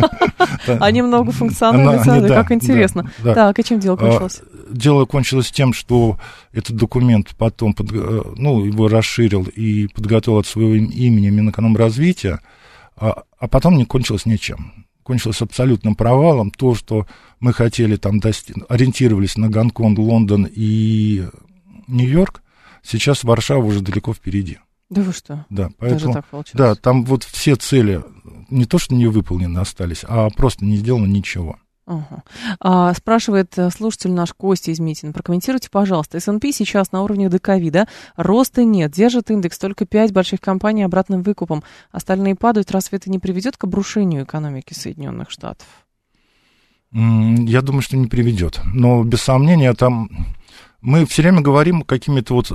Они 0.80 1.04
многофункциональные 1.04 2.04
центры, 2.04 2.30
как 2.30 2.52
интересно. 2.52 3.12
Так, 3.24 3.60
и 3.60 3.64
чем 3.64 3.80
дело 3.80 3.96
а, 3.96 3.98
кончилось? 3.98 4.42
Дело 4.72 5.06
кончилось 5.06 5.52
тем, 5.52 5.74
что 5.74 6.18
этот 6.52 6.78
документ 6.78 7.36
потом, 7.38 7.76
э, 7.78 8.22
ну, 8.38 8.66
его 8.66 8.88
расширил 8.88 9.44
и 9.44 9.88
подготовил 9.88 10.40
от 10.40 10.48
своего 10.48 10.74
имени 10.74 11.30
Минэкономразвития, 11.30 12.40
а, 12.96 13.24
а 13.38 13.48
потом 13.48 13.78
не 13.78 13.86
кончилось 13.86 14.26
ничем 14.26 14.85
кончилось 15.06 15.42
абсолютным 15.42 15.96
провалом. 15.96 16.50
То, 16.50 16.74
что 16.74 17.06
мы 17.40 17.54
хотели 17.54 17.96
там 17.96 18.20
достиг... 18.20 18.58
ориентировались 18.68 19.38
на 19.38 19.50
Гонконг, 19.50 20.00
Лондон 20.00 20.50
и 20.52 21.28
Нью-Йорк, 21.88 22.42
сейчас 22.82 23.24
Варшава 23.24 23.64
уже 23.64 23.82
далеко 23.82 24.14
впереди. 24.14 24.58
Да 24.90 25.02
вы 25.04 25.14
что? 25.14 25.46
Да, 25.50 25.70
поэтому, 25.78 26.00
Даже 26.00 26.14
так 26.14 26.26
получилось. 26.26 26.58
да, 26.58 26.76
там 26.76 27.06
вот 27.06 27.24
все 27.24 27.56
цели 27.56 28.04
не 28.50 28.66
то, 28.66 28.80
что 28.80 28.96
не 28.96 29.06
выполнены 29.06 29.60
остались, 29.60 30.04
а 30.08 30.30
просто 30.32 30.66
не 30.66 30.78
сделано 30.78 31.06
ничего. 31.06 31.58
Угу. 31.88 32.24
А, 32.62 32.94
спрашивает 32.96 33.58
э, 33.58 33.70
слушатель 33.70 34.12
наш 34.12 34.34
Костя 34.34 34.72
из 34.72 34.80
Митина. 34.80 35.14
Прокомментируйте, 35.14 35.70
пожалуйста. 35.70 36.18
S&P 36.18 36.52
сейчас 36.52 36.92
на 36.92 37.04
уровне 37.04 37.30
до 37.30 37.38
ковида. 37.38 37.88
Роста 38.16 38.64
нет. 38.64 38.92
Держит 38.92 39.30
индекс 39.30 39.60
только 39.60 39.86
5 39.86 40.12
больших 40.12 40.42
компаний 40.42 40.84
обратным 40.84 41.22
выкупом. 41.22 41.64
Остальные 41.92 42.36
падают. 42.36 42.72
Разве 42.72 42.98
это 42.98 43.12
не 43.12 43.20
приведет 43.20 43.58
к 43.58 43.66
обрушению 43.66 44.24
экономики 44.24 44.74
Соединенных 44.74 45.30
Штатов? 45.30 45.68
Я 46.92 47.62
думаю, 47.62 47.82
что 47.82 47.98
не 47.98 48.08
приведет. 48.08 48.60
Но 48.74 49.04
без 49.04 49.22
сомнения 49.22 49.74
там... 49.74 50.10
Мы 50.82 51.06
все 51.06 51.24
время 51.24 51.42
говорим 51.42 51.82
какими-то 51.82 52.36
вот 52.36 52.52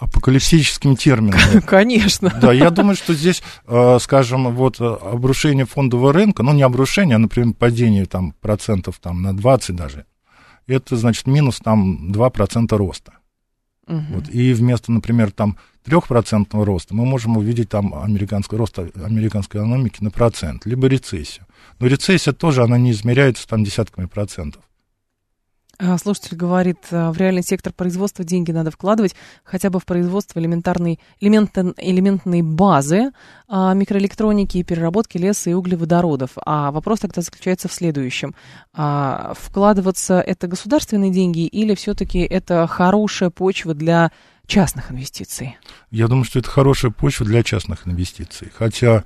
апокалиптическими 0.00 0.94
терминами. 0.94 1.60
Конечно. 1.66 2.32
Да, 2.40 2.52
я 2.52 2.70
думаю, 2.70 2.96
что 2.96 3.14
здесь, 3.14 3.42
э, 3.66 3.98
скажем, 4.00 4.54
вот 4.54 4.80
э, 4.80 4.84
обрушение 4.84 5.66
фондового 5.66 6.12
рынка, 6.12 6.42
ну 6.42 6.52
не 6.52 6.62
обрушение, 6.62 7.16
а, 7.16 7.18
например, 7.18 7.54
падение 7.54 8.06
там 8.06 8.32
процентов 8.40 8.98
там 9.00 9.22
на 9.22 9.36
20 9.36 9.76
даже, 9.76 10.06
это 10.66 10.96
значит 10.96 11.26
минус 11.26 11.58
там 11.58 12.10
2% 12.12 12.76
роста. 12.76 13.12
Угу. 13.86 14.02
Вот, 14.10 14.28
и 14.30 14.52
вместо, 14.54 14.90
например, 14.90 15.32
там 15.32 15.58
3% 15.84 16.64
роста 16.64 16.94
мы 16.94 17.04
можем 17.04 17.36
увидеть 17.36 17.68
там 17.68 17.94
американский 17.94 18.56
рост 18.56 18.78
американской 18.78 19.60
экономики 19.60 19.98
на 20.00 20.10
процент, 20.10 20.64
либо 20.64 20.86
рецессию. 20.86 21.46
Но 21.78 21.86
рецессия 21.86 22.32
тоже, 22.32 22.62
она 22.62 22.78
не 22.78 22.92
измеряется 22.92 23.46
там 23.46 23.64
десятками 23.64 24.06
процентов. 24.06 24.62
А, 25.82 25.96
слушатель 25.96 26.36
говорит, 26.36 26.78
э, 26.90 27.10
в 27.10 27.16
реальный 27.16 27.42
сектор 27.42 27.72
производства 27.72 28.22
деньги 28.22 28.52
надо 28.52 28.70
вкладывать 28.70 29.14
хотя 29.44 29.70
бы 29.70 29.80
в 29.80 29.86
производство 29.86 30.38
элементарной, 30.38 31.00
элементен, 31.20 31.74
элементной 31.78 32.42
базы 32.42 33.12
а, 33.48 33.72
микроэлектроники 33.72 34.58
и 34.58 34.62
переработки 34.62 35.16
леса 35.16 35.48
и 35.48 35.54
углеводородов. 35.54 36.32
А 36.44 36.70
вопрос 36.70 37.00
тогда 37.00 37.22
заключается 37.22 37.68
в 37.68 37.72
следующем. 37.72 38.34
А, 38.74 39.32
вкладываться 39.38 40.20
это 40.20 40.48
государственные 40.48 41.12
деньги 41.12 41.46
или 41.46 41.74
все-таки 41.74 42.18
это 42.18 42.66
хорошая 42.66 43.30
почва 43.30 43.72
для 43.72 44.12
частных 44.46 44.90
инвестиций? 44.90 45.56
Я 45.90 46.08
думаю, 46.08 46.24
что 46.24 46.40
это 46.40 46.50
хорошая 46.50 46.90
почва 46.90 47.24
для 47.24 47.42
частных 47.42 47.88
инвестиций. 47.88 48.50
Хотя 48.54 49.04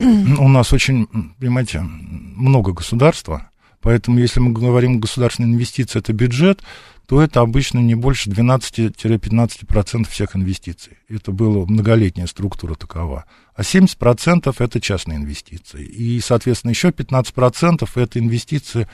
у 0.00 0.48
нас 0.48 0.72
очень, 0.72 1.06
понимаете, 1.38 1.80
много 1.80 2.72
государства, 2.72 3.50
Поэтому, 3.86 4.18
если 4.18 4.40
мы 4.40 4.52
говорим 4.52 4.98
государственные 4.98 5.54
инвестиции, 5.54 6.00
это 6.00 6.12
бюджет, 6.12 6.60
то 7.06 7.22
это 7.22 7.40
обычно 7.40 7.78
не 7.78 7.94
больше 7.94 8.28
12-15% 8.28 10.08
всех 10.10 10.34
инвестиций. 10.34 10.98
Это 11.08 11.30
была 11.30 11.64
многолетняя 11.64 12.26
структура 12.26 12.74
такова. 12.74 13.26
А 13.54 13.62
70% 13.62 14.52
это 14.58 14.80
частные 14.80 15.18
инвестиции. 15.18 15.84
И, 15.84 16.18
соответственно, 16.18 16.72
еще 16.72 16.88
15% 16.88 17.88
это 17.94 18.18
инвестиции 18.18 18.88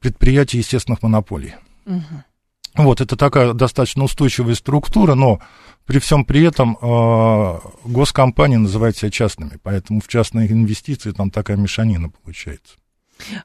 предприятий 0.00 0.58
естественных 0.58 1.02
монополий. 1.02 1.54
Угу. 1.86 2.84
Вот, 2.84 3.00
это 3.00 3.16
такая 3.16 3.54
достаточно 3.54 4.04
устойчивая 4.04 4.54
структура, 4.54 5.14
но 5.14 5.40
при 5.86 5.98
всем 5.98 6.26
при 6.26 6.42
этом 6.42 6.76
э, 6.78 7.58
госкомпании 7.86 8.56
называют 8.56 8.98
себя 8.98 9.10
частными, 9.10 9.58
поэтому 9.62 10.02
в 10.02 10.08
частные 10.08 10.52
инвестиции 10.52 11.12
там 11.12 11.30
такая 11.30 11.56
мешанина 11.56 12.10
получается. 12.10 12.74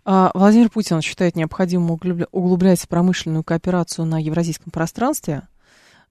А, 0.04 0.32
Владимир 0.34 0.70
Путин 0.70 1.02
считает 1.02 1.36
необходимым 1.36 1.92
углублять 2.32 2.88
промышленную 2.88 3.44
кооперацию 3.44 4.06
на 4.06 4.22
евразийском 4.22 4.72
пространстве, 4.72 5.44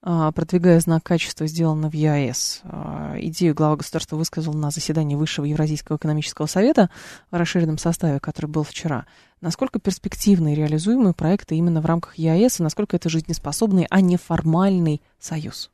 а, 0.03 0.31
продвигая 0.31 0.79
знак 0.79 1.03
качества, 1.03 1.45
сделанного 1.45 1.91
в 1.91 1.93
ЕАЭС. 1.93 2.61
А, 2.63 3.15
идею 3.19 3.53
глава 3.53 3.75
государства 3.77 4.15
высказал 4.15 4.53
на 4.53 4.71
заседании 4.71 5.15
Высшего 5.15 5.45
Евразийского 5.45 5.97
экономического 5.97 6.47
совета 6.47 6.89
в 7.29 7.35
расширенном 7.35 7.77
составе, 7.77 8.19
который 8.19 8.47
был 8.47 8.63
вчера. 8.63 9.05
Насколько 9.41 9.79
перспективны 9.79 10.53
и 10.53 10.55
реализуемые 10.55 11.13
проекты 11.13 11.55
именно 11.55 11.81
в 11.81 11.85
рамках 11.85 12.17
ЕАЭС, 12.17 12.59
и 12.59 12.63
насколько 12.63 12.95
это 12.95 13.09
жизнеспособный, 13.09 13.85
а 13.89 14.01
не 14.01 14.17
формальный 14.17 15.01
союз? 15.19 15.69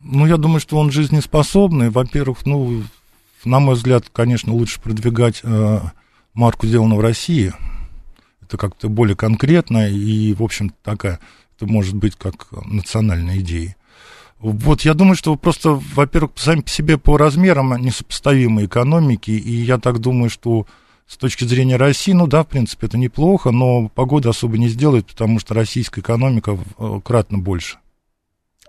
Ну, 0.00 0.26
я 0.26 0.36
думаю, 0.36 0.60
что 0.60 0.76
он 0.76 0.90
жизнеспособный. 0.90 1.88
Во-первых, 1.88 2.44
ну, 2.44 2.82
на 3.44 3.58
мой 3.58 3.74
взгляд, 3.74 4.04
конечно, 4.12 4.52
лучше 4.52 4.80
продвигать 4.80 5.40
э, 5.42 5.80
марку 6.34 6.66
сделано 6.66 6.96
в 6.96 7.00
России. 7.00 7.52
Это 8.42 8.58
как-то 8.58 8.88
более 8.88 9.16
конкретно 9.16 9.88
и, 9.88 10.34
в 10.34 10.42
общем, 10.42 10.72
такая, 10.82 11.18
это 11.56 11.66
может 11.66 11.94
быть 11.94 12.16
как 12.16 12.48
национальная 12.66 13.38
идея. 13.38 13.76
Вот, 14.40 14.82
я 14.82 14.92
думаю, 14.92 15.16
что 15.16 15.36
просто, 15.36 15.80
во-первых, 15.94 16.32
сами 16.34 16.60
по 16.60 16.68
себе 16.68 16.98
по 16.98 17.16
размерам 17.16 17.74
несопоставимые 17.76 18.66
экономики, 18.66 19.30
и 19.30 19.52
я 19.62 19.78
так 19.78 20.00
думаю, 20.00 20.28
что 20.28 20.66
с 21.06 21.16
точки 21.16 21.44
зрения 21.44 21.76
России, 21.76 22.12
ну 22.12 22.26
да, 22.26 22.42
в 22.42 22.48
принципе, 22.48 22.88
это 22.88 22.98
неплохо, 22.98 23.50
но 23.50 23.88
погода 23.88 24.30
особо 24.30 24.58
не 24.58 24.68
сделает, 24.68 25.06
потому 25.06 25.38
что 25.38 25.54
российская 25.54 26.02
экономика 26.02 26.58
кратно 27.02 27.38
больше. 27.38 27.78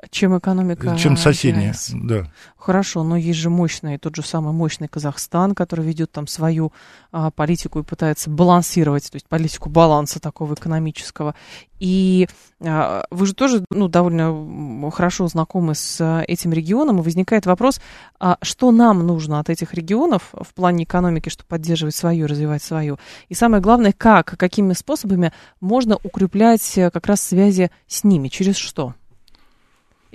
Чем 0.10 0.38
экономика 0.38 0.95
Чем 0.97 1.18
соседние, 1.18 1.70
ЕС. 1.70 1.91
да. 1.93 2.30
Хорошо, 2.58 3.03
но 3.03 3.16
есть 3.16 3.38
же 3.38 3.51
мощный, 3.51 3.99
тот 3.99 4.16
же 4.16 4.24
самый 4.24 4.51
мощный 4.51 4.88
Казахстан, 4.88 5.53
который 5.53 5.86
ведет 5.86 6.12
там 6.12 6.26
свою 6.26 6.74
а, 7.12 7.30
политику 7.30 7.80
и 7.80 7.84
пытается 7.84 8.32
балансировать, 8.32 9.12
то 9.12 9.18
есть 9.18 9.28
политику 9.28 9.70
баланса 9.70 10.20
такого 10.20 10.56
экономического. 10.56 11.36
И 11.80 12.28
а, 12.62 13.06
вы 13.12 13.28
же 13.28 13.36
тоже 13.36 13.66
ну, 13.70 13.88
довольно 13.88 14.89
хорошо 14.89 15.28
знакомы 15.28 15.76
с 15.76 15.99
а, 16.01 16.24
этим 16.28 16.53
регионом, 16.53 16.99
и 16.99 17.03
возникает 17.03 17.45
вопрос, 17.45 17.80
а 18.20 18.38
что 18.41 18.72
нам 18.72 19.06
нужно 19.06 19.39
от 19.39 19.49
этих 19.51 19.76
регионов 19.76 20.30
в 20.34 20.53
плане 20.56 20.86
экономики, 20.86 21.30
чтобы 21.30 21.47
поддерживать 21.47 21.95
свою, 21.95 22.26
развивать 22.26 22.64
свою? 22.64 22.97
И 23.30 23.36
самое 23.36 23.62
главное, 23.62 23.93
как, 23.95 24.38
какими 24.38 24.74
способами 24.74 25.34
можно 25.62 25.97
укреплять 26.03 26.78
э, 26.78 26.89
как 26.89 27.06
раз 27.06 27.22
связи 27.22 27.70
с 27.88 28.03
ними, 28.03 28.30
через 28.30 28.56
что? 28.56 28.95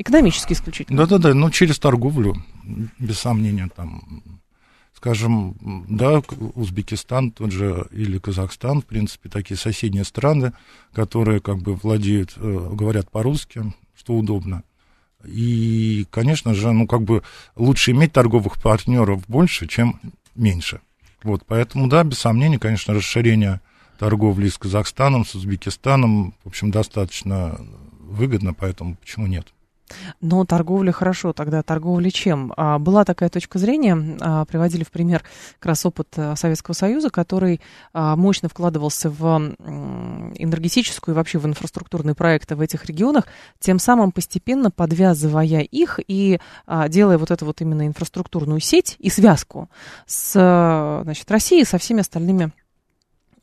Экономически 0.00 0.54
исключительно. 0.54 0.96
Да-да-да, 0.96 1.34
ну 1.34 1.50
через 1.50 1.78
торговлю, 1.78 2.34
без 2.98 3.18
сомнения, 3.18 3.68
там, 3.76 4.22
скажем, 4.96 5.84
да, 5.90 6.22
Узбекистан 6.54 7.30
тот 7.30 7.52
же 7.52 7.86
или 7.90 8.18
Казахстан, 8.18 8.80
в 8.80 8.86
принципе, 8.86 9.28
такие 9.28 9.58
соседние 9.58 10.04
страны, 10.04 10.54
которые 10.94 11.40
как 11.40 11.58
бы 11.58 11.74
владеют, 11.74 12.32
э, 12.36 12.70
говорят 12.72 13.10
по-русски, 13.10 13.74
что 13.94 14.14
удобно. 14.14 14.62
И, 15.26 16.06
конечно 16.08 16.54
же, 16.54 16.72
ну, 16.72 16.86
как 16.86 17.02
бы 17.02 17.22
лучше 17.54 17.90
иметь 17.90 18.14
торговых 18.14 18.58
партнеров 18.58 19.22
больше, 19.28 19.66
чем 19.66 20.00
меньше. 20.34 20.80
Вот, 21.22 21.42
поэтому, 21.46 21.88
да, 21.88 22.04
без 22.04 22.20
сомнения, 22.20 22.58
конечно, 22.58 22.94
расширение 22.94 23.60
торговли 23.98 24.48
с 24.48 24.56
Казахстаном, 24.56 25.26
с 25.26 25.34
Узбекистаном, 25.34 26.32
в 26.42 26.48
общем, 26.48 26.70
достаточно 26.70 27.60
выгодно, 27.98 28.54
поэтому 28.54 28.96
почему 28.96 29.26
нет? 29.26 29.52
Но 30.20 30.44
торговля 30.44 30.92
хорошо, 30.92 31.32
тогда 31.32 31.62
торговля 31.62 32.10
чем? 32.10 32.52
А, 32.56 32.78
была 32.78 33.04
такая 33.04 33.28
точка 33.28 33.58
зрения, 33.58 34.16
а, 34.20 34.44
приводили 34.44 34.84
в 34.84 34.90
пример 34.90 35.22
как 35.58 35.66
раз 35.66 35.84
опыт 35.86 36.08
а, 36.16 36.36
Советского 36.36 36.74
Союза, 36.74 37.10
который 37.10 37.60
а, 37.92 38.16
мощно 38.16 38.48
вкладывался 38.48 39.10
в 39.10 39.24
энергетическую 40.36 41.14
и 41.14 41.16
вообще 41.16 41.38
в 41.38 41.46
инфраструктурные 41.46 42.14
проекты 42.14 42.56
в 42.56 42.60
этих 42.60 42.86
регионах, 42.86 43.26
тем 43.58 43.78
самым 43.78 44.12
постепенно 44.12 44.70
подвязывая 44.70 45.60
их 45.60 46.00
и 46.06 46.40
делая 46.88 47.18
вот 47.18 47.30
эту 47.30 47.46
вот 47.46 47.60
именно 47.60 47.86
инфраструктурную 47.86 48.60
сеть 48.60 48.96
и 48.98 49.10
связку 49.10 49.68
с 50.06 50.34
а, 50.36 51.00
значит, 51.04 51.30
Россией, 51.30 51.64
со 51.64 51.78
всеми 51.78 52.00
остальными 52.00 52.52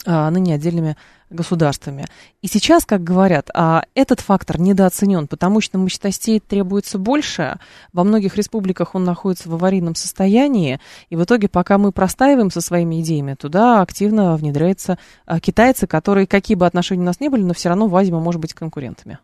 ныне 0.06 0.56
отдельными 0.56 0.95
государствами. 1.30 2.05
И 2.41 2.47
сейчас, 2.47 2.86
как 2.86 3.03
говорят, 3.03 3.49
а, 3.53 3.84
этот 3.95 4.21
фактор 4.21 4.59
недооценен, 4.59 5.28
потому 5.28 5.61
что 5.61 5.78
мощностей 5.78 6.39
требуется 6.39 6.97
больше. 6.97 7.57
Во 7.93 8.03
многих 8.03 8.36
республиках 8.36 8.95
он 8.95 9.03
находится 9.03 9.49
в 9.49 9.53
аварийном 9.53 9.95
состоянии, 9.95 10.80
и 11.09 11.15
в 11.15 11.23
итоге, 11.23 11.49
пока 11.49 11.78
мы 11.78 11.91
простаиваем 11.91 12.51
со 12.51 12.61
своими 12.61 13.01
идеями, 13.01 13.34
туда 13.34 13.82
активно 13.82 14.36
внедряются 14.38 14.97
а, 15.25 15.39
китайцы, 15.39 15.88
которые, 15.88 16.28
какие 16.28 16.55
бы 16.55 16.65
отношения 16.65 17.01
у 17.01 17.05
нас 17.05 17.19
не 17.19 17.30
были, 17.30 17.43
но 17.43 17.53
все 17.53 17.69
равно 17.69 17.88
в 17.88 17.95
Азии 17.95 18.11
мы 18.11 18.21
можем 18.21 18.41
быть 18.41 18.53
конкурентами. 18.53 19.19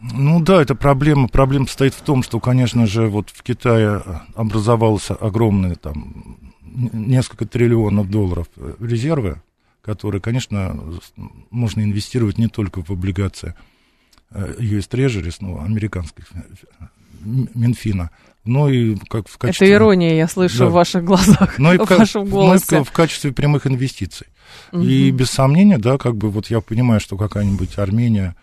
Ну 0.00 0.40
да, 0.40 0.60
это 0.60 0.74
проблема. 0.74 1.28
Проблема 1.28 1.66
состоит 1.66 1.94
в 1.94 2.00
том, 2.00 2.24
что, 2.24 2.40
конечно 2.40 2.86
же, 2.86 3.06
вот 3.06 3.30
в 3.30 3.42
Китае 3.42 4.02
образовалось 4.34 5.08
огромное 5.20 5.76
там 5.76 6.38
несколько 6.92 7.46
триллионов 7.46 8.10
долларов 8.10 8.48
резервы, 8.80 9.40
которые, 9.82 10.20
конечно, 10.20 10.76
можно 11.50 11.82
инвестировать 11.82 12.38
не 12.38 12.48
только 12.48 12.82
в 12.82 12.90
облигации 12.90 13.54
US 14.32 14.88
Treasuries, 14.88 15.36
ну, 15.40 15.62
американских 15.62 16.26
Минфина, 17.24 18.10
но 18.44 18.68
и 18.68 18.96
как 19.08 19.28
в 19.28 19.38
качестве... 19.38 19.68
Это 19.68 19.76
ирония, 19.76 20.14
я 20.14 20.26
слышу 20.26 20.58
да. 20.58 20.66
в 20.66 20.72
ваших 20.72 21.04
глазах, 21.04 21.58
но 21.58 21.74
и 21.74 21.78
в 21.84 21.88
вашем 21.88 22.24
голосе. 22.24 22.66
Но 22.70 22.78
и 22.78 22.84
в, 22.84 22.88
в 22.88 22.92
качестве 22.92 23.32
прямых 23.32 23.66
инвестиций. 23.66 24.26
Угу. 24.72 24.82
И 24.82 25.10
без 25.10 25.30
сомнения, 25.30 25.78
да, 25.78 25.98
как 25.98 26.16
бы 26.16 26.30
вот 26.30 26.48
я 26.48 26.60
понимаю, 26.60 27.00
что 27.00 27.16
какая-нибудь 27.16 27.78
Армения 27.78 28.34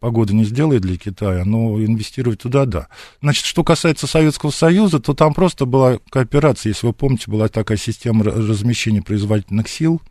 погода 0.00 0.34
не 0.34 0.44
сделает 0.44 0.82
для 0.82 0.96
Китая, 0.96 1.44
но 1.44 1.78
инвестировать 1.84 2.40
туда, 2.40 2.64
да. 2.64 2.88
Значит, 3.22 3.44
что 3.44 3.62
касается 3.62 4.08
Советского 4.08 4.50
Союза, 4.50 4.98
то 4.98 5.14
там 5.14 5.34
просто 5.34 5.66
была 5.66 5.98
кооперация, 6.10 6.70
если 6.70 6.88
вы 6.88 6.92
помните, 6.92 7.30
была 7.30 7.48
такая 7.48 7.78
система 7.78 8.24
размещения 8.24 9.02
производительных 9.02 9.68
сил, 9.68 10.02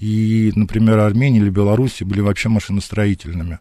и, 0.00 0.50
например, 0.56 0.98
Армения 0.98 1.40
или 1.40 1.50
Беларусь 1.50 2.00
были 2.00 2.22
вообще 2.22 2.48
машиностроительными 2.48 3.58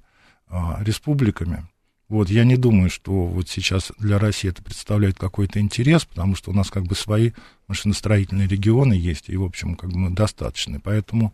а, 0.48 0.80
республиками. 0.82 1.68
Вот, 2.08 2.30
я 2.30 2.46
не 2.46 2.56
думаю, 2.56 2.90
что 2.90 3.12
вот 3.12 3.50
сейчас 3.50 3.92
для 4.00 4.18
России 4.18 4.50
это 4.50 4.64
представляет 4.64 5.20
какой-то 5.20 5.60
интерес, 5.60 6.06
потому 6.06 6.36
что 6.36 6.52
у 6.52 6.54
нас 6.54 6.72
как 6.72 6.84
бы 6.84 6.96
свои 6.96 7.32
машиностроительные 7.68 8.48
регионы 8.48 8.94
есть, 8.94 9.28
и, 9.28 9.36
в 9.36 9.44
общем, 9.44 9.76
как 9.76 9.92
бы 9.92 10.00
мы 10.00 10.10
достаточны. 10.12 10.80
Поэтому, 10.80 11.34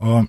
э, 0.00 0.20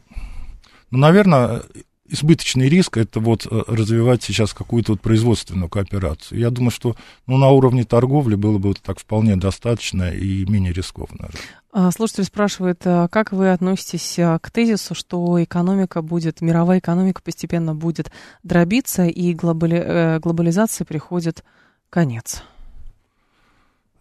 ну, 0.89 0.97
наверное, 0.97 1.63
избыточный 2.07 2.69
риск 2.69 2.97
это 2.97 3.19
вот 3.19 3.47
э, 3.49 3.63
развивать 3.67 4.23
сейчас 4.23 4.53
какую-то 4.53 4.93
вот 4.93 5.01
производственную 5.01 5.69
кооперацию. 5.69 6.39
Я 6.39 6.49
думаю, 6.49 6.71
что 6.71 6.95
ну, 7.27 7.37
на 7.37 7.49
уровне 7.49 7.85
торговли 7.85 8.35
было 8.35 8.57
бы 8.57 8.69
вот 8.69 8.81
так 8.81 8.99
вполне 8.99 9.35
достаточно 9.37 10.11
и 10.11 10.45
менее 10.45 10.73
рискованно. 10.73 11.29
А, 11.71 11.91
слушатель 11.91 12.25
спрашивает, 12.25 12.81
а 12.85 13.07
как 13.07 13.31
вы 13.31 13.51
относитесь 13.51 14.19
а, 14.19 14.37
к 14.39 14.51
тезису, 14.51 14.93
что 14.93 15.41
экономика 15.43 16.01
будет, 16.01 16.41
мировая 16.41 16.79
экономика 16.79 17.21
постепенно 17.21 17.73
будет 17.73 18.11
дробиться 18.43 19.05
и 19.05 19.33
глобали, 19.33 19.81
э, 19.83 20.19
глобализации 20.19 20.83
приходит 20.83 21.43
конец? 21.89 22.43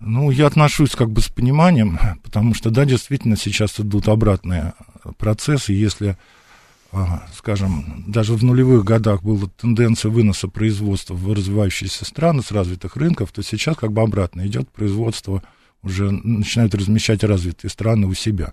Ну, 0.01 0.31
я 0.31 0.49
отношусь 0.49 0.97
как 0.97 1.11
бы 1.11 1.21
с 1.21 1.29
пониманием, 1.29 1.99
потому 2.25 2.55
что, 2.55 2.71
да, 2.71 2.85
действительно, 2.85 3.37
сейчас 3.37 3.79
идут 3.79 4.09
обратные 4.09 4.75
процессы. 5.17 5.73
Если 5.73 6.19
скажем, 7.35 8.05
даже 8.07 8.35
в 8.35 8.45
нулевых 8.45 8.85
годах 8.85 9.23
была 9.23 9.49
тенденция 9.59 10.11
выноса 10.11 10.49
производства 10.49 11.15
в 11.15 11.33
развивающиеся 11.33 12.05
страны 12.05 12.43
с 12.43 12.51
развитых 12.51 12.97
рынков, 12.97 13.33
то 13.33 13.43
сейчас 13.43 13.77
как 13.77 13.93
бы 13.93 14.03
обратно 14.03 14.47
идет 14.47 14.69
производство, 14.71 15.43
уже 15.83 16.11
начинают 16.11 16.75
размещать 16.75 17.25
развитые 17.25 17.71
страны 17.71 18.07
у 18.07 18.15
себя. 18.15 18.53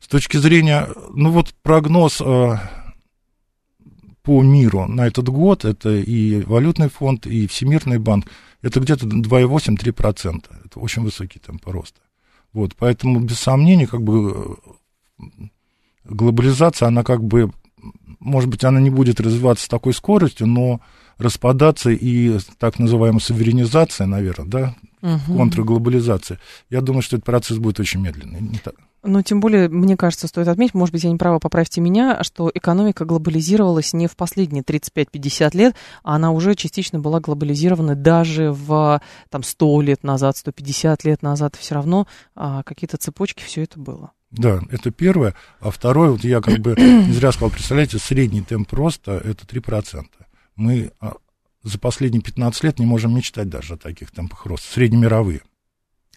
С 0.00 0.08
точки 0.08 0.36
зрения, 0.36 0.88
ну 1.14 1.30
вот 1.30 1.54
прогноз 1.62 2.20
э, 2.20 2.56
по 4.22 4.42
миру 4.42 4.86
на 4.86 5.06
этот 5.06 5.28
год, 5.28 5.64
это 5.64 5.90
и 5.90 6.42
валютный 6.42 6.88
фонд, 6.88 7.26
и 7.26 7.46
Всемирный 7.46 7.98
банк, 7.98 8.26
это 8.62 8.80
где-то 8.80 9.06
2,8-3%. 9.06 10.44
Это 10.64 10.80
очень 10.80 11.02
высокий 11.02 11.38
темп 11.38 11.66
роста. 11.66 12.00
Вот, 12.52 12.74
поэтому, 12.76 13.20
без 13.20 13.38
сомнений, 13.38 13.86
как 13.86 14.02
бы 14.02 14.56
глобализация, 16.08 16.88
она 16.88 17.04
как 17.04 17.22
бы, 17.22 17.50
может 18.20 18.48
быть, 18.48 18.64
она 18.64 18.80
не 18.80 18.90
будет 18.90 19.20
развиваться 19.20 19.66
с 19.66 19.68
такой 19.68 19.94
скоростью, 19.94 20.46
но 20.46 20.80
распадаться 21.18 21.90
и 21.90 22.38
так 22.58 22.78
называемая 22.78 23.20
суверенизация, 23.20 24.06
наверное, 24.06 24.46
да, 24.46 24.74
угу. 25.02 25.36
контрглобализация, 25.36 26.38
я 26.70 26.80
думаю, 26.80 27.02
что 27.02 27.16
этот 27.16 27.26
процесс 27.26 27.58
будет 27.58 27.80
очень 27.80 28.00
медленный. 28.00 28.60
Ну, 29.04 29.22
тем 29.22 29.38
более, 29.38 29.68
мне 29.68 29.96
кажется, 29.96 30.26
стоит 30.26 30.48
отметить, 30.48 30.74
может 30.74 30.92
быть, 30.92 31.04
я 31.04 31.10
не 31.10 31.16
права, 31.16 31.38
поправьте 31.38 31.80
меня, 31.80 32.22
что 32.24 32.50
экономика 32.52 33.04
глобализировалась 33.04 33.92
не 33.92 34.08
в 34.08 34.16
последние 34.16 34.64
35-50 34.64 35.56
лет, 35.56 35.76
а 36.02 36.16
она 36.16 36.32
уже 36.32 36.56
частично 36.56 36.98
была 36.98 37.20
глобализирована 37.20 37.94
даже 37.94 38.50
в 38.50 39.00
там, 39.30 39.44
100 39.44 39.80
лет 39.82 40.02
назад, 40.02 40.36
150 40.36 41.04
лет 41.04 41.22
назад. 41.22 41.54
Все 41.54 41.76
равно 41.76 42.08
а, 42.34 42.64
какие-то 42.64 42.96
цепочки, 42.96 43.42
все 43.44 43.62
это 43.62 43.78
было. 43.78 44.10
Да, 44.30 44.60
это 44.70 44.90
первое. 44.90 45.34
А 45.60 45.70
второе, 45.70 46.10
вот 46.10 46.24
я 46.24 46.40
как 46.40 46.58
бы 46.58 46.74
не 46.78 47.12
зря 47.12 47.32
сказал, 47.32 47.50
представляете, 47.50 47.98
средний 47.98 48.42
темп 48.42 48.72
роста 48.72 49.20
это 49.24 49.46
3%. 49.46 50.04
Мы 50.56 50.92
а, 51.00 51.14
за 51.62 51.78
последние 51.78 52.22
15 52.22 52.64
лет 52.64 52.78
не 52.78 52.86
можем 52.86 53.14
мечтать 53.14 53.48
даже 53.48 53.74
о 53.74 53.76
таких 53.78 54.10
темпах 54.10 54.46
роста, 54.46 54.72
среднемировые. 54.72 55.42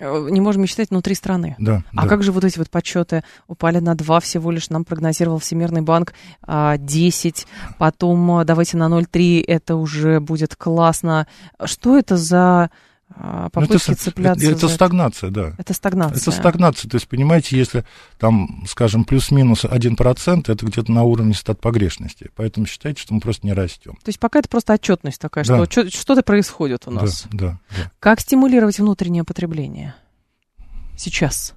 Э, 0.02 0.28
не 0.30 0.42
можем 0.42 0.64
мечтать 0.64 0.90
внутри 0.90 1.14
страны. 1.16 1.56
Да, 1.60 1.84
а 1.94 2.04
да. 2.04 2.08
как 2.08 2.24
же 2.24 2.32
вот 2.32 2.44
эти 2.44 2.58
вот 2.58 2.70
подсчеты 2.70 3.24
упали 3.48 3.80
на 3.80 3.96
2 3.96 4.20
всего 4.20 4.52
лишь, 4.52 4.70
нам 4.70 4.84
прогнозировал 4.84 5.40
Всемирный 5.40 5.82
банк 5.82 6.14
10, 6.48 7.48
а, 7.62 7.74
потом 7.78 8.32
а, 8.32 8.44
давайте 8.44 8.78
на 8.78 8.88
0,3, 8.90 9.44
это 9.48 9.76
уже 9.76 10.20
будет 10.20 10.56
классно. 10.56 11.28
Что 11.64 11.98
это 11.98 12.18
за 12.18 12.72
попытки 13.52 13.92
это, 13.92 13.96
цепляться. 13.96 14.46
Это, 14.46 14.56
это 14.56 14.68
стагнация, 14.70 15.30
да. 15.30 15.54
Это 15.58 15.74
стагнация. 15.74 16.22
Это 16.22 16.32
стагнация. 16.32 16.90
То 16.90 16.96
есть, 16.96 17.08
понимаете, 17.08 17.58
если 17.58 17.86
там, 18.18 18.64
скажем, 18.68 19.04
плюс-минус 19.04 19.66
1%, 19.66 20.52
это 20.52 20.66
где-то 20.66 20.92
на 20.92 21.04
уровне 21.04 21.34
стат 21.34 21.60
погрешности. 21.60 22.30
Поэтому 22.36 22.66
считайте, 22.66 23.02
что 23.02 23.14
мы 23.14 23.20
просто 23.20 23.46
не 23.46 23.54
растем. 23.54 23.94
То 24.04 24.10
есть 24.10 24.20
пока 24.20 24.40
это 24.40 24.50
просто 24.50 24.74
отчетность 24.74 25.20
такая, 25.20 25.44
да. 25.46 25.66
что 25.66 25.90
что-то 25.90 26.24
происходит 26.24 26.88
у 26.88 26.92
нас. 26.92 27.28
Да, 27.32 27.38
да, 27.38 27.60
да. 27.78 27.92
Как 28.00 28.20
стимулировать 28.20 28.80
внутреннее 28.80 29.24
потребление? 29.24 29.96
Сейчас. 30.98 31.56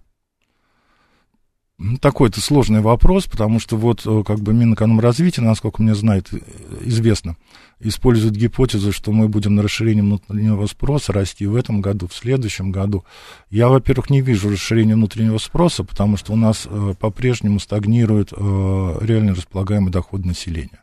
Такой-то 2.00 2.40
сложный 2.40 2.80
вопрос, 2.80 3.26
потому 3.26 3.58
что 3.58 3.76
вот 3.76 4.02
э, 4.06 4.22
как 4.24 4.38
бы 4.38 4.54
Минэкономразвития, 4.54 5.42
насколько 5.42 5.82
мне 5.82 5.96
знает, 5.96 6.28
э, 6.32 6.38
известно, 6.82 7.36
использует 7.80 8.36
гипотезу, 8.36 8.92
что 8.92 9.10
мы 9.10 9.28
будем 9.28 9.56
на 9.56 9.62
расширении 9.62 10.00
внутреннего 10.00 10.66
спроса 10.66 11.12
расти 11.12 11.46
в 11.46 11.56
этом 11.56 11.80
году, 11.80 12.06
в 12.06 12.14
следующем 12.14 12.70
году. 12.70 13.04
Я, 13.50 13.68
во-первых, 13.68 14.08
не 14.08 14.20
вижу 14.20 14.50
расширения 14.50 14.94
внутреннего 14.94 15.38
спроса, 15.38 15.82
потому 15.82 16.16
что 16.16 16.32
у 16.32 16.36
нас 16.36 16.68
э, 16.70 16.94
по-прежнему 16.96 17.58
стагнирует 17.58 18.32
э, 18.32 18.98
реально 19.00 19.34
располагаемый 19.34 19.90
доход 19.90 20.24
населения. 20.24 20.80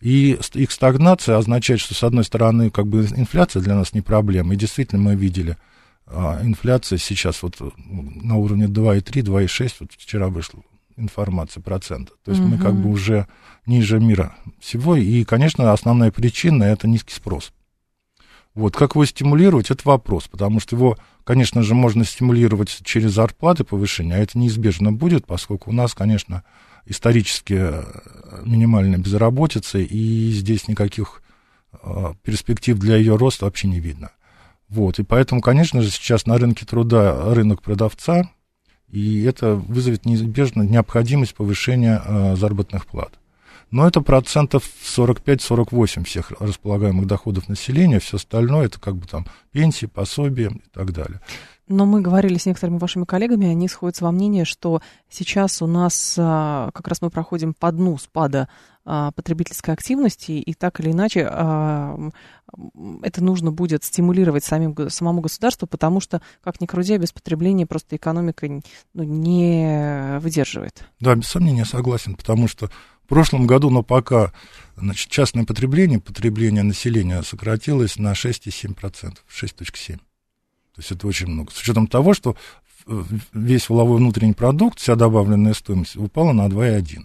И 0.00 0.36
их 0.54 0.72
стагнация 0.72 1.36
означает, 1.36 1.78
что, 1.78 1.94
с 1.94 2.02
одной 2.02 2.24
стороны, 2.24 2.70
как 2.70 2.88
бы 2.88 3.06
инфляция 3.14 3.62
для 3.62 3.76
нас 3.76 3.92
не 3.92 4.00
проблема, 4.00 4.54
и 4.54 4.56
действительно 4.56 5.00
мы 5.00 5.14
видели– 5.14 5.56
а 6.06 6.40
инфляция 6.42 6.98
сейчас 6.98 7.42
вот 7.42 7.56
на 7.60 8.36
уровне 8.36 8.66
2,3, 8.66 9.22
2,6, 9.22 9.72
вот 9.80 9.92
вчера 9.92 10.28
вышла 10.28 10.62
информация 10.96 11.62
процента. 11.62 12.12
То 12.24 12.30
есть 12.30 12.42
угу. 12.42 12.50
мы 12.50 12.58
как 12.58 12.74
бы 12.74 12.90
уже 12.90 13.26
ниже 13.66 14.00
мира 14.00 14.34
всего. 14.60 14.96
И, 14.96 15.24
конечно, 15.24 15.72
основная 15.72 16.10
причина 16.10 16.64
это 16.64 16.88
низкий 16.88 17.14
спрос. 17.14 17.52
Вот, 18.54 18.74
как 18.74 18.94
его 18.94 19.04
стимулировать, 19.04 19.70
это 19.70 19.82
вопрос, 19.84 20.28
потому 20.28 20.60
что 20.60 20.76
его, 20.76 20.96
конечно 21.24 21.62
же, 21.62 21.74
можно 21.74 22.06
стимулировать 22.06 22.80
через 22.84 23.12
зарплаты 23.12 23.64
повышения, 23.64 24.14
а 24.14 24.18
это 24.18 24.38
неизбежно 24.38 24.92
будет, 24.92 25.26
поскольку 25.26 25.68
у 25.68 25.72
нас, 25.74 25.92
конечно, 25.92 26.42
исторически 26.86 27.54
э, 27.58 27.84
минимальная 28.46 28.98
безработица, 28.98 29.78
и 29.78 30.30
здесь 30.30 30.68
никаких 30.68 31.22
э, 31.82 32.14
перспектив 32.22 32.78
для 32.78 32.96
ее 32.96 33.16
роста 33.16 33.44
вообще 33.44 33.68
не 33.68 33.78
видно. 33.78 34.12
Вот, 34.68 34.98
и 34.98 35.04
поэтому, 35.04 35.40
конечно 35.40 35.80
же, 35.80 35.90
сейчас 35.90 36.26
на 36.26 36.38
рынке 36.38 36.66
труда 36.66 37.32
рынок 37.34 37.62
продавца, 37.62 38.30
и 38.88 39.22
это 39.22 39.54
вызовет 39.54 40.04
неизбежно 40.04 40.62
необходимость 40.62 41.34
повышения 41.34 42.02
э, 42.04 42.36
заработных 42.36 42.86
плат. 42.86 43.12
Но 43.70 43.86
это 43.86 44.00
процентов 44.00 44.64
45-48 44.64 46.04
всех 46.04 46.30
располагаемых 46.40 47.06
доходов 47.06 47.48
населения, 47.48 47.98
все 47.98 48.16
остальное 48.16 48.66
это 48.66 48.80
как 48.80 48.96
бы 48.96 49.06
там 49.06 49.26
пенсии, 49.50 49.86
пособия 49.86 50.50
и 50.50 50.68
так 50.72 50.92
далее. 50.92 51.20
Но 51.68 51.84
мы 51.84 52.00
говорили 52.00 52.38
с 52.38 52.46
некоторыми 52.46 52.78
вашими 52.78 53.04
коллегами, 53.04 53.48
они 53.48 53.66
сходятся 53.66 54.04
во 54.04 54.12
мнении, 54.12 54.44
что 54.44 54.82
сейчас 55.10 55.62
у 55.62 55.66
нас 55.66 56.14
а, 56.16 56.70
как 56.72 56.86
раз 56.86 57.02
мы 57.02 57.10
проходим 57.10 57.54
по 57.54 57.72
дну 57.72 57.98
спада 57.98 58.48
потребительской 58.86 59.74
активности, 59.74 60.32
и 60.32 60.54
так 60.54 60.78
или 60.78 60.92
иначе 60.92 61.26
а, 61.28 61.98
это 63.02 63.22
нужно 63.22 63.50
будет 63.50 63.82
стимулировать 63.82 64.44
самим, 64.44 64.88
самому 64.90 65.20
государству, 65.20 65.66
потому 65.66 66.00
что, 66.00 66.22
как 66.42 66.60
ни 66.60 66.66
крути, 66.66 66.96
без 66.96 67.10
потребления 67.12 67.66
просто 67.66 67.96
экономика 67.96 68.46
ну, 68.94 69.02
не 69.02 70.18
выдерживает. 70.20 70.84
Да, 71.00 71.16
без 71.16 71.26
сомнения, 71.26 71.64
согласен, 71.64 72.14
потому 72.14 72.46
что 72.46 72.70
в 73.02 73.08
прошлом 73.08 73.46
году, 73.46 73.70
но 73.70 73.82
пока 73.82 74.32
значит, 74.76 75.10
частное 75.10 75.44
потребление, 75.44 76.00
потребление 76.00 76.62
населения 76.62 77.22
сократилось 77.22 77.96
на 77.96 78.12
6,7%, 78.12 79.16
6,7%. 79.28 79.96
То 79.96 80.80
есть 80.80 80.92
это 80.92 81.06
очень 81.06 81.26
много. 81.26 81.50
С 81.52 81.60
учетом 81.60 81.86
того, 81.86 82.14
что 82.14 82.36
весь 83.32 83.68
воловой 83.68 83.98
внутренний 83.98 84.34
продукт, 84.34 84.78
вся 84.78 84.94
добавленная 84.94 85.54
стоимость 85.54 85.96
упала 85.96 86.32
на 86.32 86.46
2,1. 86.46 87.04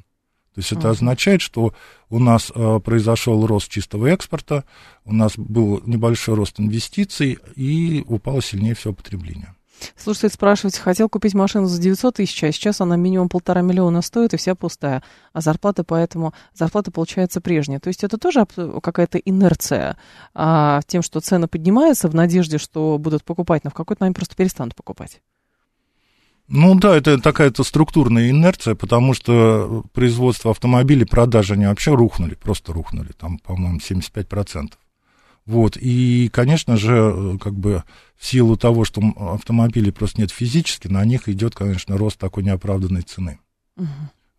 То 0.54 0.60
есть 0.60 0.72
это 0.74 0.89
означает, 0.89 1.41
что 1.41 1.74
у 2.10 2.20
нас 2.20 2.52
э, 2.54 2.80
произошел 2.84 3.45
рост 3.45 3.70
чистого 3.70 4.08
экспорта, 4.08 4.66
у 5.06 5.14
нас 5.14 5.34
был 5.38 5.82
небольшой 5.86 6.36
рост 6.36 6.60
инвестиций 6.60 7.39
и 7.56 8.04
упало 8.08 8.41
сильнее 8.41 8.76
всего 8.76 8.93
потребление. 8.93 9.56
Слушайте, 9.95 10.36
спрашиваете, 10.36 10.82
хотел 10.82 11.10
купить 11.10 11.34
машину 11.34 11.66
за 11.68 11.82
900 11.82 12.16
тысяч, 12.16 12.43
а 12.43 12.52
сейчас 12.52 12.82
она 12.82 12.97
минимум 12.97 13.30
полтора 13.30 13.62
миллиона 13.62 14.02
стоит 14.02 14.34
и 14.34 14.38
вся 14.38 14.56
пустая, 14.56 15.04
а 15.34 15.41
зарплата 15.41 15.84
поэтому, 15.84 16.34
зарплата 16.54 16.91
получается 16.91 17.41
прежняя. 17.41 17.80
То 17.80 17.88
есть 17.88 18.04
это 18.04 18.18
тоже 18.18 18.45
какая-то 18.84 19.18
инерция 19.18 19.97
а, 20.34 20.82
тем, 20.88 21.02
что 21.02 21.20
цены 21.20 21.47
поднимаются 21.47 22.10
в 22.10 22.16
надежде, 22.16 22.58
что 22.58 22.97
будут 22.97 23.24
покупать, 23.24 23.64
но 23.64 23.70
в 23.70 23.74
какой-то 23.74 24.04
момент 24.04 24.18
просто 24.18 24.36
перестанут 24.36 24.76
покупать. 24.76 25.22
Ну 26.54 26.76
да, 26.76 26.97
это 26.97 27.18
такая-то 27.18 27.64
структурная 27.64 28.30
инерция, 28.30 28.76
потому 28.76 29.14
что 29.14 29.86
производство 29.93 30.52
автомобилей, 30.52 31.06
продажи, 31.06 31.54
они 31.54 31.66
вообще 31.66 31.95
рухнули, 31.95 32.36
просто 32.36 32.74
рухнули, 32.74 33.14
там, 33.18 33.38
по-моему, 33.39 33.78
75%. 33.78 34.74
Вот, 35.45 35.78
и, 35.78 36.30
конечно 36.32 36.76
же, 36.76 37.38
как 37.41 37.54
бы 37.54 37.84
в 38.18 38.26
силу 38.28 38.58
того, 38.58 38.84
что 38.84 39.02
автомобилей 39.16 39.91
просто 39.91 40.20
нет 40.20 40.30
физически, 40.32 40.89
на 40.89 41.06
них 41.06 41.30
идет, 41.30 41.56
конечно, 41.56 41.97
рост 41.97 42.20
такой 42.20 42.43
неоправданной 42.43 43.04
цены. 43.04 43.39
Угу. 43.78 43.88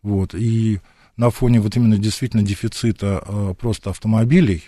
Вот, 0.03 0.35
и 0.35 0.81
на 1.17 1.31
фоне 1.31 1.61
вот 1.61 1.75
именно 1.75 1.97
действительно 1.97 2.43
дефицита 2.43 3.23
э, 3.25 3.55
просто 3.59 3.89
автомобилей, 3.89 4.63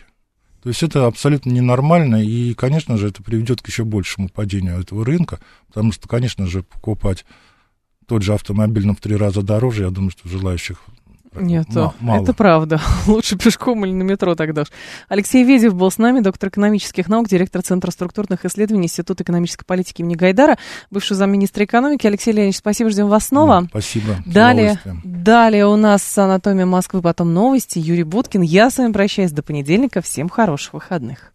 то 0.66 0.70
есть 0.70 0.82
это 0.82 1.06
абсолютно 1.06 1.52
ненормально, 1.52 2.24
и, 2.24 2.56
конечно 2.56 2.98
же, 2.98 3.10
это 3.10 3.22
приведет 3.22 3.62
к 3.62 3.68
еще 3.68 3.84
большему 3.84 4.30
падению 4.30 4.80
этого 4.80 5.06
рынка, 5.06 5.40
потому 5.68 5.92
что, 5.92 6.08
конечно 6.08 6.48
же, 6.48 6.64
покупать 6.64 7.24
тот 8.08 8.24
же 8.24 8.34
автомобиль, 8.34 8.88
но 8.88 8.96
в 8.96 9.00
три 9.00 9.16
раза 9.16 9.44
дороже, 9.44 9.84
я 9.84 9.92
думаю, 9.92 10.10
что 10.10 10.28
желающих 10.28 10.82
нет, 11.40 11.68
мало. 12.00 12.22
это 12.22 12.34
правда. 12.34 12.80
Лучше 13.08 13.38
пешком 13.38 13.86
или 13.86 13.94
на 13.94 14.04
метро 14.04 14.36
тогда 14.36 14.66
ж. 14.66 14.68
Алексей 15.08 15.44
Ведев 15.44 15.76
был 15.76 15.92
с 15.92 15.98
нами, 15.98 16.20
доктор 16.20 16.50
экономических 16.50 17.08
наук, 17.08 17.28
директор 17.28 17.62
Центра 17.62 17.92
структурных 17.92 18.46
исследований 18.46 18.86
Института 18.86 19.24
экономической 19.24 19.66
политики 19.66 20.02
имени 20.02 20.16
Гайдара, 20.16 20.58
бывший 20.92 21.16
замминистра 21.16 21.66
экономики. 21.66 22.08
Алексей 22.08 22.32
Леонидович, 22.32 22.58
спасибо, 22.58 22.90
ждем 22.90 23.08
вас 23.08 23.28
снова. 23.28 23.62
Да, 23.62 23.68
спасибо. 23.70 24.18
Далее, 24.26 24.80
далее 25.04 25.68
у 25.68 25.76
нас 25.76 26.18
«Анатомия 26.18 26.66
Москвы», 26.66 27.02
потом 27.02 27.34
новости. 27.34 27.80
Юрий 27.80 28.04
Буткин. 28.04 28.42
Я 28.42 28.70
с 28.70 28.78
вами 28.78 28.92
прощаюсь 28.92 29.32
до 29.32 29.44
понедельника. 29.44 30.02
Всем 30.02 30.30
хороших 30.30 30.74
выходных. 30.74 31.32